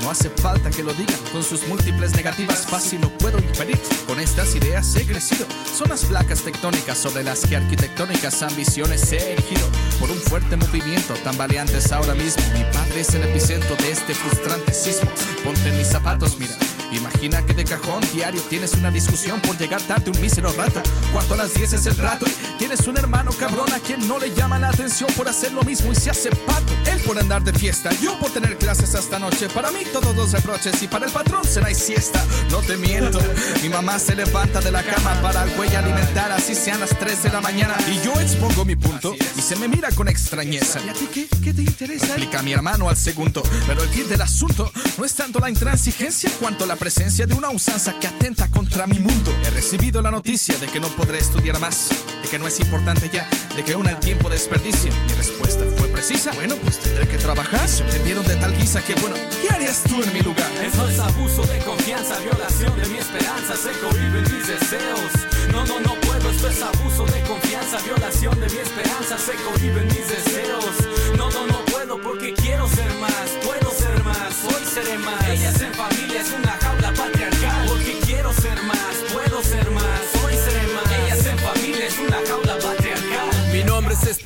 No 0.00 0.10
hace 0.10 0.30
falta 0.30 0.68
que 0.68 0.82
lo 0.82 0.92
digan, 0.94 1.18
con 1.30 1.44
sus 1.44 1.68
múltiples 1.68 2.12
negativas 2.16 2.66
fácil 2.66 3.02
lo 3.02 3.18
puedo 3.18 3.38
inferir. 3.38 3.78
Con 4.04 4.18
estas 4.18 4.56
ideas 4.56 4.96
he 4.96 5.06
crecido, 5.06 5.46
son 5.72 5.90
las 5.90 6.04
placas 6.04 6.42
tectónicas 6.42 6.98
sobre 6.98 7.22
las 7.22 7.46
que 7.46 7.54
arquitectónicas 7.54 8.42
ambiciones 8.42 9.12
he 9.12 9.34
erigido. 9.34 9.68
Por 10.00 10.10
un 10.10 10.18
fuerte 10.18 10.56
movimiento, 10.56 11.14
tambaleantes 11.22 11.92
ahora 11.92 12.14
mismo. 12.14 12.42
Mi 12.52 12.64
padre 12.72 13.02
es 13.02 13.14
el 13.14 13.22
epicentro 13.22 13.76
de 13.76 13.92
este 13.92 14.12
frustrante 14.12 14.74
sismo. 14.74 15.08
Ponte 15.44 15.70
mis 15.70 15.86
zapatos, 15.86 16.36
mira. 16.36 16.56
Imagina 16.92 17.44
que 17.44 17.54
de 17.54 17.64
cajón 17.64 18.02
diario 18.12 18.40
tienes 18.42 18.74
una 18.74 18.90
discusión 18.90 19.40
por 19.40 19.56
llegar 19.56 19.80
tarde 19.82 20.10
un 20.10 20.20
mísero 20.20 20.52
rato. 20.52 20.82
Cuarto 21.12 21.34
a 21.34 21.38
las 21.38 21.54
10 21.54 21.72
es 21.72 21.86
el 21.86 21.96
rato 21.96 22.26
y 22.26 22.58
tienes 22.58 22.86
un 22.86 22.96
hermano 22.96 23.32
cabrón 23.32 23.72
a 23.72 23.78
quien 23.78 24.06
no 24.06 24.18
le 24.18 24.34
llama 24.34 24.58
la 24.58 24.68
atención 24.68 25.10
por 25.16 25.28
hacer 25.28 25.52
lo 25.52 25.62
mismo 25.62 25.92
y 25.92 25.94
se 25.94 26.10
hace 26.10 26.30
pato. 26.30 26.72
Él 26.86 27.00
por 27.06 27.18
andar 27.18 27.42
de 27.42 27.52
fiesta, 27.52 27.90
yo 28.00 28.18
por 28.18 28.30
tener 28.30 28.56
clases 28.58 28.94
hasta 28.94 29.18
noche. 29.18 29.48
Para 29.48 29.70
mí 29.70 29.80
todos 29.92 30.14
los 30.14 30.32
reproches 30.32 30.82
y 30.82 30.88
para 30.88 31.06
el 31.06 31.12
patrón 31.12 31.44
será 31.44 31.70
y 31.70 31.74
siesta. 31.74 32.24
No 32.50 32.58
te 32.58 32.76
miento, 32.76 33.20
mi 33.62 33.68
mamá 33.68 33.98
se 33.98 34.14
levanta 34.14 34.60
de 34.60 34.70
la 34.70 34.82
cama 34.82 35.20
para 35.22 35.42
al 35.42 35.50
güey 35.56 35.74
alimentar, 35.74 36.30
así 36.32 36.54
sean 36.54 36.80
las 36.80 36.90
3 36.98 37.22
de 37.24 37.30
la 37.30 37.40
mañana. 37.40 37.76
Y 37.88 38.04
yo 38.04 38.12
expongo 38.20 38.64
mi 38.64 38.76
punto 38.76 39.14
y 39.36 39.40
se 39.40 39.56
me 39.56 39.68
mira 39.68 39.90
con 39.92 40.08
extrañeza. 40.08 40.80
¿Y 40.84 40.88
a 40.88 40.92
ti 40.92 41.08
qué, 41.12 41.28
qué 41.42 41.54
te 41.54 41.62
interesa? 41.62 42.06
Explica 42.06 42.42
mi 42.42 42.52
hermano 42.52 42.88
al 42.88 42.96
segundo. 42.96 43.42
Pero 43.66 43.82
el 43.82 43.88
fin 43.88 44.08
del 44.08 44.20
asunto 44.20 44.70
no 44.98 45.04
es 45.04 45.14
tanto 45.14 45.38
la 45.38 45.48
intransigencia 45.48 46.30
cuanto 46.38 46.66
la 46.66 46.76
presencia 46.82 47.26
de 47.28 47.34
una 47.34 47.50
usanza 47.50 47.94
que 48.00 48.08
atenta 48.08 48.48
contra 48.48 48.88
mi 48.88 48.98
mundo. 48.98 49.32
He 49.46 49.50
recibido 49.50 50.02
la 50.02 50.10
noticia 50.10 50.58
de 50.58 50.66
que 50.66 50.80
no 50.80 50.88
podré 50.88 51.18
estudiar 51.18 51.60
más, 51.60 51.90
de 52.20 52.28
que 52.28 52.40
no 52.40 52.48
es 52.48 52.58
importante 52.58 53.08
ya, 53.08 53.24
de 53.54 53.62
que 53.62 53.74
aún 53.74 53.86
el 53.86 53.96
tiempo 54.00 54.28
desperdicia. 54.28 54.90
Mi 55.06 55.12
respuesta 55.12 55.64
fue 55.76 55.86
precisa. 55.86 56.32
Bueno, 56.32 56.56
pues 56.56 56.80
tendré 56.80 57.06
que 57.06 57.18
trabajar. 57.18 57.68
Se 57.68 57.84
entendieron 57.84 58.26
de 58.26 58.34
tal 58.34 58.52
guisa 58.58 58.84
que, 58.84 58.94
bueno, 58.94 59.14
¿qué 59.40 59.54
harías 59.54 59.84
tú 59.84 60.02
en 60.02 60.12
mi 60.12 60.22
lugar? 60.22 60.50
Eso 60.60 60.88
es 60.88 60.98
abuso 60.98 61.44
de 61.46 61.58
confianza, 61.60 62.18
violación 62.18 62.76
de 62.76 62.88
mi 62.88 62.98
esperanza, 62.98 63.54
se 63.54 63.70
cohiben 63.78 64.22
mis 64.22 64.46
deseos. 64.48 65.12
No, 65.52 65.64
no, 65.64 65.78
no 65.78 65.94
puedo, 66.00 66.30
esto 66.30 66.48
es 66.48 66.62
abuso 66.62 67.06
de 67.06 67.22
confianza, 67.22 67.78
violación 67.84 68.40
de 68.40 68.48
mi 68.50 68.58
esperanza, 68.58 69.16
se 69.18 69.34
cohiben 69.46 69.86
mis 69.86 70.08
deseos. 70.08 70.74
No, 71.16 71.30
no, 71.30 71.46
no 71.46 71.51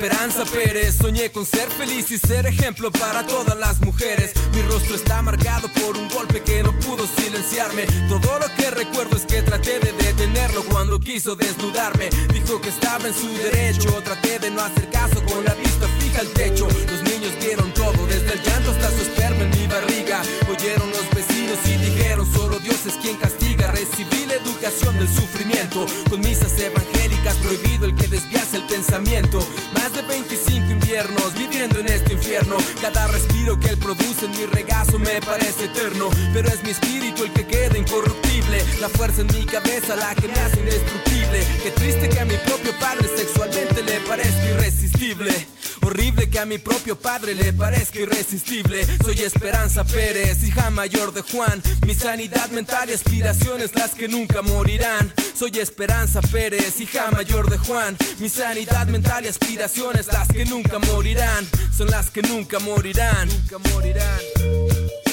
Esperanza 0.07 0.45
Pérez, 0.45 0.99
soñé 0.99 1.33
con 1.33 1.45
ser 1.45 1.69
feliz 1.69 2.13
y 2.13 2.19
ser 2.19 2.47
ejemplo 2.47 2.93
para 2.93 3.27
todas 3.27 3.59
las 3.59 3.81
mujeres. 3.81 4.35
Mi 4.55 4.63
rostro 4.63 4.95
está 4.95 5.21
marcado 5.21 5.67
por 5.67 5.97
un 5.97 6.09
golpe 6.09 6.43
que 6.43 6.63
no 6.63 6.71
pudo 6.79 7.05
silenciarme. 7.09 7.87
Todo 8.09 8.39
lo 8.39 8.47
que 8.55 8.71
recuerdo 8.71 9.17
es 9.17 9.27
que 9.27 9.43
traté 9.43 9.81
de 9.81 9.93
detenerlo 9.95 10.63
cuando 10.71 11.01
quiso 11.01 11.35
desnudarme. 11.35 12.09
Dijo 12.33 12.61
que 12.61 12.69
estaba 12.69 13.09
en 13.09 13.15
su 13.15 13.27
derecho, 13.37 14.01
traté 14.05 14.39
de 14.39 14.53
no 14.53 14.63
hacer 14.63 14.89
caso 14.91 15.21
con 15.25 15.45
la 15.45 15.55
vista 15.55 15.89
fija 15.99 16.21
al 16.21 16.29
techo. 16.29 16.69
Los 16.69 17.03
niños 17.03 17.33
vieron 17.41 17.75
todo, 17.75 18.07
desde 18.07 18.33
el 18.33 18.43
llanto 18.45 18.71
hasta 18.71 18.91
su 18.91 19.03
esperma 19.03 19.43
en 19.43 19.51
mi 19.51 19.67
barriga. 19.67 20.23
Oyeron 20.49 20.89
los 20.91 21.11
vecinos 21.11 21.26
y 21.47 21.77
dijeron, 21.77 22.27
solo 22.33 22.59
Dios 22.59 22.87
es 22.87 22.95
quien 22.95 23.17
castiga. 23.17 23.71
Recibí 23.71 24.27
la 24.27 24.35
educación 24.35 24.99
del 24.99 25.09
sufrimiento, 25.09 25.87
con 26.11 26.21
misas 26.21 26.59
evangélicas 26.59 27.37
prohibido 27.37 27.87
el 27.87 27.95
que 27.95 28.09
desviase 28.09 28.57
el 28.57 28.65
pensamiento. 28.65 29.39
Más 29.75 29.93
de 29.95 30.03
25 30.03 30.73
inviernos 30.73 31.35
viviendo 31.35 31.79
en 31.79 31.87
este 31.87 32.15
infierno. 32.15 32.57
Cada 32.81 33.07
respiro 33.09 33.59
que 33.61 33.69
él 33.69 33.79
produce 33.79 34.27
en 34.27 34.33
mi 34.33 34.47
regazo 34.47 34.99
me 34.99 35.21
parece 35.21 35.67
eterno. 35.67 36.11
Pero 36.35 36.49
es 36.49 36.63
mi 36.65 36.71
espíritu 36.71 37.23
el 37.23 37.33
que 37.33 37.47
queda 37.47 37.79
incorruptible. 37.79 38.65
La 38.81 38.89
fuerza 38.89 39.21
en 39.21 39.29
mi 39.29 39.45
cabeza 39.47 39.95
la 39.95 40.15
que 40.17 40.27
me 40.27 40.41
hace 40.41 40.59
indestructible. 40.59 41.47
Qué 41.63 41.71
triste 41.71 42.09
que 42.09 42.21
a 42.21 42.25
mi 42.25 42.37
propio 42.39 42.73
padre 42.81 43.09
sexualmente 43.17 43.83
le 43.83 44.01
parezca 44.01 44.51
irresistible. 44.51 45.56
Horrible 45.87 46.29
que 46.29 46.41
a 46.41 46.45
mi 46.45 46.59
propio 46.59 46.97
padre 46.97 47.33
le 47.37 47.53
parezca 47.53 48.01
irresistible. 48.01 48.85
Soy 49.05 49.21
Esperanza 49.21 49.85
Pérez, 49.85 50.43
hija 50.43 50.69
mayor 50.71 51.15
de 51.15 51.23
Juan. 51.23 51.63
Mi 51.87 51.95
sanidad 51.95 52.51
mental 52.51 52.91
y 52.91 52.93
aspiraciones 52.95 53.73
las 53.77 53.95
que 53.95 54.09
nunca 54.09 54.43
morirán. 54.43 55.15
Soy 55.39 55.53
Esperanza 55.61 56.21
Pérez, 56.23 56.81
hija 56.81 57.13
mayor 57.13 57.49
de 57.49 57.59
Juan. 57.59 57.97
Mi 58.19 58.29
sanidad 58.29 58.89
mental 58.89 59.27
y 59.27 59.29
aspiraciones 59.29 60.09
las 60.09 60.27
que 60.27 60.45
nunca 60.45 60.81
morirán. 60.81 61.47
Son 61.73 61.87
las 61.87 62.11
que 62.11 62.23
nunca 62.23 62.59
morirán. 62.59 63.29
Nunca 63.29 63.59
morirán. 63.71 65.06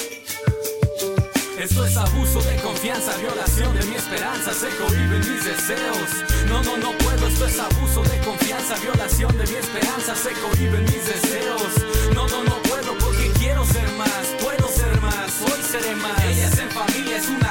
Esto 1.58 1.84
es 1.84 1.96
abuso 1.96 2.42
de 2.42 2.56
confianza, 2.56 3.16
violación 3.16 3.74
de 3.78 3.84
mi 3.86 3.94
esperanza, 3.94 4.52
se 4.52 4.68
cohiben 4.76 5.20
mis 5.20 5.44
deseos. 5.44 6.08
No, 6.48 6.62
no, 6.64 6.76
no 6.76 6.90
puedo, 6.98 7.28
esto 7.28 7.46
es 7.46 7.58
abuso 7.58 8.02
de 8.02 8.18
confianza, 8.18 8.74
violación 8.80 9.36
de 9.38 9.46
mi 9.46 9.54
esperanza, 9.54 10.14
se 10.16 10.32
cohiben 10.32 10.82
mis 10.82 11.06
deseos. 11.06 11.72
No, 12.12 12.26
no, 12.26 12.42
no 12.44 12.56
puedo 12.62 12.98
porque 12.98 13.30
quiero 13.38 13.64
ser 13.66 13.88
más, 13.92 14.26
puedo 14.42 14.68
ser 14.68 15.00
más, 15.00 15.40
hoy 15.42 15.62
seré 15.62 15.94
más. 15.94 16.24
Ellas 16.24 16.58
en 16.58 16.70
familia 16.70 17.16
es 17.18 17.28
una 17.28 17.43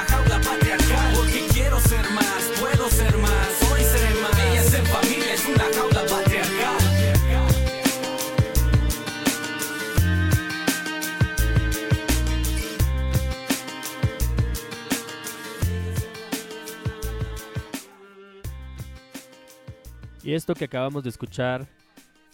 Y 20.24 20.32
esto 20.32 20.54
que 20.54 20.64
acabamos 20.64 21.02
de 21.02 21.10
escuchar, 21.10 21.66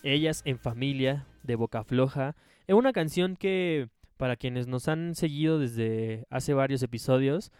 Ellas 0.02 0.42
en 0.44 0.58
Familia, 0.58 1.26
de 1.42 1.56
Boca 1.56 1.82
Floja, 1.84 2.36
es 2.66 2.74
una 2.74 2.92
canción 2.92 3.36
que, 3.36 3.88
para 4.16 4.36
quienes 4.36 4.66
nos 4.68 4.86
han 4.88 5.14
seguido 5.14 5.58
desde 5.58 6.24
hace 6.30 6.54
varios 6.54 6.82
episodios, 6.82 7.50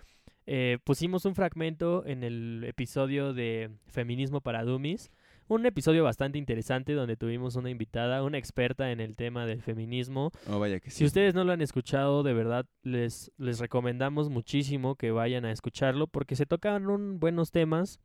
eh, 0.46 0.78
pusimos 0.84 1.24
un 1.24 1.34
fragmento 1.34 2.04
en 2.06 2.22
el 2.22 2.64
episodio 2.66 3.32
de 3.34 3.70
Feminismo 3.86 4.40
para 4.40 4.64
Dummies. 4.64 5.10
Un 5.48 5.66
episodio 5.66 6.04
bastante 6.04 6.38
interesante 6.38 6.92
donde 6.92 7.16
tuvimos 7.16 7.56
una 7.56 7.70
invitada, 7.70 8.22
una 8.22 8.38
experta 8.38 8.92
en 8.92 9.00
el 9.00 9.16
tema 9.16 9.46
del 9.46 9.62
feminismo. 9.62 10.30
Oh, 10.48 10.60
vaya 10.60 10.78
que 10.78 10.90
Si 10.90 10.98
sí. 10.98 11.04
ustedes 11.06 11.34
no 11.34 11.42
lo 11.42 11.50
han 11.52 11.60
escuchado, 11.60 12.22
de 12.22 12.32
verdad 12.34 12.66
les, 12.84 13.32
les 13.36 13.58
recomendamos 13.58 14.30
muchísimo 14.30 14.94
que 14.94 15.10
vayan 15.10 15.44
a 15.44 15.50
escucharlo 15.50 16.06
porque 16.06 16.36
se 16.36 16.46
tocan 16.46 16.86
un- 16.88 17.18
buenos 17.18 17.50
temas, 17.50 17.98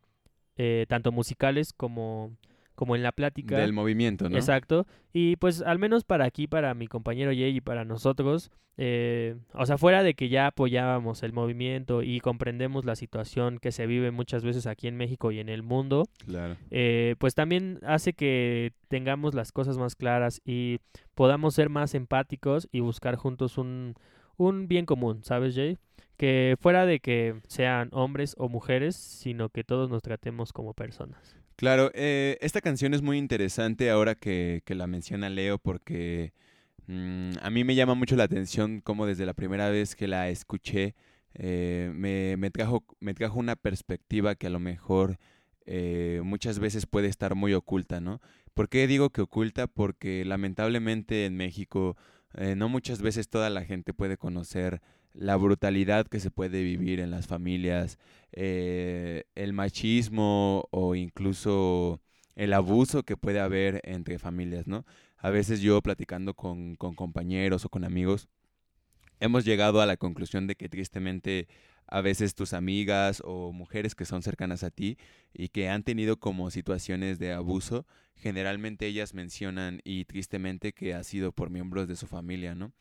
eh, 0.57 0.85
tanto 0.87 1.11
musicales 1.11 1.73
como, 1.73 2.31
como 2.75 2.95
en 2.95 3.03
la 3.03 3.11
plática. 3.11 3.57
Del 3.57 3.73
movimiento, 3.73 4.29
¿no? 4.29 4.35
Exacto. 4.37 4.85
Y 5.13 5.35
pues 5.37 5.61
al 5.61 5.79
menos 5.79 6.03
para 6.03 6.25
aquí, 6.25 6.47
para 6.47 6.73
mi 6.73 6.87
compañero 6.87 7.31
Jay 7.31 7.57
y 7.57 7.61
para 7.61 7.85
nosotros, 7.85 8.51
eh, 8.77 9.37
o 9.53 9.65
sea, 9.65 9.77
fuera 9.77 10.03
de 10.03 10.15
que 10.15 10.27
ya 10.27 10.47
apoyábamos 10.47 11.23
el 11.23 11.31
movimiento 11.31 12.03
y 12.03 12.19
comprendemos 12.19 12.83
la 12.83 12.97
situación 12.97 13.57
que 13.59 13.71
se 13.71 13.87
vive 13.87 14.11
muchas 14.11 14.43
veces 14.43 14.67
aquí 14.67 14.87
en 14.87 14.97
México 14.97 15.31
y 15.31 15.39
en 15.39 15.47
el 15.47 15.63
mundo, 15.63 16.03
Claro. 16.25 16.57
eh, 16.71 17.15
pues 17.17 17.35
también 17.35 17.79
hace 17.83 18.11
que 18.11 18.73
tengamos 18.89 19.33
las 19.33 19.53
cosas 19.53 19.77
más 19.77 19.95
claras 19.95 20.41
y 20.43 20.79
podamos 21.13 21.53
ser 21.55 21.69
más 21.69 21.95
empáticos 21.95 22.67
y 22.73 22.81
buscar 22.81 23.15
juntos 23.15 23.57
un, 23.57 23.95
un 24.37 24.67
bien 24.67 24.85
común, 24.85 25.23
¿sabes, 25.23 25.55
Jay? 25.55 25.77
Que 26.17 26.55
fuera 26.59 26.85
de 26.85 26.99
que 26.99 27.35
sean 27.47 27.89
hombres 27.91 28.35
o 28.37 28.49
mujeres, 28.49 28.95
sino 28.95 29.49
que 29.49 29.63
todos 29.63 29.89
nos 29.89 30.01
tratemos 30.01 30.53
como 30.53 30.73
personas. 30.73 31.35
Claro, 31.55 31.91
eh, 31.93 32.37
esta 32.41 32.61
canción 32.61 32.93
es 32.93 33.01
muy 33.01 33.17
interesante 33.17 33.89
ahora 33.89 34.15
que, 34.15 34.61
que 34.65 34.75
la 34.75 34.87
menciona 34.87 35.29
Leo 35.29 35.57
porque 35.57 36.33
mm, 36.87 37.31
a 37.41 37.49
mí 37.49 37.63
me 37.63 37.75
llama 37.75 37.95
mucho 37.95 38.15
la 38.15 38.25
atención 38.25 38.81
como 38.81 39.05
desde 39.05 39.25
la 39.25 39.33
primera 39.33 39.69
vez 39.69 39.95
que 39.95 40.07
la 40.07 40.29
escuché 40.29 40.95
eh, 41.33 41.91
me, 41.93 42.37
me 42.37 42.49
trajo, 42.49 42.85
me 42.99 43.13
trajo 43.13 43.39
una 43.39 43.55
perspectiva 43.55 44.35
que 44.35 44.47
a 44.47 44.49
lo 44.49 44.59
mejor 44.59 45.17
eh, 45.65 46.21
muchas 46.23 46.59
veces 46.59 46.85
puede 46.85 47.07
estar 47.07 47.35
muy 47.35 47.53
oculta, 47.53 47.99
¿no? 47.99 48.21
¿Por 48.53 48.69
qué 48.69 48.87
digo 48.87 49.09
que 49.09 49.21
oculta? 49.21 49.67
Porque 49.67 50.23
lamentablemente 50.23 51.25
en 51.25 51.35
México 51.35 51.97
eh, 52.37 52.55
no 52.55 52.69
muchas 52.69 53.01
veces 53.01 53.29
toda 53.29 53.49
la 53.49 53.63
gente 53.63 53.93
puede 53.93 54.17
conocer 54.17 54.81
la 55.13 55.37
brutalidad 55.37 56.07
que 56.07 56.19
se 56.19 56.31
puede 56.31 56.61
vivir 56.61 56.99
en 56.99 57.11
las 57.11 57.27
familias, 57.27 57.97
eh, 58.33 59.23
el 59.35 59.53
machismo 59.53 60.67
o 60.71 60.95
incluso 60.95 62.01
el 62.35 62.53
abuso 62.53 63.03
que 63.03 63.15
puede 63.15 63.39
haber 63.39 63.79
entre 63.83 64.19
familias, 64.19 64.67
¿no? 64.67 64.85
A 65.17 65.29
veces 65.29 65.61
yo 65.61 65.81
platicando 65.81 66.33
con, 66.33 66.75
con 66.75 66.95
compañeros 66.95 67.63
o 67.63 67.69
con 67.69 67.85
amigos, 67.85 68.27
hemos 69.19 69.45
llegado 69.45 69.81
a 69.81 69.85
la 69.85 69.97
conclusión 69.97 70.47
de 70.47 70.55
que 70.55 70.67
tristemente 70.67 71.47
a 71.87 72.01
veces 72.01 72.35
tus 72.35 72.53
amigas 72.53 73.21
o 73.25 73.51
mujeres 73.51 73.95
que 73.95 74.05
son 74.05 74.23
cercanas 74.23 74.63
a 74.63 74.71
ti 74.71 74.97
y 75.33 75.49
que 75.49 75.69
han 75.69 75.83
tenido 75.83 76.19
como 76.19 76.49
situaciones 76.51 77.19
de 77.19 77.33
abuso, 77.33 77.85
generalmente 78.15 78.87
ellas 78.87 79.13
mencionan 79.13 79.81
y 79.83 80.05
tristemente 80.05 80.73
que 80.73 80.93
ha 80.93 81.03
sido 81.03 81.31
por 81.31 81.49
miembros 81.49 81.87
de 81.87 81.95
su 81.95 82.07
familia, 82.07 82.55
¿no? 82.55 82.73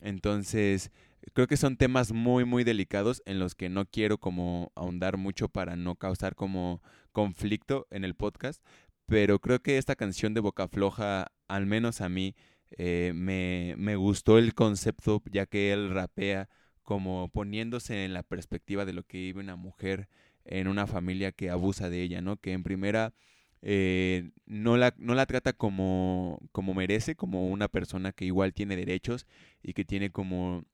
Entonces, 0.00 0.90
creo 1.34 1.46
que 1.46 1.56
son 1.56 1.76
temas 1.76 2.12
muy, 2.12 2.44
muy 2.44 2.64
delicados 2.64 3.22
en 3.26 3.38
los 3.38 3.54
que 3.54 3.68
no 3.68 3.86
quiero 3.86 4.18
como 4.18 4.72
ahondar 4.74 5.16
mucho 5.16 5.48
para 5.48 5.76
no 5.76 5.96
causar 5.96 6.34
como 6.34 6.82
conflicto 7.12 7.86
en 7.90 8.04
el 8.04 8.14
podcast, 8.14 8.62
pero 9.06 9.40
creo 9.40 9.60
que 9.60 9.78
esta 9.78 9.96
canción 9.96 10.34
de 10.34 10.40
Boca 10.40 10.68
Floja, 10.68 11.32
al 11.48 11.66
menos 11.66 12.00
a 12.00 12.08
mí, 12.08 12.34
eh, 12.70 13.12
me, 13.14 13.74
me 13.78 13.96
gustó 13.96 14.38
el 14.38 14.54
concepto 14.54 15.22
ya 15.30 15.46
que 15.46 15.72
él 15.72 15.90
rapea 15.90 16.48
como 16.88 17.28
poniéndose 17.28 18.06
en 18.06 18.14
la 18.14 18.22
perspectiva 18.22 18.86
de 18.86 18.94
lo 18.94 19.02
que 19.02 19.18
vive 19.18 19.40
una 19.40 19.56
mujer 19.56 20.08
en 20.46 20.68
una 20.68 20.86
familia 20.86 21.32
que 21.32 21.50
abusa 21.50 21.90
de 21.90 22.00
ella, 22.00 22.22
¿no? 22.22 22.38
Que 22.38 22.52
en 22.52 22.62
primera 22.62 23.12
eh, 23.60 24.30
no, 24.46 24.78
la, 24.78 24.94
no 24.96 25.14
la 25.14 25.26
trata 25.26 25.52
como, 25.52 26.40
como 26.50 26.72
merece, 26.72 27.14
como 27.14 27.48
una 27.48 27.68
persona 27.68 28.12
que 28.12 28.24
igual 28.24 28.54
tiene 28.54 28.74
derechos 28.74 29.26
y 29.62 29.74
que 29.74 29.84
tiene 29.84 30.08
como... 30.08 30.64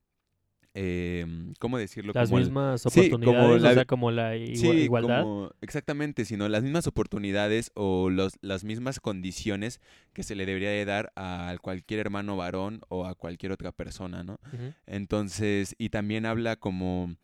Eh, 0.77 1.25
¿Cómo 1.61 1.79
decirlo? 1.79 2.13
Las 2.15 2.29
Como 2.29 2.39
el- 2.39 2.45
mismas 2.47 2.83
Sí, 2.83 2.87
oportunidades, 3.01 3.63
la- 3.63 3.71
o 3.71 3.75
sea, 3.75 3.85
como 3.85 4.11
la 4.11 4.33
Sí, 4.37 4.67
igualdad. 4.67 5.23
como- 5.23 5.51
exactamente, 5.61 6.25
sino 6.25 6.49
las 6.49 6.65
mismas 6.65 6.89
oportunidades 6.89 7.71
o 7.75 8.11
los, 8.11 8.35
las 8.41 8.65
mismas 8.65 8.99
condiciones 8.99 9.81
que 10.13 10.25
se 10.25 10.35
le 10.35 10.47
debería 10.47 10.71
de 10.71 10.85
dar 10.85 11.13
a 11.15 11.57
cualquier 11.63 12.01
hermano 12.01 12.37
varón 12.37 12.81
o 12.89 13.07
a 13.07 13.15
cualquier 13.15 13.53
otra 13.53 13.71
persona, 13.71 14.25
¿no? 14.25 14.41
Entonces, 14.87 15.75
y 15.79 15.91
también 15.91 16.27
habla 16.27 16.57
como, 16.57 17.15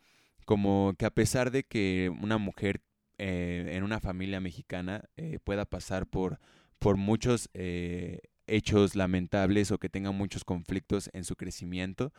como 0.45 0.93
que 0.97 1.05
a 1.05 1.11
pesar 1.13 1.51
de 1.51 1.63
que 1.63 2.09
una 2.21 2.37
mujer 2.37 2.81
eh, 3.17 3.71
en 3.73 3.83
una 3.83 3.99
familia 3.99 4.39
mexicana 4.39 5.03
eh, 5.15 5.39
pueda 5.43 5.65
pasar 5.65 6.07
por, 6.07 6.39
por 6.79 6.97
muchos 6.97 7.49
eh, 7.53 8.19
hechos 8.47 8.95
lamentables 8.95 9.71
o 9.71 9.77
que 9.77 9.89
tenga 9.89 10.11
muchos 10.11 10.43
conflictos 10.43 11.09
en 11.13 11.23
su 11.23 11.35
crecimiento, 11.35 12.11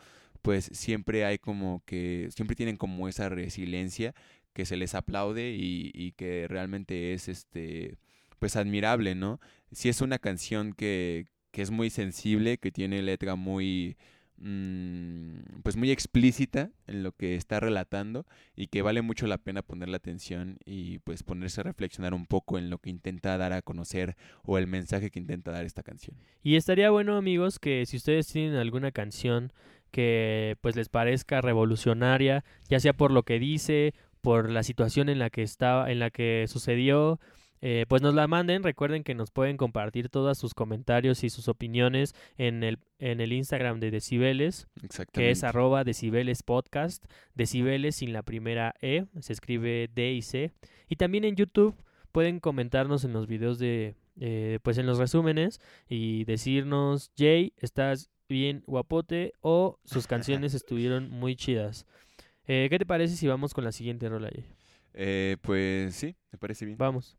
pues 0.43 0.69
siempre 0.73 1.25
hay 1.25 1.39
como 1.39 1.81
que, 1.85 2.29
siempre 2.35 2.55
tienen 2.55 2.77
como 2.77 3.07
esa 3.07 3.29
resiliencia 3.29 4.13
que 4.53 4.65
se 4.65 4.77
les 4.77 4.93
aplaude 4.93 5.55
y, 5.55 5.89
y 5.95 6.11
que 6.11 6.47
realmente 6.47 7.13
es 7.13 7.27
este 7.27 7.97
pues 8.37 8.57
admirable, 8.57 9.15
¿no? 9.15 9.39
Si 9.71 9.87
es 9.87 10.01
una 10.01 10.19
canción 10.19 10.73
que, 10.73 11.27
que 11.51 11.61
es 11.61 11.71
muy 11.71 11.89
sensible, 11.89 12.57
que 12.57 12.71
tiene 12.71 13.01
letra 13.01 13.35
muy 13.35 13.95
mm, 14.35 15.61
pues 15.63 15.77
muy 15.77 15.91
explícita 15.91 16.71
en 16.87 17.03
lo 17.03 17.13
que 17.13 17.35
está 17.35 17.61
relatando 17.61 18.25
y 18.53 18.67
que 18.67 18.81
vale 18.81 19.01
mucho 19.01 19.27
la 19.27 19.37
pena 19.37 19.61
ponerle 19.61 19.95
atención 19.95 20.57
y 20.65 20.99
pues 20.99 21.23
ponerse 21.23 21.61
a 21.61 21.63
reflexionar 21.63 22.13
un 22.13 22.25
poco 22.25 22.57
en 22.57 22.69
lo 22.69 22.79
que 22.79 22.89
intenta 22.89 23.37
dar 23.37 23.53
a 23.53 23.61
conocer 23.61 24.17
o 24.43 24.57
el 24.57 24.67
mensaje 24.67 25.09
que 25.09 25.19
intenta 25.19 25.51
dar 25.51 25.63
esta 25.63 25.83
canción. 25.83 26.17
Y 26.41 26.57
estaría 26.57 26.89
bueno, 26.89 27.15
amigos, 27.15 27.59
que 27.59 27.85
si 27.85 27.95
ustedes 27.95 28.27
tienen 28.27 28.55
alguna 28.55 28.91
canción 28.91 29.53
que 29.93 30.57
pues 30.61 30.75
les 30.75 30.89
parezca 30.89 31.39
revolucionaria, 31.39 32.43
ya 32.67 32.79
sea 32.79 32.93
por 32.93 33.11
lo 33.11 33.21
que 33.21 33.37
dice, 33.37 33.93
por 34.21 34.49
la 34.49 34.63
situación 34.63 35.07
en 35.07 35.19
la 35.19 35.29
que 35.29 35.43
estaba, 35.43 35.91
en 35.91 35.99
la 35.99 36.09
que 36.09 36.45
sucedió, 36.47 37.19
eh, 37.61 37.85
pues 37.87 38.01
nos 38.01 38.15
la 38.15 38.27
manden. 38.27 38.63
Recuerden 38.63 39.03
que 39.03 39.13
nos 39.13 39.29
pueden 39.29 39.55
compartir 39.55 40.09
todos 40.09 40.39
sus 40.39 40.55
comentarios 40.55 41.23
y 41.23 41.29
sus 41.29 41.47
opiniones 41.47 42.15
en 42.39 42.63
el, 42.63 42.79
en 42.97 43.21
el 43.21 43.33
Instagram 43.33 43.79
de 43.79 43.91
Decibeles, 43.91 44.67
que 45.11 45.29
es 45.29 45.43
arroba 45.43 45.83
Decibeles 45.83 46.41
Podcast, 46.41 47.05
Decibeles 47.35 47.97
sin 47.97 48.13
la 48.13 48.23
primera 48.23 48.73
E, 48.81 49.05
se 49.19 49.31
escribe 49.31 49.91
D 49.93 50.11
y 50.11 50.23
C. 50.23 50.51
Y 50.89 50.95
también 50.95 51.23
en 51.23 51.35
YouTube 51.35 51.75
pueden 52.11 52.39
comentarnos 52.39 53.03
en 53.03 53.13
los 53.13 53.27
videos 53.27 53.59
de, 53.59 53.93
eh, 54.19 54.57
pues 54.63 54.79
en 54.79 54.87
los 54.87 54.97
resúmenes 54.97 55.61
y 55.87 56.23
decirnos, 56.23 57.11
Jay, 57.15 57.53
estás 57.57 58.09
bien 58.33 58.63
guapote 58.65 59.33
o 59.41 59.77
sus 59.85 60.07
canciones 60.07 60.53
estuvieron 60.55 61.09
muy 61.11 61.35
chidas. 61.35 61.85
Eh, 62.47 62.67
¿Qué 62.69 62.79
te 62.79 62.85
parece 62.85 63.15
si 63.15 63.27
vamos 63.27 63.53
con 63.53 63.63
la 63.63 63.71
siguiente 63.71 64.09
rola? 64.09 64.29
Eh, 64.95 65.37
pues 65.41 65.95
sí, 65.95 66.15
me 66.31 66.39
parece 66.39 66.65
bien. 66.65 66.77
Vamos. 66.77 67.15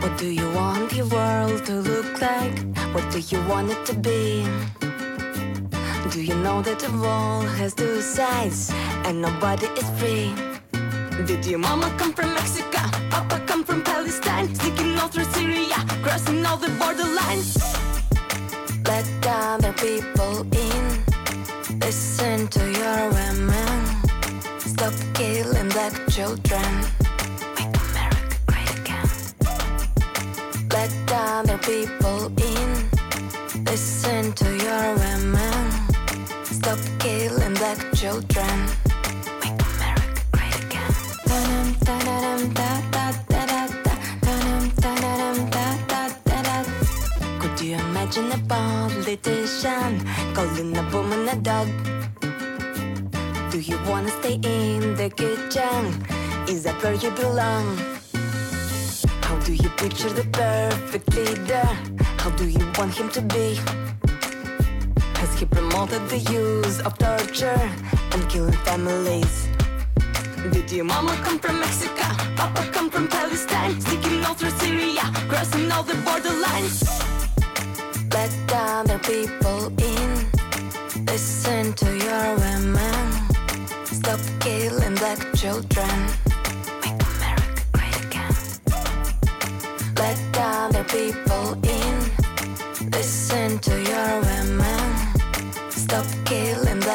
What 0.00 0.18
do 0.18 0.32
you 0.32 0.48
want 0.54 0.92
your 0.94 1.06
world 1.08 1.64
to 1.66 1.82
look 1.82 2.20
like? 2.20 2.58
What 2.94 3.12
do 3.12 3.18
you 3.18 3.38
want 3.46 3.70
it 3.70 3.84
to 3.86 3.94
be? 3.94 4.79
Do 6.10 6.20
you 6.20 6.34
know 6.34 6.60
that 6.62 6.80
the 6.80 6.90
wall 6.98 7.42
has 7.42 7.72
two 7.72 8.00
sides 8.00 8.72
and 9.06 9.22
nobody 9.22 9.66
is 9.78 9.88
free? 10.00 10.34
Did 11.24 11.46
your 11.46 11.60
mama 11.60 11.88
come 11.98 12.12
from 12.12 12.34
Mexico? 12.34 12.82
Papa 13.10 13.40
come 13.46 13.62
from 13.62 13.84
Palestine? 13.84 14.52
Sneaking 14.56 14.98
all 14.98 15.06
through 15.06 15.30
Syria, 15.36 15.78
crossing 16.02 16.44
all 16.44 16.56
the 16.56 16.66
borderlines. 16.80 17.54
Let 18.88 19.06
other 19.24 19.72
people 19.74 20.40
in. 20.50 20.84
Listen 21.78 22.48
to 22.48 22.62
your 22.80 23.00
women. 23.18 23.78
Stop 24.58 24.94
killing 25.14 25.68
black 25.68 25.94
children. 26.08 26.70
Make 27.56 27.74
America 27.86 28.36
great 28.50 28.70
again. 28.80 29.08
Let 30.74 30.90
other 31.12 31.58
people 31.58 32.32
in. 32.50 32.70
Listen 33.64 34.19
children. 38.00 38.58
Make 39.42 39.60
America 39.60 40.22
great 40.32 40.56
again. 40.64 40.94
Could 47.40 47.60
you 47.60 47.74
imagine 47.74 48.32
a 48.32 48.38
politician 48.48 50.00
calling 50.32 50.74
a 50.78 50.84
woman 50.94 51.28
a 51.28 51.36
dog? 51.36 51.68
Do 53.50 53.60
you 53.60 53.78
wanna 53.86 54.12
stay 54.20 54.36
in 54.44 54.94
the 54.94 55.10
kitchen? 55.10 55.82
Is 56.48 56.62
that 56.62 56.82
where 56.82 56.94
you 56.94 57.10
belong? 57.10 57.76
How 59.26 59.36
do 59.40 59.52
you 59.52 59.68
picture 59.76 60.08
the 60.08 60.24
perfect 60.32 61.14
leader? 61.14 61.68
How 62.16 62.30
do 62.30 62.48
you 62.48 62.64
want 62.78 62.96
him 62.96 63.10
to 63.10 63.20
be? 63.20 63.58
He 65.38 65.46
promoted 65.46 66.08
the 66.08 66.18
use 66.18 66.80
of 66.80 66.98
torture 66.98 67.60
and 68.12 68.28
killing 68.28 68.58
families? 68.64 69.48
Did 70.52 70.70
your 70.72 70.84
mama 70.84 71.14
come 71.24 71.38
from 71.38 71.60
Mexico? 71.60 72.04
Papa 72.36 72.68
come 72.72 72.90
from 72.90 73.08
Palestine? 73.08 73.80
Sneaking 73.80 74.24
all 74.24 74.34
through 74.34 74.50
Syria, 74.62 75.02
crossing 75.28 75.70
all 75.72 75.82
the 75.82 75.94
borderlines. 76.06 76.78
Let 78.12 78.32
other 78.52 78.98
people 78.98 79.66
in. 79.92 80.10
Listen 81.06 81.72
to 81.74 81.86
your 82.06 82.36
women. 82.36 83.06
Stop 83.84 84.20
killing 84.40 84.94
black 84.96 85.20
children. 85.34 85.96
Make 86.82 87.00
America 87.12 87.62
great 87.72 87.96
again. 88.04 88.34
Let 89.96 90.18
other 90.38 90.84
people 90.84 91.52
in. 91.64 92.90
Listen 92.90 93.58
to 93.60 93.74
your 93.82 94.20
women 94.22 94.69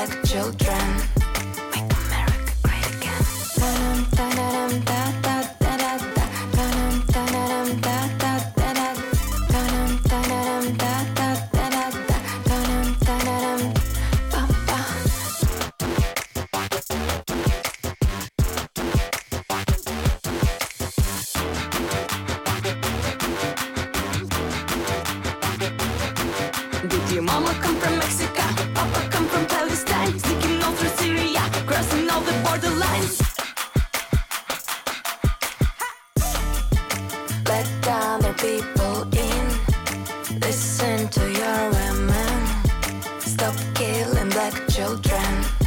like 0.08 0.24
children. 0.24 0.88
Make 1.72 1.92
America 2.06 2.54
great 2.64 2.86
again. 2.96 4.06
Da-dum. 4.12 5.25
Stop 43.36 43.54
killing 43.74 44.30
black 44.30 44.66
children. 44.70 45.65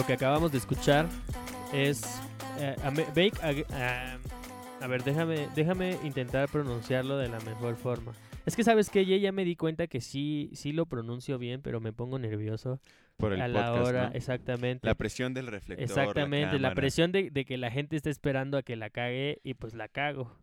Lo 0.00 0.06
que 0.06 0.14
acabamos 0.14 0.50
de 0.50 0.56
escuchar 0.56 1.06
es 1.74 2.00
eh, 2.58 2.74
Ag- 2.82 3.66
ah, 3.70 4.16
A 4.80 4.86
ver, 4.86 5.04
déjame, 5.04 5.46
déjame 5.54 5.98
intentar 6.04 6.48
pronunciarlo 6.48 7.18
de 7.18 7.28
la 7.28 7.38
mejor 7.40 7.76
forma. 7.76 8.12
Es 8.46 8.56
que 8.56 8.64
sabes 8.64 8.88
que 8.88 9.04
ya 9.04 9.30
me 9.30 9.44
di 9.44 9.56
cuenta 9.56 9.88
que 9.88 10.00
sí, 10.00 10.48
sí 10.54 10.72
lo 10.72 10.86
pronuncio 10.86 11.36
bien, 11.36 11.60
pero 11.60 11.82
me 11.82 11.92
pongo 11.92 12.18
nervioso 12.18 12.80
Por 13.18 13.34
el 13.34 13.42
a 13.42 13.48
la 13.48 13.74
hora, 13.74 14.08
¿no? 14.08 14.14
exactamente. 14.14 14.86
La 14.86 14.94
presión 14.94 15.34
del 15.34 15.48
reflector. 15.48 15.84
Exactamente, 15.84 16.58
la, 16.58 16.72
presión 16.74 17.12
de, 17.12 17.30
de 17.30 17.44
que 17.44 17.58
la 17.58 17.70
gente 17.70 17.96
está 17.96 18.08
esperando 18.08 18.56
a 18.56 18.62
que 18.62 18.76
la 18.76 18.88
cague 18.88 19.42
y 19.44 19.52
pues 19.52 19.74
la 19.74 19.88
cago. 19.88 20.34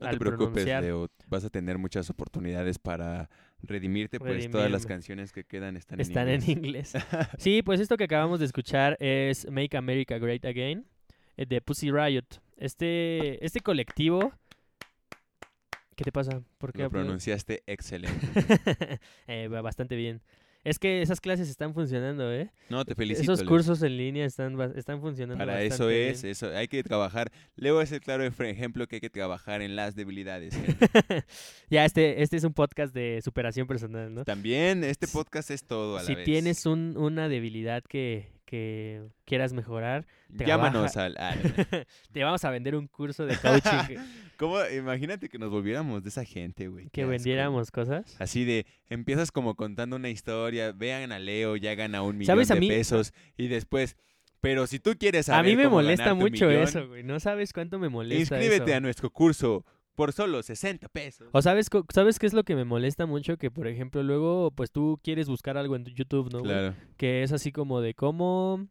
No 0.00 0.08
al 0.08 0.14
te 0.14 0.18
preocupes. 0.18 0.66
Leo. 0.66 1.08
Vas 1.28 1.44
a 1.44 1.50
tener 1.50 1.78
muchas 1.78 2.10
oportunidades 2.10 2.80
para 2.80 3.30
redimirte, 3.66 4.18
pues 4.18 4.50
todas 4.50 4.70
las 4.70 4.86
canciones 4.86 5.32
que 5.32 5.44
quedan 5.44 5.76
están, 5.76 6.00
Están 6.00 6.28
en 6.28 6.48
inglés. 6.48 6.92
sí, 7.38 7.62
pues 7.62 7.80
esto 7.80 7.96
que 7.96 8.04
acabamos 8.04 8.40
de 8.40 8.46
escuchar 8.46 8.96
es 9.00 9.50
Make 9.50 9.76
America 9.76 10.18
Great 10.18 10.44
Again 10.44 10.86
eh, 11.36 11.46
de 11.46 11.60
Pussy 11.60 11.90
Riot. 11.90 12.26
Este, 12.56 13.44
este 13.44 13.60
colectivo... 13.60 14.32
¿Qué 15.96 16.02
te 16.02 16.10
pasa? 16.10 16.42
¿Por 16.58 16.72
qué 16.72 16.82
Lo 16.82 16.90
pronunciaste 16.90 17.62
excelente. 17.66 18.26
Eh, 19.28 19.48
bastante 19.48 19.94
bien. 19.94 20.22
Es 20.64 20.78
que 20.78 21.02
esas 21.02 21.20
clases 21.20 21.48
están 21.50 21.74
funcionando, 21.74 22.32
¿eh? 22.32 22.50
No, 22.70 22.84
te 22.86 22.94
felicito, 22.94 23.22
Esos 23.32 23.40
Leo. 23.40 23.48
cursos 23.50 23.82
en 23.82 23.96
línea 23.98 24.24
están, 24.24 24.58
están 24.76 25.00
funcionando 25.02 25.38
Para 25.44 25.60
eso 25.62 25.90
es, 25.90 26.22
bien. 26.22 26.32
eso 26.32 26.48
hay 26.56 26.68
que 26.68 26.82
trabajar. 26.82 27.30
Leo 27.54 27.80
es 27.82 27.92
el 27.92 28.00
claro 28.00 28.24
ef- 28.24 28.44
ejemplo 28.48 28.86
que 28.86 28.96
hay 28.96 29.00
que 29.00 29.10
trabajar 29.10 29.60
en 29.60 29.76
las 29.76 29.94
debilidades. 29.94 30.54
ya, 31.70 31.84
este, 31.84 32.22
este 32.22 32.36
es 32.38 32.44
un 32.44 32.54
podcast 32.54 32.94
de 32.94 33.20
superación 33.22 33.66
personal, 33.66 34.12
¿no? 34.14 34.24
También 34.24 34.84
este 34.84 35.06
podcast 35.06 35.50
es 35.50 35.64
todo 35.64 35.98
a 35.98 36.00
la 36.00 36.06
si 36.06 36.14
vez. 36.14 36.24
tienes 36.24 36.66
un, 36.66 36.96
una 36.96 37.28
debilidad 37.28 37.82
que, 37.84 38.28
que 38.44 39.02
quieras 39.24 39.52
mejorar, 39.52 40.06
Llámanos 40.28 40.96
al- 40.96 41.16
te 42.12 42.22
vamos 42.24 42.44
a 42.44 42.50
vender 42.50 42.76
un 42.76 42.86
curso 42.88 43.24
de 43.26 43.36
coaching. 43.42 43.96
¿Cómo? 44.36 44.58
Imagínate 44.66 45.28
que 45.28 45.38
nos 45.38 45.50
volviéramos 45.50 46.02
de 46.02 46.08
esa 46.08 46.24
gente, 46.24 46.68
güey. 46.68 46.88
que 46.90 47.04
vendiéramos 47.04 47.70
cosas. 47.70 48.16
Así 48.20 48.44
de, 48.44 48.66
empiezas 48.88 49.30
como 49.32 49.54
contando 49.54 49.96
una 49.96 50.10
historia, 50.10 50.72
vean 50.72 51.12
a 51.12 51.18
Leo, 51.18 51.56
ya 51.56 51.74
gana 51.74 52.02
un 52.02 52.18
millón 52.18 52.34
¿Sabes? 52.34 52.48
de 52.48 52.54
A 52.54 52.60
mí- 52.60 52.68
pesos 52.68 53.12
y 53.36 53.48
después, 53.48 53.96
pero 54.40 54.66
si 54.66 54.78
tú 54.78 54.96
quieres 54.98 55.28
A 55.28 55.36
saber 55.36 55.52
mí 55.52 55.56
me 55.56 55.64
cómo 55.64 55.76
molesta 55.76 56.12
mucho 56.14 56.46
millón, 56.46 56.62
eso, 56.64 56.88
güey. 56.88 57.02
No 57.02 57.18
sabes 57.20 57.52
cuánto 57.52 57.78
me 57.78 57.88
molesta 57.88 58.36
Inscríbete 58.36 58.70
eso. 58.70 58.76
a 58.76 58.80
nuestro 58.80 59.10
curso 59.10 59.64
por 59.94 60.12
solo 60.12 60.42
60 60.42 60.88
pesos. 60.88 61.28
O 61.32 61.42
sabes, 61.42 61.68
sabes 61.92 62.18
qué 62.18 62.26
es 62.26 62.32
lo 62.32 62.42
que 62.44 62.54
me 62.56 62.64
molesta 62.64 63.06
mucho 63.06 63.36
que 63.36 63.50
por 63.50 63.66
ejemplo 63.68 64.02
luego 64.02 64.50
pues 64.50 64.70
tú 64.70 64.98
quieres 65.02 65.28
buscar 65.28 65.56
algo 65.56 65.76
en 65.76 65.84
tu 65.84 65.90
YouTube, 65.90 66.32
¿no? 66.32 66.40
güey? 66.40 66.50
Claro. 66.50 66.74
Que 66.96 67.22
es 67.22 67.32
así 67.32 67.52
como 67.52 67.80
de 67.80 67.94
cómo 67.94 68.66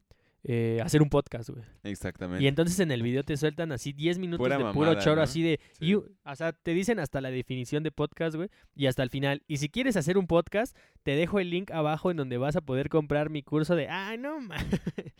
eh, 0.45 0.81
hacer 0.83 1.01
un 1.01 1.09
podcast, 1.09 1.49
güey. 1.49 1.63
Exactamente. 1.83 2.43
Y 2.43 2.47
entonces 2.47 2.77
en 2.81 2.91
el 2.91 3.01
video 3.01 3.23
te 3.23 3.37
sueltan 3.37 3.71
así 3.71 3.93
10 3.93 4.19
minutos 4.19 4.43
Pura 4.45 4.57
de 4.57 4.73
puro 4.73 4.93
choro, 4.95 5.15
¿no? 5.17 5.21
así 5.21 5.41
de... 5.41 5.59
you- 5.79 6.05
o 6.25 6.35
sea, 6.35 6.51
te 6.51 6.71
dicen 6.73 6.99
hasta 6.99 7.21
la 7.21 7.31
definición 7.31 7.81
de 7.83 7.91
podcast, 7.91 8.35
güey, 8.35 8.49
y 8.75 8.87
hasta 8.87 9.03
el 9.03 9.09
final. 9.09 9.41
Y 9.47 9.57
si 9.57 9.69
quieres 9.69 9.95
hacer 9.95 10.17
un 10.17 10.27
podcast, 10.27 10.75
te 11.03 11.11
dejo 11.15 11.39
el 11.39 11.49
link 11.49 11.71
abajo 11.71 12.11
en 12.11 12.17
donde 12.17 12.37
vas 12.37 12.57
a 12.57 12.61
poder 12.61 12.89
comprar 12.89 13.29
mi 13.29 13.41
curso 13.41 13.75
de... 13.77 13.87
¡Ay, 13.87 14.17
no, 14.17 14.41
ma-". 14.41 14.57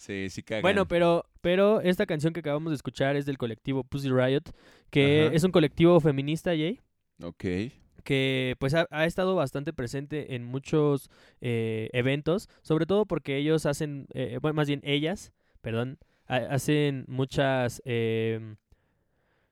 Sí, 0.00 0.30
sí 0.30 0.42
cagan. 0.42 0.62
Bueno, 0.62 0.88
pero, 0.88 1.26
pero 1.42 1.82
esta 1.82 2.06
canción 2.06 2.32
que 2.32 2.40
acabamos 2.40 2.70
de 2.70 2.76
escuchar 2.76 3.16
es 3.16 3.26
del 3.26 3.36
colectivo 3.36 3.84
Pussy 3.84 4.08
Riot, 4.08 4.44
que 4.88 5.26
Ajá. 5.26 5.34
es 5.36 5.44
un 5.44 5.52
colectivo 5.52 6.00
feminista, 6.00 6.52
Jay 6.52 6.80
Ok. 7.22 7.44
que 8.02 8.56
pues 8.58 8.72
ha, 8.72 8.86
ha 8.90 9.04
estado 9.04 9.34
bastante 9.34 9.74
presente 9.74 10.34
en 10.34 10.42
muchos 10.44 11.10
eh, 11.42 11.90
eventos, 11.92 12.48
sobre 12.62 12.86
todo 12.86 13.04
porque 13.04 13.36
ellos 13.36 13.66
hacen, 13.66 14.06
eh, 14.14 14.38
bueno, 14.40 14.54
más 14.54 14.68
bien 14.68 14.80
ellas, 14.84 15.32
perdón, 15.60 15.98
ha- 16.26 16.36
hacen 16.54 17.04
muchas, 17.06 17.82
eh, 17.84 18.54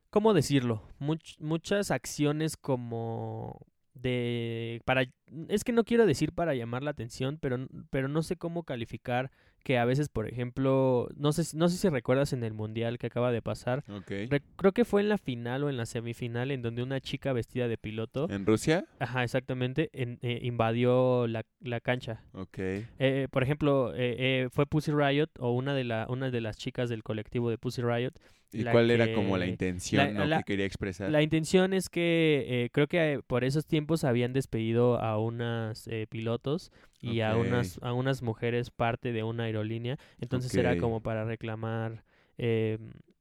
¿cómo 0.09 0.32
decirlo? 0.34 0.82
Much- 0.99 1.36
muchas 1.40 1.90
acciones 1.90 2.57
como 2.57 3.66
de 3.94 4.80
para 4.84 5.05
es 5.49 5.64
que 5.64 5.72
no 5.72 5.82
quiero 5.84 6.07
decir 6.07 6.32
para 6.32 6.55
llamar 6.55 6.84
la 6.84 6.92
atención 6.92 7.36
pero 7.40 7.66
pero 7.90 8.07
no 8.07 8.22
sé 8.22 8.36
cómo 8.36 8.62
calificar 8.62 9.32
que 9.65 9.77
a 9.79 9.85
veces 9.85 10.09
por 10.09 10.27
ejemplo 10.29 11.09
no 11.17 11.33
sé 11.33 11.45
si- 11.45 11.57
no 11.57 11.69
sé 11.69 11.77
si 11.77 11.89
recuerdas 11.89 12.33
en 12.33 12.43
el 12.45 12.55
mundial 12.55 12.99
que 12.99 13.07
acaba 13.09 13.33
de 13.33 13.43
pasar 13.43 13.85
Ok. 13.89 14.11
Re- 14.31 14.43
creo 14.57 14.73
que 14.73 14.85
fue 14.85 15.01
en 15.03 15.09
la 15.09 15.19
final 15.19 15.65
o 15.65 15.69
en 15.71 15.77
la 15.77 15.85
semifinal 15.87 16.51
en 16.51 16.63
donde 16.63 16.83
una 16.83 17.01
chica 17.01 17.33
vestida 17.33 17.69
de 17.69 17.77
piloto 17.79 18.29
¿En 18.31 18.47
Rusia? 18.47 18.85
Ajá, 18.99 19.25
exactamente. 19.25 19.91
en- 19.93 20.19
eh, 20.23 20.41
invadió 20.43 21.27
la, 21.27 21.45
la 21.61 21.81
cancha. 21.81 22.23
Ok. 22.33 22.59
Eh, 22.59 23.29
por 23.31 23.43
ejemplo, 23.43 23.93
eh, 23.95 24.17
eh, 24.19 24.49
fue 24.51 24.67
Pussy 24.67 24.93
Riot 24.93 25.29
o 25.39 25.53
una 25.53 25.75
de, 25.75 25.85
la, 25.85 26.07
una 26.09 26.31
de 26.31 26.41
las 26.41 26.57
chicas 26.57 26.89
del 26.89 27.03
colectivo 27.03 27.51
de 27.51 27.59
Pussy 27.59 27.83
Riot. 27.83 28.13
¿Y 28.53 28.64
cuál 28.64 28.90
era 28.90 29.07
que- 29.07 29.14
como 29.14 29.36
la 29.36 29.46
intención 29.46 30.07
la- 30.07 30.12
¿no? 30.12 30.26
la- 30.26 30.38
que 30.38 30.44
quería 30.44 30.64
expresar? 30.66 31.11
La 31.11 31.22
intención 31.22 31.72
es 31.72 31.88
que 31.90 32.44
eh, 32.49 32.70
creo 32.72 32.86
que 32.86 33.14
eh, 33.14 33.20
por 33.26 33.44
esos 33.44 33.66
tiempos 33.66 34.05
habían 34.05 34.32
despedido 34.32 34.99
a 35.01 35.18
unas 35.18 35.86
eh, 35.88 36.07
pilotos 36.09 36.72
y 37.01 37.20
a 37.20 37.36
unas 37.36 37.78
a 37.82 37.92
unas 37.92 38.22
mujeres 38.22 38.70
parte 38.70 39.12
de 39.12 39.22
una 39.22 39.44
aerolínea. 39.44 39.99
Entonces 40.20 40.55
era 40.55 40.76
como 40.78 41.01
para 41.03 41.24
reclamar 41.24 42.05
eh, 42.38 42.78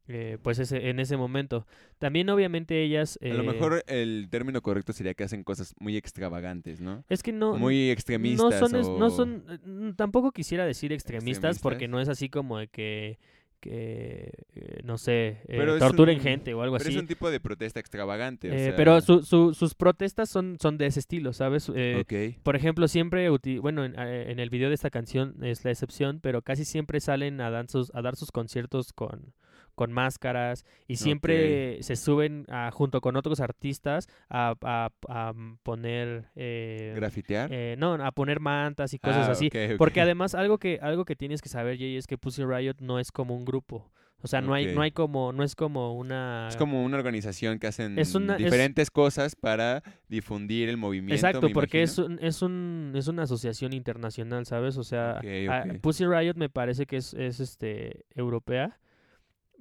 eh, 0.08 0.38
pues 0.42 0.60
ese, 0.60 0.90
en 0.90 1.00
ese 1.02 1.18
momento. 1.18 1.68
También 2.00 2.30
obviamente 2.30 2.82
ellas... 2.82 3.20
A 3.22 3.28
lo 3.28 3.44
eh, 3.44 3.48
mejor 3.48 3.84
el 3.88 4.28
término 4.30 4.62
correcto 4.62 4.94
sería 4.94 5.14
que 5.14 5.26
hacen 5.26 5.44
cosas 5.44 5.74
muy 5.80 5.98
extravagantes, 5.98 6.80
¿no? 6.80 7.04
Es 7.10 7.24
que 7.24 7.34
no. 7.34 7.58
Muy 7.58 7.88
No 7.88 7.92
extremistas. 7.92 8.70
son, 8.70 9.00
no 9.00 9.10
son. 9.10 9.44
eh, 9.50 9.58
mm, 9.66 9.92
Tampoco 9.96 10.32
quisiera 10.32 10.66
decir 10.66 10.94
extremistas, 10.94 11.60
porque 11.60 11.88
no 11.90 12.00
es 12.00 12.08
así 12.08 12.30
como 12.30 12.58
de 12.58 12.68
que. 12.70 13.20
Que 13.68 14.32
eh, 14.56 14.80
no 14.84 14.98
sé. 14.98 15.28
eh, 15.28 15.38
Pero 15.48 15.78
torturen 15.78 16.18
un- 16.18 16.24
gente 16.24 16.54
o 16.54 16.62
algo 16.62 16.78
pero 16.78 16.88
así. 16.90 16.96
es 16.96 17.02
un 17.02 17.08
tipo 17.08 17.30
de 17.30 17.40
protesta 17.40 17.80
extravagante. 17.80 18.50
o 18.50 18.54
Eh, 18.54 18.66
sea, 18.68 18.76
pero 18.76 19.02
su- 19.02 19.24
su- 19.24 19.54
sus 19.54 19.76
protestas 19.76 20.30
son, 20.30 20.58
son 20.62 20.78
de 20.78 20.86
ese 20.88 21.00
estilo, 21.00 21.34
¿sabes? 21.34 21.70
Eh, 21.76 21.98
Ok. 22.02 22.42
Por 22.44 22.56
ejemplo, 22.56 22.88
siempre, 22.88 23.30
bueno, 23.62 23.84
en, 23.86 23.94
eh, 24.00 24.32
en 24.32 24.40
el 24.40 24.50
video 24.50 24.70
de 24.70 24.76
esta 24.76 24.90
canción 24.90 25.44
es 25.44 25.66
la 25.66 25.72
excepción, 25.72 26.20
pero 26.22 26.42
casi 26.42 26.64
siempre 26.66 27.00
salen 27.00 27.42
a, 27.42 27.50
dan 27.52 27.68
sus- 27.68 27.94
a 27.94 28.02
dar 28.02 28.16
sus 28.16 28.32
conciertos 28.32 28.94
con, 28.94 29.34
con 29.78 29.94
máscaras 29.94 30.66
y 30.88 30.96
siempre 30.96 31.84
se 31.84 31.96
suben 31.96 32.46
a- 32.50 32.72
junto 32.72 33.00
con 33.00 33.16
otros 33.16 33.40
artistas 33.40 34.08
a, 34.28 34.56
a- 34.64 34.90
a 35.08 35.34
poner... 35.62 36.26
eh, 36.36 36.94
¿Grafitear? 36.96 37.50
eh, 37.54 37.76
no, 37.78 37.94
a 37.94 38.12
poner 38.12 38.40
mantas 38.40 38.94
y 38.96 39.00
cosas 39.00 39.30
Ah, 39.30 39.32
así. 39.34 39.52
Porque 39.78 40.02
además 40.02 40.34
algo 40.34 40.58
que, 40.58 40.80
algo 40.82 41.06
que 41.06 41.16
tienes 41.16 41.44
que 41.44 41.50
saber, 41.50 41.78
Jay, 41.78 41.96
es 41.96 42.08
que 42.08 42.18
Pussy 42.18 42.44
Riot 42.44 42.78
no 42.82 42.98
es 43.00 43.12
como 43.12 43.36
un 43.36 43.46
grupo. 43.46 43.92
O 44.20 44.28
sea, 44.28 44.42
no 44.42 44.56
hay, 44.56 44.74
no 44.74 44.82
hay 44.82 44.90
como, 44.90 45.32
no 45.32 45.44
es 45.44 45.54
como 45.54 45.94
una... 45.94 46.48
Es 46.50 46.58
como 46.58 46.84
una 46.84 46.98
organización 46.98 47.60
que 47.60 47.68
hacen 47.68 48.00
Es 48.00 48.16
una- 48.16 48.34
es- 48.38 48.46
diferentes 48.46 48.90
cosas 48.90 49.36
para 49.36 49.84
difundir 50.10 50.70
el 50.70 50.78
movimiento. 50.78 51.14
Exacto, 51.14 51.50
porque 51.54 51.84
es, 51.84 52.00
un, 52.00 52.18
es, 52.20 52.42
un, 52.42 52.94
es 52.96 53.08
una 53.08 53.24
asociación 53.24 53.74
internacional, 53.74 54.48
¿sabes? 54.48 54.76
O 54.78 54.84
sea, 54.84 55.20
a-. 55.52 55.66
Pussy 55.84 56.06
Riot 56.08 56.34
me 56.36 56.50
parece 56.50 56.88
que 56.88 56.98
es, 56.98 57.14
es 57.14 57.40
este 57.40 58.06
europea, 58.16 58.80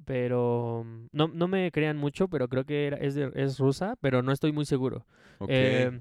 pero 0.05 0.85
mm, 0.85 1.07
no, 1.13 1.29
no 1.29 1.49
me 1.49 1.71
crean 1.73 1.97
mucho, 1.97 2.29
pero 2.29 2.49
creo 2.49 2.65
que 2.65 2.87
era, 2.87 2.97
es, 2.99 3.15
de- 3.15 3.33
es 3.35 3.59
rusa, 3.59 3.97
pero 4.01 4.23
no 4.23 4.33
estoy 4.33 4.53
muy 4.53 4.65
seguro. 4.65 5.07
Eh, 5.49 6.01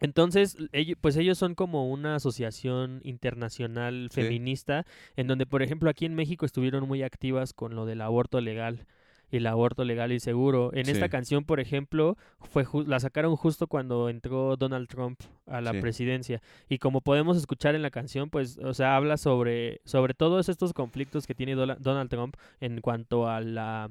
entonces, 0.00 0.56
ello- 0.72 0.96
pues 1.00 1.16
ellos 1.16 1.36
son 1.38 1.54
como 1.54 1.90
una 1.90 2.14
asociación 2.16 3.00
internacional 3.04 4.08
Sí. 4.10 4.22
feminista, 4.22 4.86
en 5.16 5.26
donde, 5.26 5.46
por 5.46 5.62
ejemplo, 5.62 5.90
aquí 5.90 6.06
en 6.06 6.14
México 6.14 6.46
estuvieron 6.46 6.88
muy 6.88 7.02
activas 7.02 7.52
con 7.52 7.74
lo 7.74 7.84
del 7.86 8.00
aborto 8.00 8.40
legal 8.40 8.86
y 9.30 9.36
el 9.38 9.46
aborto 9.46 9.84
legal 9.84 10.12
y 10.12 10.20
seguro. 10.20 10.70
En 10.74 10.88
esta 10.88 11.08
canción, 11.08 11.44
por 11.44 11.60
ejemplo, 11.60 12.16
fue 12.40 12.64
la 12.86 12.98
sacaron 13.00 13.36
justo 13.36 13.66
cuando 13.66 14.08
entró 14.08 14.56
Donald 14.56 14.88
Trump 14.88 15.20
a 15.46 15.60
la 15.60 15.72
Sí. 15.72 15.80
presidencia. 15.80 16.40
Y 16.68 16.78
como 16.78 17.00
podemos 17.00 17.36
escuchar 17.36 17.74
en 17.74 17.82
la 17.82 17.90
canción, 17.90 18.30
pues, 18.30 18.58
o 18.58 18.74
sea, 18.74 18.96
habla 18.96 19.16
sobre, 19.16 19.80
sobre 19.84 20.14
todos 20.14 20.48
estos 20.48 20.72
conflictos 20.72 21.26
que 21.26 21.34
tiene 21.34 21.54
Donald 21.54 22.10
Trump 22.10 22.36
en 22.60 22.80
cuanto 22.80 23.28
a 23.28 23.40
la, 23.40 23.88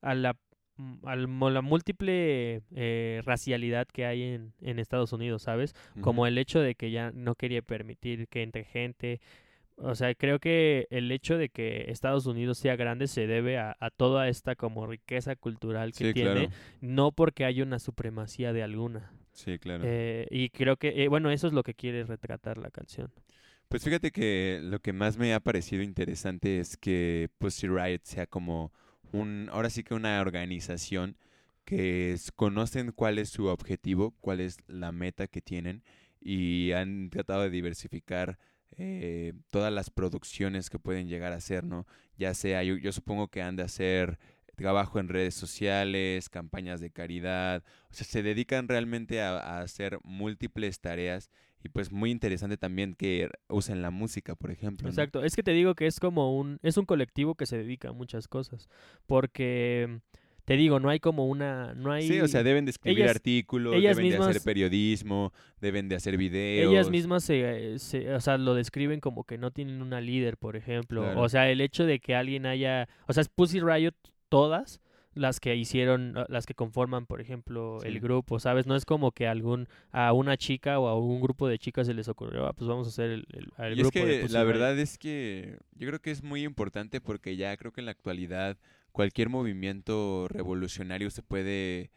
a 0.00 0.14
la 0.14 0.36
mm, 0.76 1.26
mo- 1.28 1.50
la 1.50 1.60
múltiple 1.62 2.62
eh, 2.74 3.20
racialidad 3.24 3.86
que 3.86 4.06
hay 4.06 4.22
en, 4.22 4.52
en 4.60 4.78
Estados 4.78 5.12
Unidos, 5.12 5.42
¿sabes? 5.42 5.74
Como 6.00 6.26
el 6.26 6.38
hecho 6.38 6.60
de 6.60 6.74
que 6.74 6.90
ya 6.90 7.10
no 7.12 7.34
quería 7.34 7.62
permitir 7.62 8.26
que 8.28 8.42
entre 8.42 8.64
gente. 8.64 9.20
O 9.76 9.94
sea, 9.94 10.14
creo 10.14 10.38
que 10.38 10.86
el 10.90 11.10
hecho 11.10 11.36
de 11.38 11.48
que 11.48 11.90
Estados 11.90 12.26
Unidos 12.26 12.58
sea 12.58 12.76
grande 12.76 13.06
se 13.08 13.26
debe 13.26 13.58
a, 13.58 13.76
a 13.80 13.90
toda 13.90 14.28
esta 14.28 14.54
como 14.54 14.86
riqueza 14.86 15.34
cultural 15.36 15.94
que 15.94 16.04
Sí, 16.08 16.12
tiene, 16.12 16.48
claro. 16.48 16.50
no 16.80 17.12
porque 17.12 17.44
haya 17.44 17.62
una 17.64 17.78
supremacía 17.78 18.52
de 18.52 18.62
alguna. 18.62 19.12
Sí, 19.32 19.58
claro. 19.58 19.84
Eh, 19.86 20.26
y 20.30 20.50
creo 20.50 20.76
que, 20.76 21.02
eh, 21.04 21.08
bueno, 21.08 21.30
eso 21.30 21.46
es 21.46 21.52
lo 21.52 21.62
que 21.62 21.74
quiere 21.74 22.04
retratar 22.04 22.58
la 22.58 22.70
canción. 22.70 23.10
Pues 23.68 23.84
fíjate 23.84 24.10
que 24.10 24.60
lo 24.62 24.80
que 24.80 24.92
más 24.92 25.16
me 25.16 25.32
ha 25.34 25.40
parecido 25.40 25.82
interesante 25.82 26.60
es 26.60 26.76
que 26.76 27.30
Pussy 27.38 27.66
Riot 27.68 28.00
sea 28.04 28.26
como 28.26 28.72
un, 29.12 29.48
ahora 29.50 29.70
sí 29.70 29.82
que 29.82 29.94
una 29.94 30.20
organización 30.20 31.16
que 31.64 32.12
es- 32.12 32.32
conocen 32.32 32.92
cuál 32.92 33.18
es 33.18 33.30
su 33.30 33.46
objetivo, 33.46 34.14
cuál 34.20 34.40
es 34.40 34.58
la 34.68 34.92
meta 34.92 35.26
que 35.26 35.40
tienen 35.40 35.82
y 36.20 36.72
han 36.72 37.08
tratado 37.10 37.42
de 37.42 37.50
diversificar 37.50 38.38
eh, 38.78 39.32
todas 39.50 39.72
las 39.72 39.90
producciones 39.90 40.70
que 40.70 40.78
pueden 40.78 41.08
llegar 41.08 41.32
a 41.32 41.36
hacer, 41.36 41.64
¿no? 41.64 41.86
Ya 42.16 42.34
sea, 42.34 42.62
yo, 42.62 42.92
supongo 42.92 43.28
que 43.28 43.42
han 43.42 43.56
de 43.56 43.62
hacer 43.62 44.18
trabajo 44.56 44.98
en 44.98 45.08
redes 45.08 45.34
sociales, 45.34 46.28
campañas 46.28 46.80
de 46.80 46.90
caridad, 46.90 47.64
o 47.90 47.94
sea, 47.94 48.06
se 48.06 48.22
dedican 48.22 48.68
realmente 48.68 49.20
a, 49.20 49.60
hacer 49.60 49.98
múltiples 50.04 50.80
tareas 50.80 51.30
y 51.64 51.68
pues 51.68 51.90
muy 51.90 52.10
interesante 52.10 52.56
también 52.56 52.94
que 52.94 53.30
usen 53.48 53.82
la 53.82 53.90
música, 53.90 54.34
por 54.34 54.50
ejemplo. 54.50 54.88
Exacto, 54.88 55.24
es 55.24 55.36
que 55.36 55.42
te 55.42 55.52
digo 55.52 55.74
que 55.74 55.86
es 55.86 56.00
como 56.00 56.36
un, 56.36 56.58
es 56.62 56.76
un 56.76 56.86
colectivo 56.86 57.34
que 57.34 57.46
se 57.46 57.56
dedica 57.56 57.90
a 57.90 57.92
muchas 57.92 58.28
cosas, 58.28 58.68
porque 59.06 60.00
te 60.52 60.56
digo, 60.58 60.80
no 60.80 60.90
hay 60.90 61.00
como 61.00 61.26
una, 61.28 61.72
no 61.72 61.92
hay... 61.92 62.06
Sí, 62.06 62.20
o 62.20 62.28
sea, 62.28 62.42
deben 62.42 62.66
de 62.66 62.72
escribir 62.72 62.98
ellas- 63.04 63.16
artículos, 63.16 63.74
ellas 63.74 63.96
deben 63.96 64.12
de 64.12 64.18
hacer 64.18 64.42
periodismo, 64.42 65.32
deben 65.62 65.88
de 65.88 65.96
hacer 65.96 66.18
videos. 66.18 66.70
Ellas 66.70 66.90
mismas 66.90 67.24
se, 67.24 67.78
se- 67.78 68.12
o 68.14 68.20
sea, 68.20 68.36
lo 68.36 68.52
describen 68.54 69.00
como 69.00 69.24
que 69.24 69.38
no 69.38 69.50
tienen 69.50 69.80
una 69.80 70.02
líder, 70.02 70.36
por 70.36 70.56
ejemplo. 70.56 71.04
Claro. 71.04 71.20
O 71.22 71.28
sea, 71.30 71.48
el 71.50 71.62
hecho 71.62 71.86
de 71.86 72.00
que 72.00 72.14
alguien 72.14 72.44
haya, 72.44 72.86
o 73.08 73.14
sea, 73.14 73.22
es 73.22 73.28
Pussy 73.30 73.60
Riot 73.60 73.94
todas 74.28 74.80
las 75.14 75.40
que 75.40 75.54
hicieron, 75.56 76.16
uh, 76.18 76.24
las 76.28 76.44
que 76.46 76.54
conforman, 76.54 77.06
por 77.06 77.20
ejemplo, 77.22 77.78
Sí. 77.80 77.88
el 77.88 78.00
grupo, 78.00 78.38
¿sabes? 78.38 78.66
No 78.66 78.76
es 78.76 78.84
como 78.84 79.12
que 79.12 79.26
algún 79.26 79.68
a 79.90 80.12
una 80.12 80.36
chica 80.36 80.78
o 80.78 80.88
a 80.88 80.98
un 80.98 81.20
grupo 81.22 81.48
de 81.48 81.58
chicas 81.58 81.86
se 81.86 81.94
les 81.94 82.08
ocurrió, 82.08 82.46
"Ah, 82.46 82.52
pues 82.54 82.68
vamos 82.68 82.86
a 82.86 82.90
hacer 82.90 83.10
el, 83.10 83.26
el- 83.32 83.48
el 83.58 83.78
Y 83.78 83.80
es 83.80 83.88
grupo 83.90 84.06
de 84.06 84.12
que 84.16 84.20
Pussy 84.22 84.32
la 84.34 84.40
Riot". 84.44 84.52
verdad 84.52 84.78
es 84.78 84.98
que 84.98 85.56
yo 85.76 85.86
creo 85.88 86.00
que 86.00 86.10
es 86.10 86.22
muy 86.22 86.42
importante 86.44 87.00
porque 87.00 87.36
ya 87.36 87.56
creo 87.56 87.72
que 87.72 87.80
en 87.80 87.86
la 87.86 87.90
actualidad 87.92 88.58
cualquier 88.92 89.28
movimiento 89.28 90.26
revolucionario 90.28 91.10
se 91.10 91.22
puede 91.22 91.90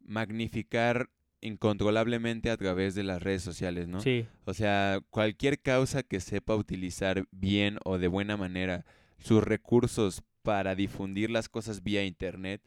magnificar 0.00 1.10
incontrolablemente 1.40 2.50
a 2.50 2.56
través 2.56 2.94
de 2.94 3.02
las 3.02 3.20
redes 3.22 3.42
sociales, 3.42 3.88
¿no? 3.88 4.00
Sí. 4.00 4.26
O 4.44 4.54
sea, 4.54 5.00
cualquier 5.10 5.60
causa 5.60 6.02
que 6.02 6.20
sepa 6.20 6.54
utilizar 6.54 7.24
bien 7.32 7.78
o 7.84 7.98
de 7.98 8.08
buena 8.08 8.36
manera 8.36 8.84
sus 9.18 9.42
recursos 9.42 10.22
para 10.42 10.74
difundir 10.74 11.30
las 11.30 11.48
cosas 11.48 11.82
vía 11.82 12.04
internet 12.04 12.62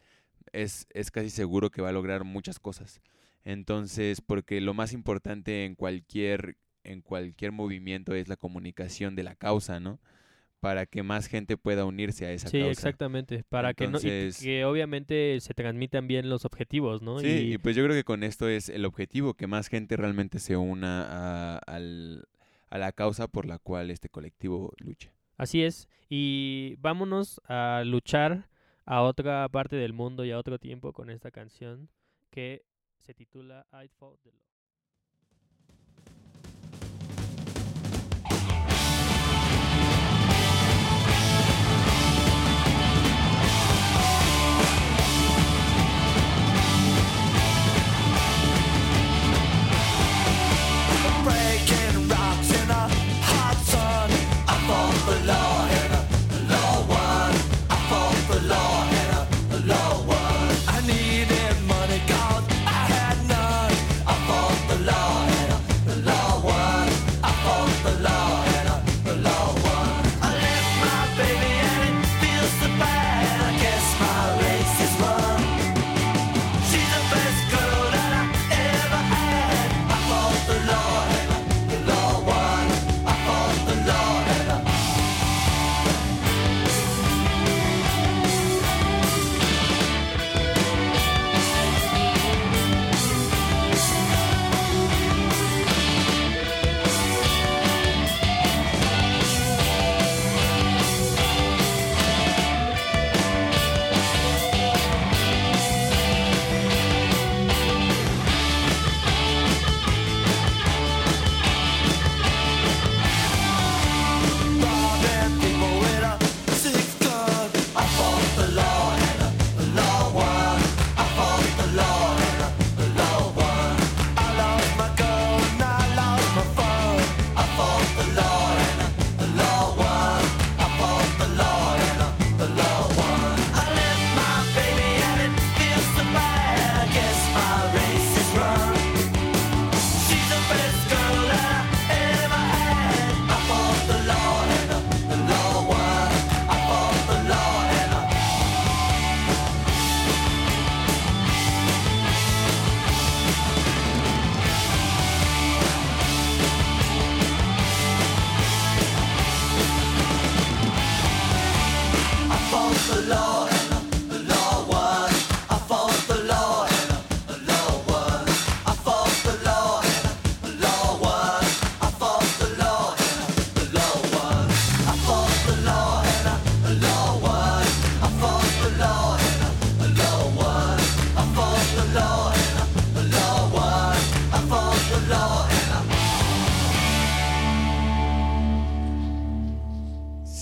es, 0.51 0.87
es 0.91 1.11
casi 1.11 1.29
seguro 1.29 1.71
que 1.71 1.81
va 1.81 1.89
a 1.89 1.93
lograr 1.93 2.23
muchas 2.23 2.59
cosas. 2.59 3.01
Entonces, 3.43 4.21
porque 4.21 4.59
lo 4.59 4.73
más 4.73 4.91
importante 4.91 5.65
en 5.65 5.75
cualquier, 5.75 6.57
en 6.83 7.01
cualquier 7.01 7.51
movimiento 7.51 8.13
es 8.13 8.27
la 8.27 8.37
comunicación 8.37 9.15
de 9.15 9.23
la 9.23 9.35
causa, 9.35 9.79
¿no? 9.79 9.99
Para 10.65 10.87
que 10.87 11.03
más 11.03 11.27
gente 11.27 11.57
pueda 11.57 11.85
unirse 11.85 12.25
a 12.25 12.31
esa 12.31 12.47
Sí, 12.47 12.57
causa. 12.57 12.71
exactamente, 12.71 13.43
para 13.49 13.75
que 13.75 13.83
no 13.87 13.99
y 14.01 14.07
Entonces- 14.07 14.39
que 14.41 14.65
obviamente 14.65 15.39
se 15.39 15.53
transmitan 15.53 16.07
bien 16.07 16.27
los 16.27 16.43
objetivos, 16.43 17.03
¿no? 17.03 17.19
Sí, 17.19 17.27
Y- 17.27 17.53
y 17.53 17.57
pues 17.59 17.75
yo 17.75 17.83
creo 17.83 17.95
que 17.95 18.03
con 18.03 18.23
esto 18.23 18.49
es 18.49 18.69
el 18.69 18.83
objetivo, 18.85 19.35
que 19.35 19.45
más 19.45 19.67
gente 19.67 19.95
realmente 19.95 20.39
se 20.39 20.57
una 20.57 21.05
a, 21.05 21.57
al- 21.59 22.25
a 22.71 22.79
la 22.79 22.91
causa 22.93 23.27
por 23.27 23.45
la 23.45 23.59
cual 23.59 23.91
este 23.91 24.09
colectivo 24.09 24.73
lucha. 24.79 25.13
Así 25.37 25.61
es. 25.61 25.87
Y 26.09 26.75
vámonos 26.79 27.39
a 27.47 27.83
luchar 27.85 28.49
a 28.85 29.03
otra 29.03 29.47
parte 29.49 29.75
del 29.75 29.93
mundo 29.93 30.25
y 30.25 30.31
a 30.31 30.39
otro 30.39 30.57
tiempo 30.57 30.93
con 30.93 31.11
esta 31.11 31.29
canción 31.29 31.89
que 32.31 32.63
se 33.01 33.13
titula 33.13 33.67
I 33.71 33.87
Fought 33.99 34.19
the 34.23 34.31
Law. 34.31 34.41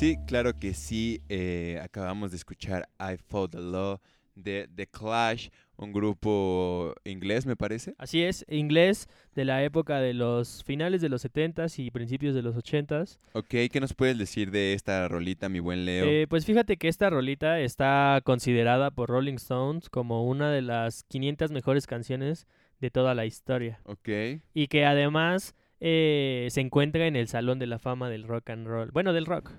Sí, 0.04 0.18
claro 0.28 0.52
que 0.60 0.74
sí. 0.74 1.22
eh, 1.30 1.80
acabamos 1.82 2.32
de 2.32 2.36
escuchar 2.36 2.90
I 3.00 3.16
Fought 3.16 3.52
the 3.52 3.62
Law 3.62 4.02
de 4.36 4.68
The 4.76 4.86
Clash, 4.86 5.48
un 5.78 5.94
grupo 5.94 6.94
inglés, 7.06 7.46
me 7.46 7.56
parece. 7.56 7.96
Así 7.98 8.22
es, 8.22 8.46
inglés 8.50 9.08
de 9.34 9.46
la 9.46 9.64
época 9.64 10.02
de 10.02 10.14
los 10.14 10.62
finales 10.66 11.00
de 11.00 11.08
los 11.08 11.24
70s 11.24 11.80
y 11.80 11.90
principios 11.90 12.36
de 12.36 12.42
los 12.42 12.58
80s. 12.58 13.18
Ok, 13.32 13.48
¿qué 13.72 13.80
nos 13.80 13.94
puedes 13.94 14.18
decir 14.18 14.52
de 14.52 14.74
esta 14.74 15.08
rolita, 15.08 15.48
mi 15.48 15.62
buen 15.62 15.86
Leo? 15.86 16.04
Eh, 16.04 16.28
pues 16.28 16.46
fíjate 16.46 16.76
que 16.76 16.90
esta 16.90 17.10
rolita 17.10 17.62
está 17.62 18.20
considerada 18.26 18.92
por 18.92 19.08
Rolling 19.08 19.36
Stones 19.36 19.90
como 19.90 20.28
una 20.28 20.52
de 20.52 20.64
las 20.64 21.04
500 21.04 21.52
mejores 21.52 21.88
canciones 21.88 22.46
de 22.82 22.92
toda 22.92 23.16
la 23.16 23.26
historia. 23.26 23.80
ok. 23.86 24.10
Y 24.54 24.68
que 24.68 24.84
además 24.84 25.56
eh, 25.86 26.48
se 26.50 26.62
encuentra 26.62 27.08
en 27.08 27.18
el 27.18 27.28
Salón 27.28 27.60
de 27.60 27.68
la 27.68 27.78
Fama 27.78 28.10
del 28.10 28.24
Rock 28.24 28.50
and 28.52 28.66
Roll. 28.66 28.92
Bueno, 28.92 29.12
del 29.12 29.26
rock. 29.26 29.52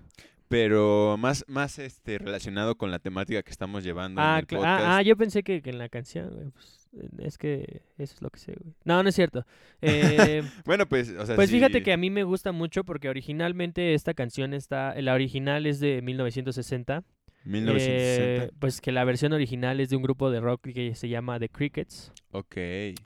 Pero 0.49 1.17
más, 1.19 1.45
más 1.49 1.79
este, 1.79 2.19
relacionado 2.19 2.77
con 2.77 2.91
la 2.91 2.99
temática 2.99 3.43
que 3.43 3.51
estamos 3.51 3.83
llevando 3.83 4.21
en 4.21 4.27
Ah, 4.27 4.39
el 4.39 4.47
cla- 4.47 4.57
podcast. 4.59 4.85
ah, 4.85 4.97
ah, 4.99 5.03
yo 5.03 5.17
pensé 5.17 5.43
que, 5.43 5.63
que 5.63 5.71
en 5.71 5.79
la 5.79 5.89
canción, 5.89 6.31
güey. 6.35 6.51
pues, 6.51 6.89
eh, 6.93 7.09
es 7.19 7.39
que 7.39 7.83
eso 7.99 8.15
es 8.15 8.23
lo 8.23 8.31
que 8.31 8.39
sé, 8.39 8.55
güey. 8.61 8.75
No, 8.85 9.03
no 9.03 9.09
es 9.09 9.15
cierto. 9.15 9.47
Eh, 9.81 10.43
Bueno, 10.67 10.87
pues, 10.87 11.11
o 11.11 11.27
sea, 11.27 11.35
Pues 11.35 11.49
sí. 11.51 11.57
fíjate 11.57 11.83
que 11.83 11.93
a 11.93 11.97
mí 11.97 12.11
me 12.11 12.25
gusta 12.25 12.53
mucho 12.53 12.85
porque 12.85 13.09
originalmente 13.09 13.95
esta 13.95 14.15
canción 14.15 14.53
está, 14.55 14.95
la 15.01 15.15
original 15.15 15.67
es 15.67 15.81
de 15.81 16.03
1960 16.03 17.03
1960. 17.47 18.45
Eh, 18.45 18.51
pues 18.59 18.81
que 18.81 18.91
la 18.93 19.05
versión 19.05 19.33
original 19.35 19.79
es 19.81 19.91
de 19.91 19.97
un 19.97 20.03
grupo 20.03 20.31
de 20.31 20.41
rock 20.41 20.69
que 20.73 20.95
se 20.95 21.09
llama 21.09 21.39
The 21.39 21.49
Crickets. 21.51 22.13
Ok. 22.33 22.57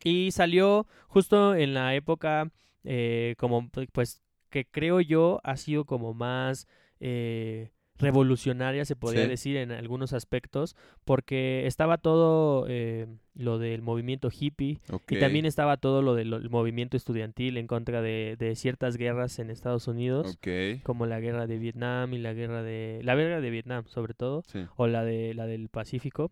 Y 0.05 0.31
salió 0.33 0.87
justo 1.09 1.55
en 1.57 1.75
la 1.75 1.95
época, 1.97 2.51
eh, 2.85 3.35
como 3.39 3.69
pues 3.93 4.23
que 4.51 4.65
creo 4.65 5.01
yo 5.01 5.41
ha 5.45 5.57
sido 5.57 5.85
como 5.87 6.15
más 6.15 6.67
eh, 7.01 7.71
revolucionaria, 8.01 8.85
se 8.85 8.95
podría 8.95 9.25
Sí. 9.25 9.29
decir 9.29 9.57
en 9.57 9.73
algunos 9.73 10.13
aspectos, 10.13 10.77
porque 11.05 11.67
estaba 11.67 11.99
todo 11.99 12.67
eh, 12.69 13.07
lo 13.35 13.59
del 13.59 13.83
movimiento 13.83 14.29
hippie 14.31 14.79
y 15.09 15.19
también 15.19 15.47
estaba 15.47 15.77
todo 15.79 16.01
lo 16.01 16.15
del 16.15 16.33
el 16.33 16.49
movimiento 16.49 16.97
estudiantil 16.97 17.57
en 17.57 17.67
contra 17.67 18.01
de, 18.01 18.37
de 18.39 18.55
ciertas 18.55 18.97
guerras 18.97 19.41
en 19.41 19.51
Estados 19.51 19.89
Unidos, 19.89 20.39
como 20.85 21.07
la 21.07 21.19
guerra 21.19 21.49
de 21.49 21.59
Vietnam 21.59 22.15
y 22.15 22.19
la 22.19 22.33
guerra 22.35 22.63
de 22.63 23.01
la 23.03 23.17
guerra 23.17 23.41
de 23.41 23.51
Vietnam 23.51 23.85
sobre 23.89 24.15
todo, 24.15 24.43
Sí. 24.47 24.61
o 24.77 24.87
la 24.87 25.05
de 25.05 25.35
la 25.35 25.47
del 25.47 25.69
Pacífico. 25.69 26.31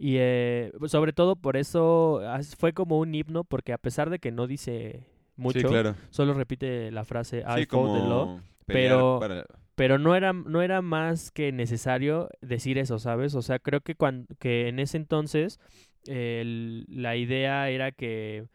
Y 0.00 0.16
eh, 0.18 0.72
sobre 0.86 1.12
todo 1.12 1.36
por 1.36 1.56
eso 1.56 2.20
fue 2.58 2.72
como 2.72 2.98
un 2.98 3.14
himno, 3.14 3.44
porque 3.44 3.72
a 3.72 3.78
pesar 3.78 4.10
de 4.10 4.18
que 4.18 4.30
no 4.32 4.46
dice 4.48 5.06
mucho, 5.36 5.68
claro. 5.68 5.94
solo 6.10 6.34
repite 6.34 6.90
la 6.90 7.04
frase 7.04 7.44
I 7.46 7.60
Sí, 7.60 7.66
the 7.66 7.76
law, 7.76 8.40
pero, 8.66 9.18
para- 9.20 9.44
pero 9.78 9.98
no 9.98 10.14
era, 10.14 10.32
no 10.34 10.60
era 10.60 10.82
más 10.82 11.30
que 11.30 11.52
necesario 11.52 12.28
decir 12.42 12.76
eso, 12.76 12.98
¿sabes? 12.98 13.34
O 13.34 13.40
sea, 13.42 13.58
creo 13.58 13.80
que, 13.80 13.94
cuan- 13.94 14.26
que 14.38 14.68
en 14.68 14.78
ese 14.78 14.98
entonces 14.98 15.58
el- 16.06 16.84
la 16.88 17.16
idea 17.16 17.70
era 17.70 17.92
que 17.92 18.46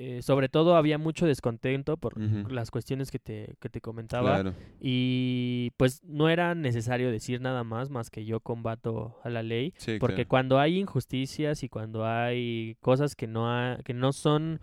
eh, 0.00 0.22
sobre 0.22 0.48
todo 0.48 0.76
había 0.76 0.96
mucho 0.96 1.26
descontento 1.26 1.96
por 1.96 2.20
las 2.52 2.70
cuestiones 2.70 3.10
que 3.10 3.18
te, 3.18 3.56
que 3.60 3.68
te 3.68 3.80
comentaba 3.80 4.34
Claro. 4.34 4.54
y 4.80 5.72
pues 5.76 6.04
no 6.04 6.28
era 6.28 6.54
necesario 6.54 7.10
decir 7.10 7.40
nada 7.40 7.64
más 7.64 7.90
más 7.90 8.08
que 8.08 8.24
yo 8.24 8.38
combato 8.38 9.18
a 9.24 9.28
la 9.30 9.42
ley 9.42 9.74
Sí, 9.76 9.96
porque 9.98 10.14
claro. 10.16 10.28
cuando 10.28 10.60
hay 10.60 10.78
injusticias 10.78 11.64
y 11.64 11.68
cuando 11.68 12.06
hay 12.06 12.76
cosas 12.80 13.16
que 13.16 13.26
no 13.26 13.50
ha- 13.50 13.78
que 13.84 13.92
no 13.92 14.12
son 14.12 14.60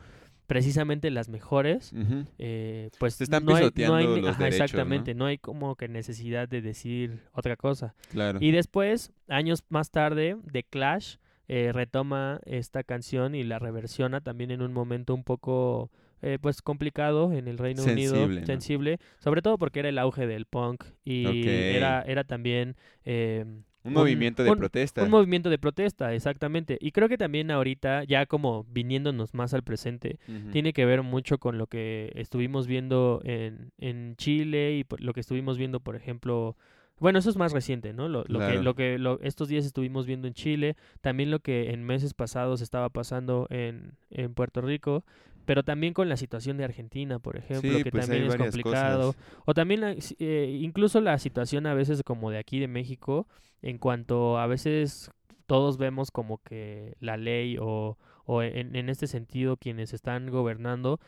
precisamente 0.47 1.09
las 1.11 1.29
mejores 1.29 1.91
eh, 2.37 2.89
pues 2.99 3.19
están 3.21 3.45
no 3.45 3.55
hay, 3.55 3.63
no 3.65 3.71
pisoteando 3.71 3.95
hay- 3.97 4.21
los 4.21 4.29
ajá, 4.31 4.43
derechos, 4.43 4.61
exactamente 4.61 5.13
no 5.15 5.25
hay 5.25 5.37
como 5.37 5.75
que 5.75 5.87
necesidad 5.87 6.47
de 6.47 6.61
decir 6.61 7.19
otra 7.33 7.55
cosa 7.55 7.95
Claro. 8.11 8.39
y 8.41 8.51
después 8.51 9.11
años 9.27 9.63
más 9.69 9.91
tarde 9.91 10.37
The 10.51 10.63
Clash 10.63 11.15
eh, 11.47 11.71
retoma 11.73 12.39
esta 12.45 12.83
canción 12.83 13.35
y 13.35 13.43
la 13.43 13.59
reversiona 13.59 14.21
también 14.21 14.51
en 14.51 14.61
un 14.61 14.73
momento 14.73 15.13
un 15.13 15.23
poco 15.23 15.91
eh, 16.21 16.39
pues 16.41 16.61
complicado 16.61 17.33
en 17.33 17.47
el 17.47 17.57
Reino 17.57 17.83
Sensible, 17.83 18.23
Unido 18.23 18.39
¿no? 18.41 18.45
sensible 18.45 18.99
sobre 19.19 19.41
todo 19.41 19.57
porque 19.57 19.79
era 19.79 19.89
el 19.89 19.97
auge 19.99 20.25
del 20.27 20.45
punk 20.45 20.83
y 21.03 21.47
era 21.47 22.01
era 22.01 22.23
también 22.23 22.75
eh, 23.03 23.45
Un 23.85 23.93
movimiento 23.93 24.43
de 24.43 24.49
protesta. 24.57 25.03
un 25.03 25.11
movimiento 25.11 25.49
de 25.49 25.57
protesta 25.57 26.13
exactamente 26.13 26.77
y 26.81 26.91
creo 26.91 27.07
que 27.07 27.17
también 27.17 27.51
ahorita 27.51 28.03
ya 28.03 28.25
como 28.25 28.65
viniéndonos 28.71 29.33
más 29.33 29.53
al 29.53 29.63
presente 29.63 30.19
tiene 30.51 30.73
que 30.73 30.85
ver 30.85 31.01
mucho 31.03 31.37
con 31.37 31.57
lo 31.57 31.67
que 31.67 32.11
estuvimos 32.15 32.67
viendo 32.67 33.21
en, 33.23 33.71
en 33.77 34.15
Chile 34.17 34.75
y 34.77 34.83
por- 34.83 35.01
lo 35.01 35.13
que 35.13 35.19
estuvimos 35.21 35.57
viendo 35.57 35.79
por 35.79 35.95
ejemplo 35.95 36.55
bueno, 36.97 37.19
eso 37.19 37.29
es 37.29 37.35
más 37.35 37.51
reciente, 37.51 37.91
¿no? 37.91 38.07
Lo, 38.07 38.23
lo 38.29 38.39
que, 38.39 38.63
lo 38.63 38.73
que 38.73 38.97
lo- 38.97 39.19
estos 39.21 39.49
días 39.49 39.65
estuvimos 39.65 40.05
viendo 40.05 40.29
en 40.29 40.33
Chile, 40.33 40.77
también 41.01 41.29
lo 41.29 41.39
que 41.39 41.71
en 41.71 41.83
meses 41.83 42.13
pasados 42.13 42.61
estaba 42.61 42.87
pasando 42.87 43.47
en, 43.49 43.91
en 44.11 44.33
Puerto 44.33 44.61
Rico, 44.61 45.03
pero 45.45 45.63
también 45.63 45.93
con 45.93 46.09
la 46.09 46.17
situación 46.17 46.57
de 46.57 46.63
Argentina, 46.65 47.19
por 47.19 47.37
ejemplo, 47.37 47.77
Sí, 47.77 47.83
que 47.83 47.91
pues 47.91 48.05
también 48.07 48.25
es 48.25 48.35
complicado. 48.35 49.13
cosas. 49.13 49.23
O 49.45 49.53
también 49.53 49.81
la- 49.81 49.95
eh, 50.19 50.57
incluso 50.61 51.01
la 51.01 51.17
situación 51.17 51.65
a 51.67 51.73
veces 51.73 52.03
como 52.03 52.31
de 52.31 52.37
aquí 52.39 52.59
de 52.59 52.67
México, 52.67 53.27
en 53.61 53.77
cuanto 53.77 54.37
a 54.37 54.47
veces 54.47 55.11
todos 55.45 55.77
vemos 55.77 56.11
como 56.11 56.39
que 56.43 56.95
la 56.99 57.17
ley 57.17 57.57
o, 57.59 57.97
o 58.25 58.41
en, 58.41 58.75
en 58.75 58.89
este 58.89 59.07
sentido 59.07 59.57
quienes 59.57 59.93
están 59.93 60.29
gobernando 60.31 60.99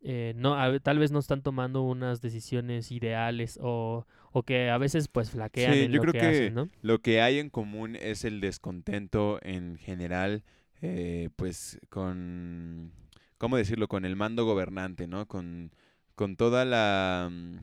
eh, 0.00 0.32
no 0.36 0.54
a 0.54 0.78
tal 0.78 0.98
vez 1.00 1.10
no 1.10 1.18
están 1.18 1.42
tomando 1.42 1.82
unas 1.82 2.20
decisiones 2.20 2.92
ideales 2.92 3.58
o, 3.60 4.06
o 4.30 4.42
que 4.44 4.70
a 4.70 4.78
veces 4.78 5.08
pues 5.08 5.30
flaquean 5.30 5.72
Sí, 5.72 5.82
en 5.84 5.90
yo 5.90 5.96
lo 5.96 6.02
creo 6.02 6.12
que, 6.12 6.18
que, 6.20 6.26
hacen, 6.26 6.54
¿no? 6.54 6.68
lo 6.82 7.00
que 7.00 7.20
hay 7.20 7.38
en 7.40 7.50
común 7.50 7.96
es 7.96 8.24
el 8.24 8.40
descontento 8.40 9.40
en 9.42 9.76
general, 9.76 10.44
eh, 10.82 11.30
pues 11.34 11.80
con, 11.88 12.92
¿cómo 13.38 13.56
decirlo? 13.56 13.88
Con 13.88 14.04
el 14.04 14.16
mando 14.16 14.44
gobernante, 14.44 15.06
¿no? 15.06 15.26
Con, 15.26 15.72
con 16.14 16.36
toda 16.36 16.64
la, 16.64 17.28
mm, 17.30 17.58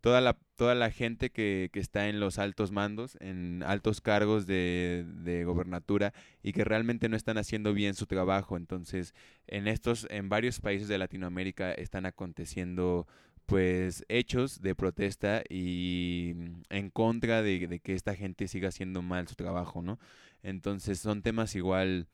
toda 0.00 0.20
la, 0.20 0.38
toda 0.56 0.74
la 0.74 0.90
gente 0.90 1.30
que, 1.30 1.70
que 1.72 1.80
está 1.80 2.08
en 2.08 2.20
los 2.20 2.38
altos 2.38 2.72
mandos, 2.72 3.16
en 3.20 3.62
altos 3.64 4.00
cargos 4.00 4.46
de, 4.46 5.06
de 5.08 5.44
gobernatura 5.44 6.12
y 6.42 6.52
que 6.52 6.64
realmente 6.64 7.08
no 7.08 7.16
están 7.16 7.38
haciendo 7.38 7.72
bien 7.72 7.94
su 7.94 8.06
trabajo. 8.06 8.56
Entonces, 8.56 9.14
en 9.46 9.68
estos, 9.68 10.06
en 10.10 10.28
varios 10.28 10.60
países 10.60 10.88
de 10.88 10.98
Latinoamérica 10.98 11.72
están 11.72 12.06
aconteciendo 12.06 13.06
pues 13.46 14.04
hechos 14.08 14.62
de 14.62 14.74
protesta 14.74 15.42
y 15.48 16.32
mm, 16.34 16.62
en 16.70 16.90
contra 16.90 17.42
de, 17.42 17.66
de 17.68 17.80
que 17.80 17.94
esta 17.94 18.14
gente 18.14 18.48
siga 18.48 18.68
haciendo 18.68 19.02
mal 19.02 19.28
su 19.28 19.34
trabajo, 19.34 19.82
¿no? 19.82 19.98
Entonces 20.42 20.98
son 20.98 21.22
temas 21.22 21.54
igual 21.54 22.08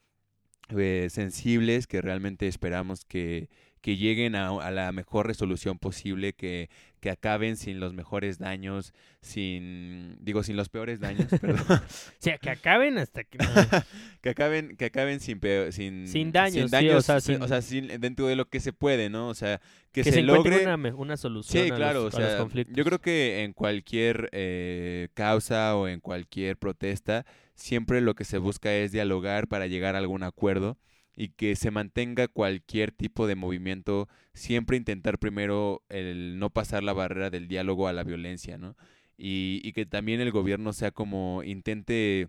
eh, 0.76 1.08
sensibles 1.10 1.86
que 1.86 2.00
realmente 2.02 2.46
esperamos 2.48 3.04
que, 3.04 3.48
que 3.80 3.96
lleguen 3.96 4.34
a, 4.34 4.48
a 4.48 4.70
la 4.70 4.92
mejor 4.92 5.26
resolución 5.26 5.78
posible, 5.78 6.32
que, 6.32 6.68
que 7.00 7.10
acaben 7.10 7.56
sin 7.56 7.78
los 7.80 7.94
mejores 7.94 8.38
daños, 8.38 8.92
sin, 9.20 10.16
digo, 10.20 10.42
sin 10.42 10.56
los 10.56 10.68
peores 10.68 11.00
daños, 11.00 11.26
perdón. 11.40 11.64
O 11.70 11.80
sea, 12.18 12.38
que 12.38 12.50
acaben 12.50 12.98
hasta 12.98 13.24
que... 13.24 13.38
que 14.20 14.30
acaben 14.30 14.76
que 14.76 14.86
acaben 14.86 15.20
sin 15.20 15.38
peo- 15.40 15.70
sin 15.70 16.08
Sin 16.08 16.32
daños, 16.32 16.54
sí, 16.54 16.62
o 16.62 16.68
daños, 16.68 17.04
sea, 17.06 17.20
sí, 17.20 17.36
sin- 17.36 17.88
sin- 17.88 18.00
dentro 18.00 18.26
de 18.26 18.34
lo 18.36 18.48
que 18.48 18.58
se 18.60 18.72
puede 18.72 19.08
no 19.10 19.28
o 19.28 19.34
sea 19.34 19.60
que, 19.92 20.02
Que 20.02 20.10
se, 20.12 20.22
logre 20.22 20.66
una 20.96 21.16
solución 21.16 21.66
sí 21.66 21.70
a 21.70 21.76
claro 21.76 22.04
los- 22.04 22.14
o 22.14 22.16
a 22.16 22.20
los 22.20 22.30
sea 22.30 22.38
conflictos. 22.40 22.76
yo 22.76 22.84
creo 22.84 23.00
que 23.00 23.44
en 23.44 23.52
cualquier 23.52 24.28
eh, 24.32 25.08
causa 25.14 25.76
o 25.76 25.86
en 25.88 26.00
cualquier 26.00 26.56
protesta 26.56 27.24
siempre 27.54 28.00
lo 28.00 28.14
que 28.14 28.24
se 28.24 28.38
busca 28.38 28.74
es 28.74 28.90
dialogar 28.92 29.46
para 29.48 29.66
llegar 29.68 29.94
a 29.94 29.98
algún 29.98 30.22
acuerdo 30.24 30.76
y 31.20 31.30
que 31.30 31.56
se 31.56 31.72
mantenga 31.72 32.28
cualquier 32.28 32.92
tipo 32.92 33.26
de 33.26 33.34
movimiento 33.34 34.08
siempre 34.34 34.76
intentar 34.76 35.18
primero 35.18 35.82
el 35.88 36.38
no 36.38 36.50
pasar 36.50 36.84
la 36.84 36.92
barrera 36.92 37.28
del 37.28 37.48
diálogo 37.48 37.88
a 37.88 37.92
la 37.92 38.04
violencia 38.04 38.56
no 38.56 38.76
y, 39.16 39.60
y 39.64 39.72
que 39.72 39.84
también 39.84 40.20
el 40.20 40.30
gobierno 40.30 40.72
sea 40.72 40.92
como 40.92 41.42
intente 41.42 42.28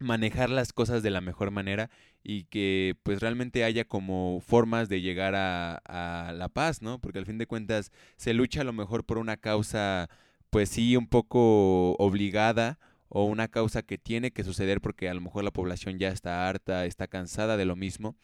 manejar 0.00 0.50
las 0.50 0.72
cosas 0.72 1.04
de 1.04 1.10
la 1.10 1.20
mejor 1.20 1.52
manera 1.52 1.90
y 2.24 2.44
que 2.44 2.96
pues 3.04 3.20
realmente 3.20 3.62
haya 3.62 3.84
como 3.84 4.40
formas 4.40 4.88
de 4.88 5.00
llegar 5.00 5.36
a, 5.36 5.76
a 5.86 6.32
la 6.32 6.48
paz, 6.48 6.82
¿no? 6.82 7.00
Porque 7.00 7.18
al 7.18 7.26
fin 7.26 7.38
de 7.38 7.46
cuentas 7.46 7.92
se 8.16 8.34
lucha 8.34 8.62
a 8.62 8.64
lo 8.64 8.72
mejor 8.72 9.04
por 9.04 9.18
una 9.18 9.36
causa 9.36 10.08
pues 10.50 10.68
sí 10.70 10.96
un 10.96 11.06
poco 11.06 11.92
obligada 11.98 12.78
o 13.08 13.24
una 13.24 13.48
causa 13.48 13.82
que 13.82 13.98
tiene 13.98 14.30
que 14.30 14.44
suceder 14.44 14.80
porque 14.80 15.08
a 15.08 15.14
lo 15.14 15.20
mejor 15.20 15.44
la 15.44 15.50
población 15.50 15.98
ya 15.98 16.08
está 16.08 16.48
harta, 16.48 16.86
está 16.86 17.06
cansada 17.06 17.56
de 17.56 17.64
lo 17.64 17.76
mismo 17.76 18.16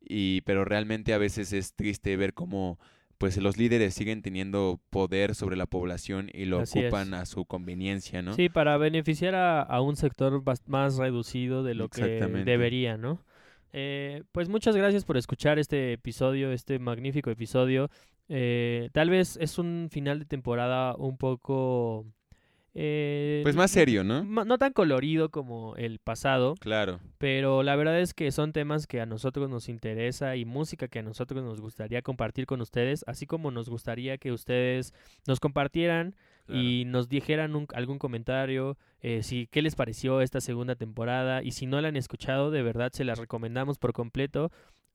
y 0.00 0.42
pero 0.42 0.64
realmente 0.64 1.14
a 1.14 1.18
veces 1.18 1.52
es 1.52 1.74
triste 1.74 2.16
ver 2.16 2.34
cómo 2.34 2.78
pues 3.18 3.36
los 3.38 3.56
líderes 3.56 3.94
siguen 3.94 4.20
teniendo 4.20 4.80
poder 4.90 5.34
sobre 5.34 5.56
la 5.56 5.66
población 5.66 6.30
y 6.32 6.44
lo 6.44 6.60
Así 6.60 6.80
es. 6.80 6.84
ocupan 6.86 7.14
a 7.14 7.24
su 7.24 7.46
conveniencia, 7.46 8.20
¿no? 8.20 8.34
Sí, 8.34 8.48
para 8.50 8.76
beneficiar 8.76 9.34
a, 9.34 9.62
a 9.62 9.80
un 9.80 9.96
sector 9.96 10.42
más 10.66 10.96
reducido 10.96 11.62
de 11.62 11.74
lo 11.74 11.88
que 11.88 12.02
debería, 12.44 12.98
¿no? 12.98 13.24
Eh, 13.72 14.22
pues 14.32 14.48
muchas 14.48 14.76
gracias 14.76 15.04
por 15.04 15.16
escuchar 15.16 15.58
este 15.58 15.94
episodio, 15.94 16.52
este 16.52 16.78
magnífico 16.78 17.30
episodio. 17.30 17.90
Eh, 18.28 18.90
tal 18.92 19.10
vez 19.10 19.36
es 19.40 19.58
un 19.58 19.88
final 19.90 20.18
de 20.18 20.24
temporada 20.26 20.94
un 20.96 21.16
poco... 21.16 22.06
eh, 22.78 23.40
Pues 23.42 23.56
más 23.56 23.70
serio, 23.70 24.04
¿no? 24.04 24.22
No 24.22 24.58
tan 24.58 24.72
colorido 24.72 25.30
como 25.30 25.74
el 25.76 25.98
pasado. 25.98 26.54
Claro. 26.60 27.00
Pero 27.18 27.62
la 27.62 27.74
verdad 27.74 27.98
es 28.00 28.12
que 28.12 28.30
son 28.30 28.52
temas 28.52 28.86
que 28.86 29.00
a 29.00 29.06
nosotros 29.06 29.48
nos 29.48 29.68
interesa 29.70 30.36
y 30.36 30.44
música 30.44 30.86
que 30.88 30.98
a 30.98 31.02
nosotros 31.02 31.42
nos 31.42 31.60
gustaría 31.60 32.02
compartir 32.02 32.44
con 32.46 32.60
ustedes, 32.60 33.02
así 33.06 33.26
como 33.26 33.50
nos 33.50 33.68
gustaría 33.70 34.18
que 34.18 34.30
ustedes 34.30 34.92
nos 35.26 35.40
compartieran 35.40 36.14
y 36.48 36.84
nos 36.86 37.08
dijeran 37.08 37.56
un- 37.56 37.66
algún 37.74 37.98
comentario, 37.98 38.76
eh, 39.00 39.24
si 39.24 39.48
qué 39.50 39.62
les 39.62 39.74
pareció 39.74 40.20
esta 40.20 40.40
segunda 40.40 40.76
temporada 40.76 41.42
y 41.42 41.50
si 41.50 41.66
no 41.66 41.80
la 41.80 41.88
han 41.88 41.96
escuchado, 41.96 42.52
de 42.52 42.62
verdad 42.62 42.92
se 42.92 43.02
las 43.04 43.18
recomendamos 43.18 43.78
por 43.78 43.92
completo. 43.92 44.52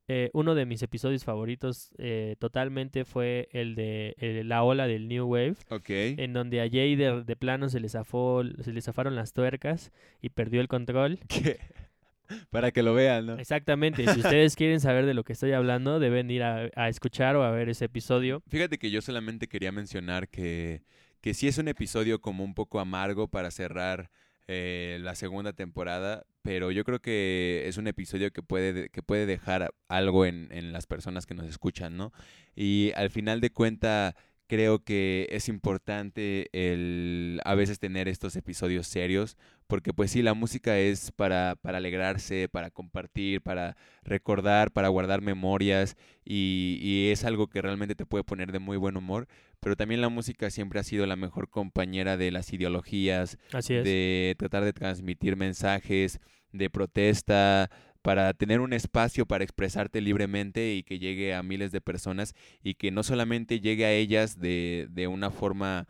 Eh, 0.08 0.30
uno 0.34 0.56
de 0.56 0.66
mis 0.66 0.82
episodios 0.84 1.24
favoritos 1.24 1.92
eh, 1.98 2.36
totalmente 2.40 3.06
fue 3.06 3.48
el 3.54 3.76
de 3.76 4.16
eh, 4.18 4.44
la 4.44 4.64
ola 4.64 4.88
del 4.88 5.08
New 5.08 5.26
Wave, 5.26 5.56
Ok. 5.70 5.90
en 5.90 6.34
donde 6.34 6.62
a 6.62 6.70
Jay 6.70 6.96
de, 6.96 7.24
de 7.24 7.36
plano 7.38 7.70
se 7.70 7.80
le, 7.80 7.88
zafó, 7.88 8.44
se 8.62 8.74
le 8.74 8.82
zafaron 8.82 9.16
las 9.16 9.32
tuercas 9.32 9.92
y 10.22 10.30
perdió 10.30 10.60
el 10.60 10.68
control. 10.68 11.20
Para 12.50 12.72
que 12.72 12.82
lo 12.82 12.94
vean, 12.94 13.26
¿no? 13.26 13.38
Exactamente. 13.38 14.06
Si 14.08 14.20
ustedes 14.20 14.56
quieren 14.58 14.80
saber 14.80 15.06
de 15.06 15.14
lo 15.14 15.24
que 15.24 15.34
estoy 15.34 15.52
hablando, 15.52 16.00
deben 16.00 16.32
ir 16.32 16.44
a, 16.44 16.70
a 16.76 16.88
escuchar 16.90 17.36
o 17.36 17.44
a 17.44 17.52
ver 17.52 17.70
ese 17.70 17.86
episodio. 17.86 18.42
Fíjate 18.48 18.78
que 18.78 18.90
yo 18.90 19.02
solamente 19.02 19.48
quería 19.48 19.72
mencionar 19.72 20.30
que, 20.30 20.82
que 21.20 21.34
sí 21.34 21.48
es 21.48 21.58
un 21.58 21.68
episodio 21.68 22.22
como 22.22 22.44
un 22.44 22.54
poco 22.54 22.80
amargo 22.80 23.28
para 23.28 23.52
cerrar 23.52 24.10
eh, 24.54 25.00
la 25.02 25.16
segunda 25.16 25.54
temporada, 25.54 26.26
pero 26.42 26.72
yo 26.72 26.84
creo 26.84 27.00
que 27.00 27.64
es 27.68 27.78
un 27.78 27.88
episodio 27.88 28.32
que 28.32 28.44
puede, 28.44 28.74
de- 28.74 28.90
que 28.90 29.02
puede 29.02 29.26
dejar 29.26 29.74
algo 29.88 30.26
en, 30.26 30.50
en 30.52 30.74
las 30.74 30.88
personas 30.88 31.26
que 31.26 31.34
nos 31.36 31.48
escuchan, 31.48 31.96
¿no? 31.96 32.12
Y 32.54 32.92
al 32.98 33.10
final 33.10 33.40
de 33.40 33.52
cuenta 33.52 34.16
creo 34.52 34.84
que 34.84 35.30
es 35.32 35.48
importante 35.48 36.50
el 36.52 37.40
a 37.46 37.56
veces 37.56 37.80
tener 37.80 38.10
estos 38.10 38.36
episodios 38.36 38.86
serios, 38.86 39.38
porque 39.66 39.94
pues 39.94 40.12
sí, 40.12 40.22
la 40.22 40.34
música 40.34 40.78
es 40.78 41.14
para, 41.14 41.56
para 41.62 41.78
alegrarse, 41.78 42.50
para 42.50 42.70
compartir, 42.70 43.40
para 43.40 43.78
recordar, 44.04 44.72
para 44.72 44.90
guardar 44.90 45.22
memorias 45.22 45.96
y, 46.26 46.80
y 46.82 47.12
es 47.12 47.24
algo 47.24 47.48
que 47.48 47.62
realmente 47.62 47.96
te 47.96 48.06
puede 48.06 48.26
poner 48.26 48.52
de 48.52 48.60
muy 48.60 48.76
buen 48.76 48.98
humor, 48.98 49.30
pero 49.62 49.78
también 49.78 50.02
la 50.02 50.10
música 50.10 50.50
siempre 50.50 50.82
ha 50.82 50.84
sido 50.84 51.06
la 51.06 51.16
mejor 51.16 51.50
compañera 51.50 52.18
de 52.18 52.32
las 52.32 52.52
ideologías, 52.52 53.38
Así 53.54 53.76
es. 53.76 53.86
de 53.86 54.36
tratar 54.38 54.66
de 54.66 54.74
transmitir 54.74 55.38
mensajes 55.38 56.20
de 56.52 56.70
protesta, 56.70 57.70
para 58.02 58.34
tener 58.34 58.60
un 58.60 58.74
espacio 58.74 59.26
para 59.26 59.44
expresarte 59.44 60.02
libremente 60.02 60.74
y 60.74 60.84
que 60.84 61.00
llegue 61.00 61.34
a 61.34 61.44
miles 61.44 61.72
de 61.72 61.82
personas 61.82 62.34
y 62.64 62.76
que 62.76 62.92
no 62.92 63.04
solamente 63.04 63.60
llegue 63.60 63.86
a 63.86 63.92
ellas 63.92 64.40
de, 64.40 64.88
de 64.90 65.08
una 65.08 65.30
forma 65.30 65.88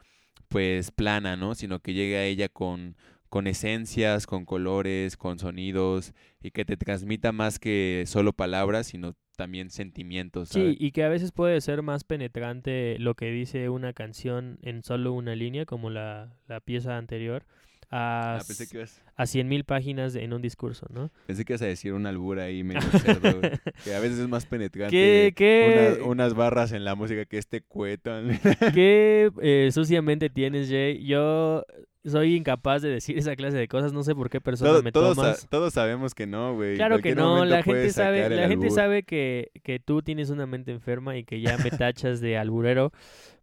pues 0.49 0.91
plana, 0.91 1.37
¿no? 1.37 1.55
Sino 1.55 1.79
que 1.79 1.93
llegue 1.93 2.17
a 2.17 2.25
ella 2.25 2.49
con, 2.49 2.97
con 3.29 3.47
esencias, 3.47 4.27
con 4.27 4.43
colores, 4.43 5.15
con 5.15 5.39
sonidos 5.39 6.13
y 6.41 6.51
que 6.51 6.65
te 6.65 6.75
transmita 6.75 7.31
más 7.31 7.59
que 7.59 8.03
solo 8.05 8.33
palabras, 8.33 8.87
sino 8.87 9.15
también 9.37 9.69
sentimientos. 9.69 10.49
¿sabes? 10.49 10.77
Sí, 10.77 10.85
y 10.85 10.91
que 10.91 11.05
a 11.05 11.09
veces 11.09 11.31
puede 11.31 11.61
ser 11.61 11.81
más 11.81 12.03
penetrante 12.03 12.97
lo 12.99 13.15
que 13.15 13.31
dice 13.31 13.69
una 13.69 13.93
canción 13.93 14.59
en 14.61 14.83
solo 14.83 15.13
una 15.13 15.33
línea, 15.35 15.65
como 15.65 15.89
la, 15.89 16.35
la 16.47 16.59
pieza 16.59 16.97
anterior, 16.97 17.45
a, 17.91 18.37
Ah, 18.39 18.43
pensé 18.47 18.67
que 18.67 18.77
ibas- 18.77 19.01
a 19.17 19.23
100.000 19.25 19.65
páginas 19.65 20.15
en 20.15 20.31
un 20.33 20.41
discurso, 20.41 20.87
¿no? 20.91 21.11
Pensé 21.27 21.43
que 21.45 21.53
ibas 21.53 21.61
a 21.61 21.65
decir 21.65 21.93
una 21.93 22.09
albura 22.09 22.43
ahí 22.43 22.63
medio 22.63 22.81
cerdo, 22.99 23.41
que 23.83 23.93
a 23.93 23.99
veces 23.99 24.19
es 24.19 24.27
más 24.29 24.45
penetrante 24.45 24.91
¿Qué- 24.95 25.33
qué- 25.35 25.97
Unas, 25.99 26.07
unas 26.07 26.33
barras 26.33 26.71
en 26.71 26.85
la 26.85 26.95
música 26.95 27.25
que 27.25 27.37
este 27.37 27.61
cuetan. 27.61 28.39
¿Qué 28.73 29.29
eh, 29.41 29.69
suciamente 29.73 30.29
tienes, 30.29 30.69
Jay? 30.69 31.05
Yo 31.05 31.65
soy 32.03 32.35
incapaz 32.35 32.81
de 32.81 32.89
decir 32.89 33.17
esa 33.17 33.35
clase 33.35 33.57
de 33.57 33.67
cosas, 33.67 33.93
no 33.93 34.03
sé 34.03 34.15
por 34.15 34.29
qué 34.29 34.41
persona 34.41 34.71
Todo- 34.71 34.83
me 34.83 34.91
todos, 34.91 35.15
sa- 35.15 35.21
tomas. 35.21 35.47
todos 35.49 35.73
sabemos 35.73 36.13
que 36.15 36.25
no, 36.27 36.55
güey. 36.55 36.75
Claro 36.75 36.99
que 36.99 37.13
no, 37.15 37.45
la 37.45 37.61
gente 37.63 37.89
sabe, 37.91 38.21
la 38.29 38.47
gente 38.47 38.65
albur. 38.67 38.71
sabe 38.71 39.03
que, 39.03 39.51
que 39.63 39.79
tú 39.79 40.01
tienes 40.01 40.29
una 40.29 40.45
mente 40.47 40.71
enferma 40.71 41.15
y 41.17 41.23
que 41.23 41.41
ya 41.41 41.57
me 41.57 41.69
tachas 41.71 42.19
de 42.21 42.37
alburero. 42.37 42.91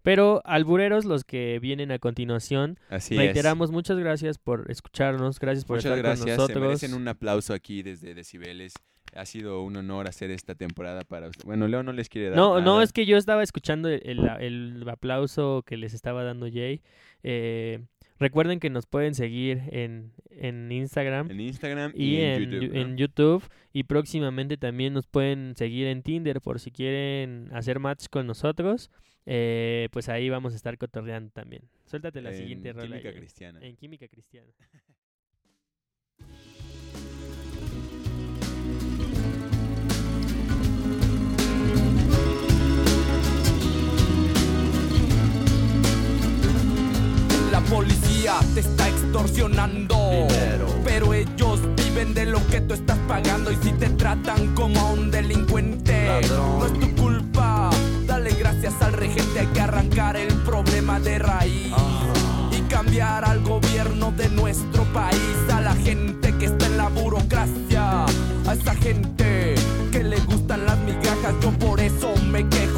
Pero 0.03 0.41
albureros, 0.45 1.05
los 1.05 1.25
que 1.25 1.59
vienen 1.61 1.91
a 1.93 1.99
continuación, 1.99 2.79
Así 2.89 3.15
es. 3.15 3.21
reiteramos 3.21 3.71
muchas 3.71 3.99
gracias 3.99 4.39
por 4.39 4.71
escucharnos, 4.71 5.39
gracias 5.39 5.65
por 5.65 5.77
Muchas 5.77 5.91
estar 5.93 5.99
gracias, 5.99 6.21
con 6.21 6.29
se 6.29 6.37
nosotros. 6.37 6.63
merecen 6.63 6.95
un 6.95 7.09
aplauso 7.09 7.53
aquí 7.53 7.83
desde 7.83 8.15
Decibeles. 8.15 8.73
Ha 9.17 9.25
sido 9.25 9.63
un 9.63 9.75
honor 9.77 10.07
hacer 10.07 10.31
esta 10.31 10.55
temporada 10.55 11.03
para 11.03 11.29
usted. 11.29 11.45
Bueno, 11.45 11.67
Leo 11.67 11.83
no 11.83 11.93
les 11.93 12.09
quiere 12.11 12.29
dar 12.29 12.37
No, 12.37 12.61
no, 12.61 12.83
es 12.83 12.93
que 12.93 13.07
yo 13.07 13.17
estaba 13.17 13.43
escuchando 13.43 13.89
el, 13.89 14.03
el- 14.05 14.29
el 14.83 14.89
aplauso 14.89 15.63
que 15.67 15.77
les 15.79 15.95
estaba 15.95 16.25
dando 16.25 16.47
Jay. 16.53 16.83
Eh, 17.23 17.81
recuerden 18.19 18.61
que 18.61 18.71
nos 18.71 18.87
pueden 18.87 19.15
seguir 19.15 19.63
en, 19.71 20.13
en 20.31 20.71
Instagram. 20.73 21.31
En 21.31 21.41
Instagram 21.41 21.93
y, 21.95 22.05
y 22.05 22.17
en 22.21 22.23
en, 22.25 22.51
YouTube, 22.51 22.61
Yu- 22.63 22.73
¿no? 22.75 22.81
en 22.81 22.97
YouTube. 22.97 23.45
Y 23.73 23.83
próximamente 23.85 24.57
también 24.57 24.93
nos 24.95 25.07
pueden 25.07 25.55
seguir 25.57 25.87
en 25.87 26.03
Tinder 26.03 26.41
por 26.41 26.61
si 26.61 26.71
quieren 26.71 27.49
hacer 27.53 27.79
match 27.79 28.07
con 28.11 28.27
nosotros. 28.27 28.91
Eh, 29.27 29.89
pues 29.93 30.09
ahí 30.09 30.31
vamos 30.31 30.55
a 30.55 30.57
estar 30.57 30.79
cotorreando 30.79 31.31
también. 31.33 31.63
Suéltate 31.85 32.23
la 32.23 32.31
En 32.31 32.37
siguiente 32.37 32.73
rola. 32.73 32.97
Química. 32.99 33.13
Cristiana. 33.13 33.61
En 33.63 33.77
Química 33.77 34.09
Cristiana. 34.09 34.51
La 47.51 47.61
policía 47.61 48.08
te 48.55 48.61
está 48.61 48.89
extorsionando. 48.89 50.27
Pero 50.85 51.15
ellos 51.15 51.61
viven 51.77 52.15
de 52.15 52.27
lo 52.27 52.45
que 52.49 52.61
tú 52.61 52.75
estás 52.75 52.99
pagando. 53.07 53.53
Y 53.53 53.57
si 53.63 53.73
te 53.73 53.89
tratan 53.91 54.55
como 54.55 54.81
a 54.81 54.91
un 54.93 55.11
delincuente, 55.11 56.21
no 56.29 56.67
es 56.67 56.73
tu 56.81 56.95
culpa. 56.97 57.71
Dale 58.07 58.31
gracias 58.33 58.75
al 58.81 58.93
regente. 58.93 59.41
Hay 59.41 59.47
que 59.47 59.61
arrancar 59.61 60.17
el 60.17 60.35
problema 60.39 60.99
de 60.99 61.19
raíz. 61.19 61.73
Y 62.51 62.61
cambiar 62.63 63.25
al 63.25 63.41
gobierno 63.43 64.13
de 64.17 64.29
nuestro 64.31 64.83
país. 64.93 65.37
A 65.53 65.61
la 65.61 65.75
gente 65.75 66.35
que 66.39 66.47
está 66.47 66.67
en 66.67 66.77
la 66.77 66.89
burocracia. 66.89 68.05
A 68.05 68.53
esa 68.53 68.75
gente 68.75 69.55
que 69.93 70.03
le 70.03 70.19
gustan 70.21 70.67
las 70.67 70.79
migajas. 70.79 71.35
Yo 71.41 71.53
por 71.53 71.81
eso 71.81 72.13
me 72.31 72.49
quejo 72.49 72.68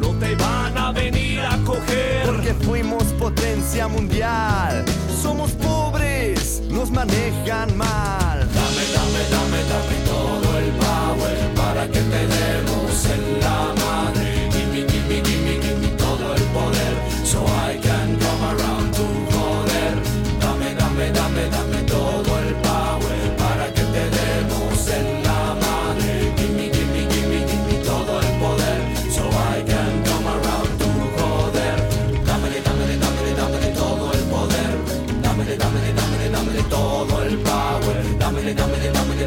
te 0.00 0.34
van 0.36 0.76
a 0.76 0.92
venir 0.92 1.40
a 1.40 1.56
coger. 1.64 2.26
Porque 2.26 2.54
fuimos 2.54 3.04
potencia 3.18 3.88
mundial. 3.88 4.84
Somos 5.22 5.52
pobres, 5.52 6.62
nos 6.68 6.90
manejan 6.90 7.76
mal. 7.76 8.38
Dame, 8.38 8.84
dame, 8.94 9.22
dame, 9.30 9.58
dame 9.72 9.96
todo 10.06 10.58
el 10.58 10.70
power 10.72 11.54
para 11.54 11.86
que 11.86 12.00
te 12.00 12.26
demos 12.26 13.04
en 13.06 13.40
la 13.40 13.75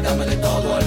dámele 0.00 0.36
todo 0.36 0.78
el 0.78 0.79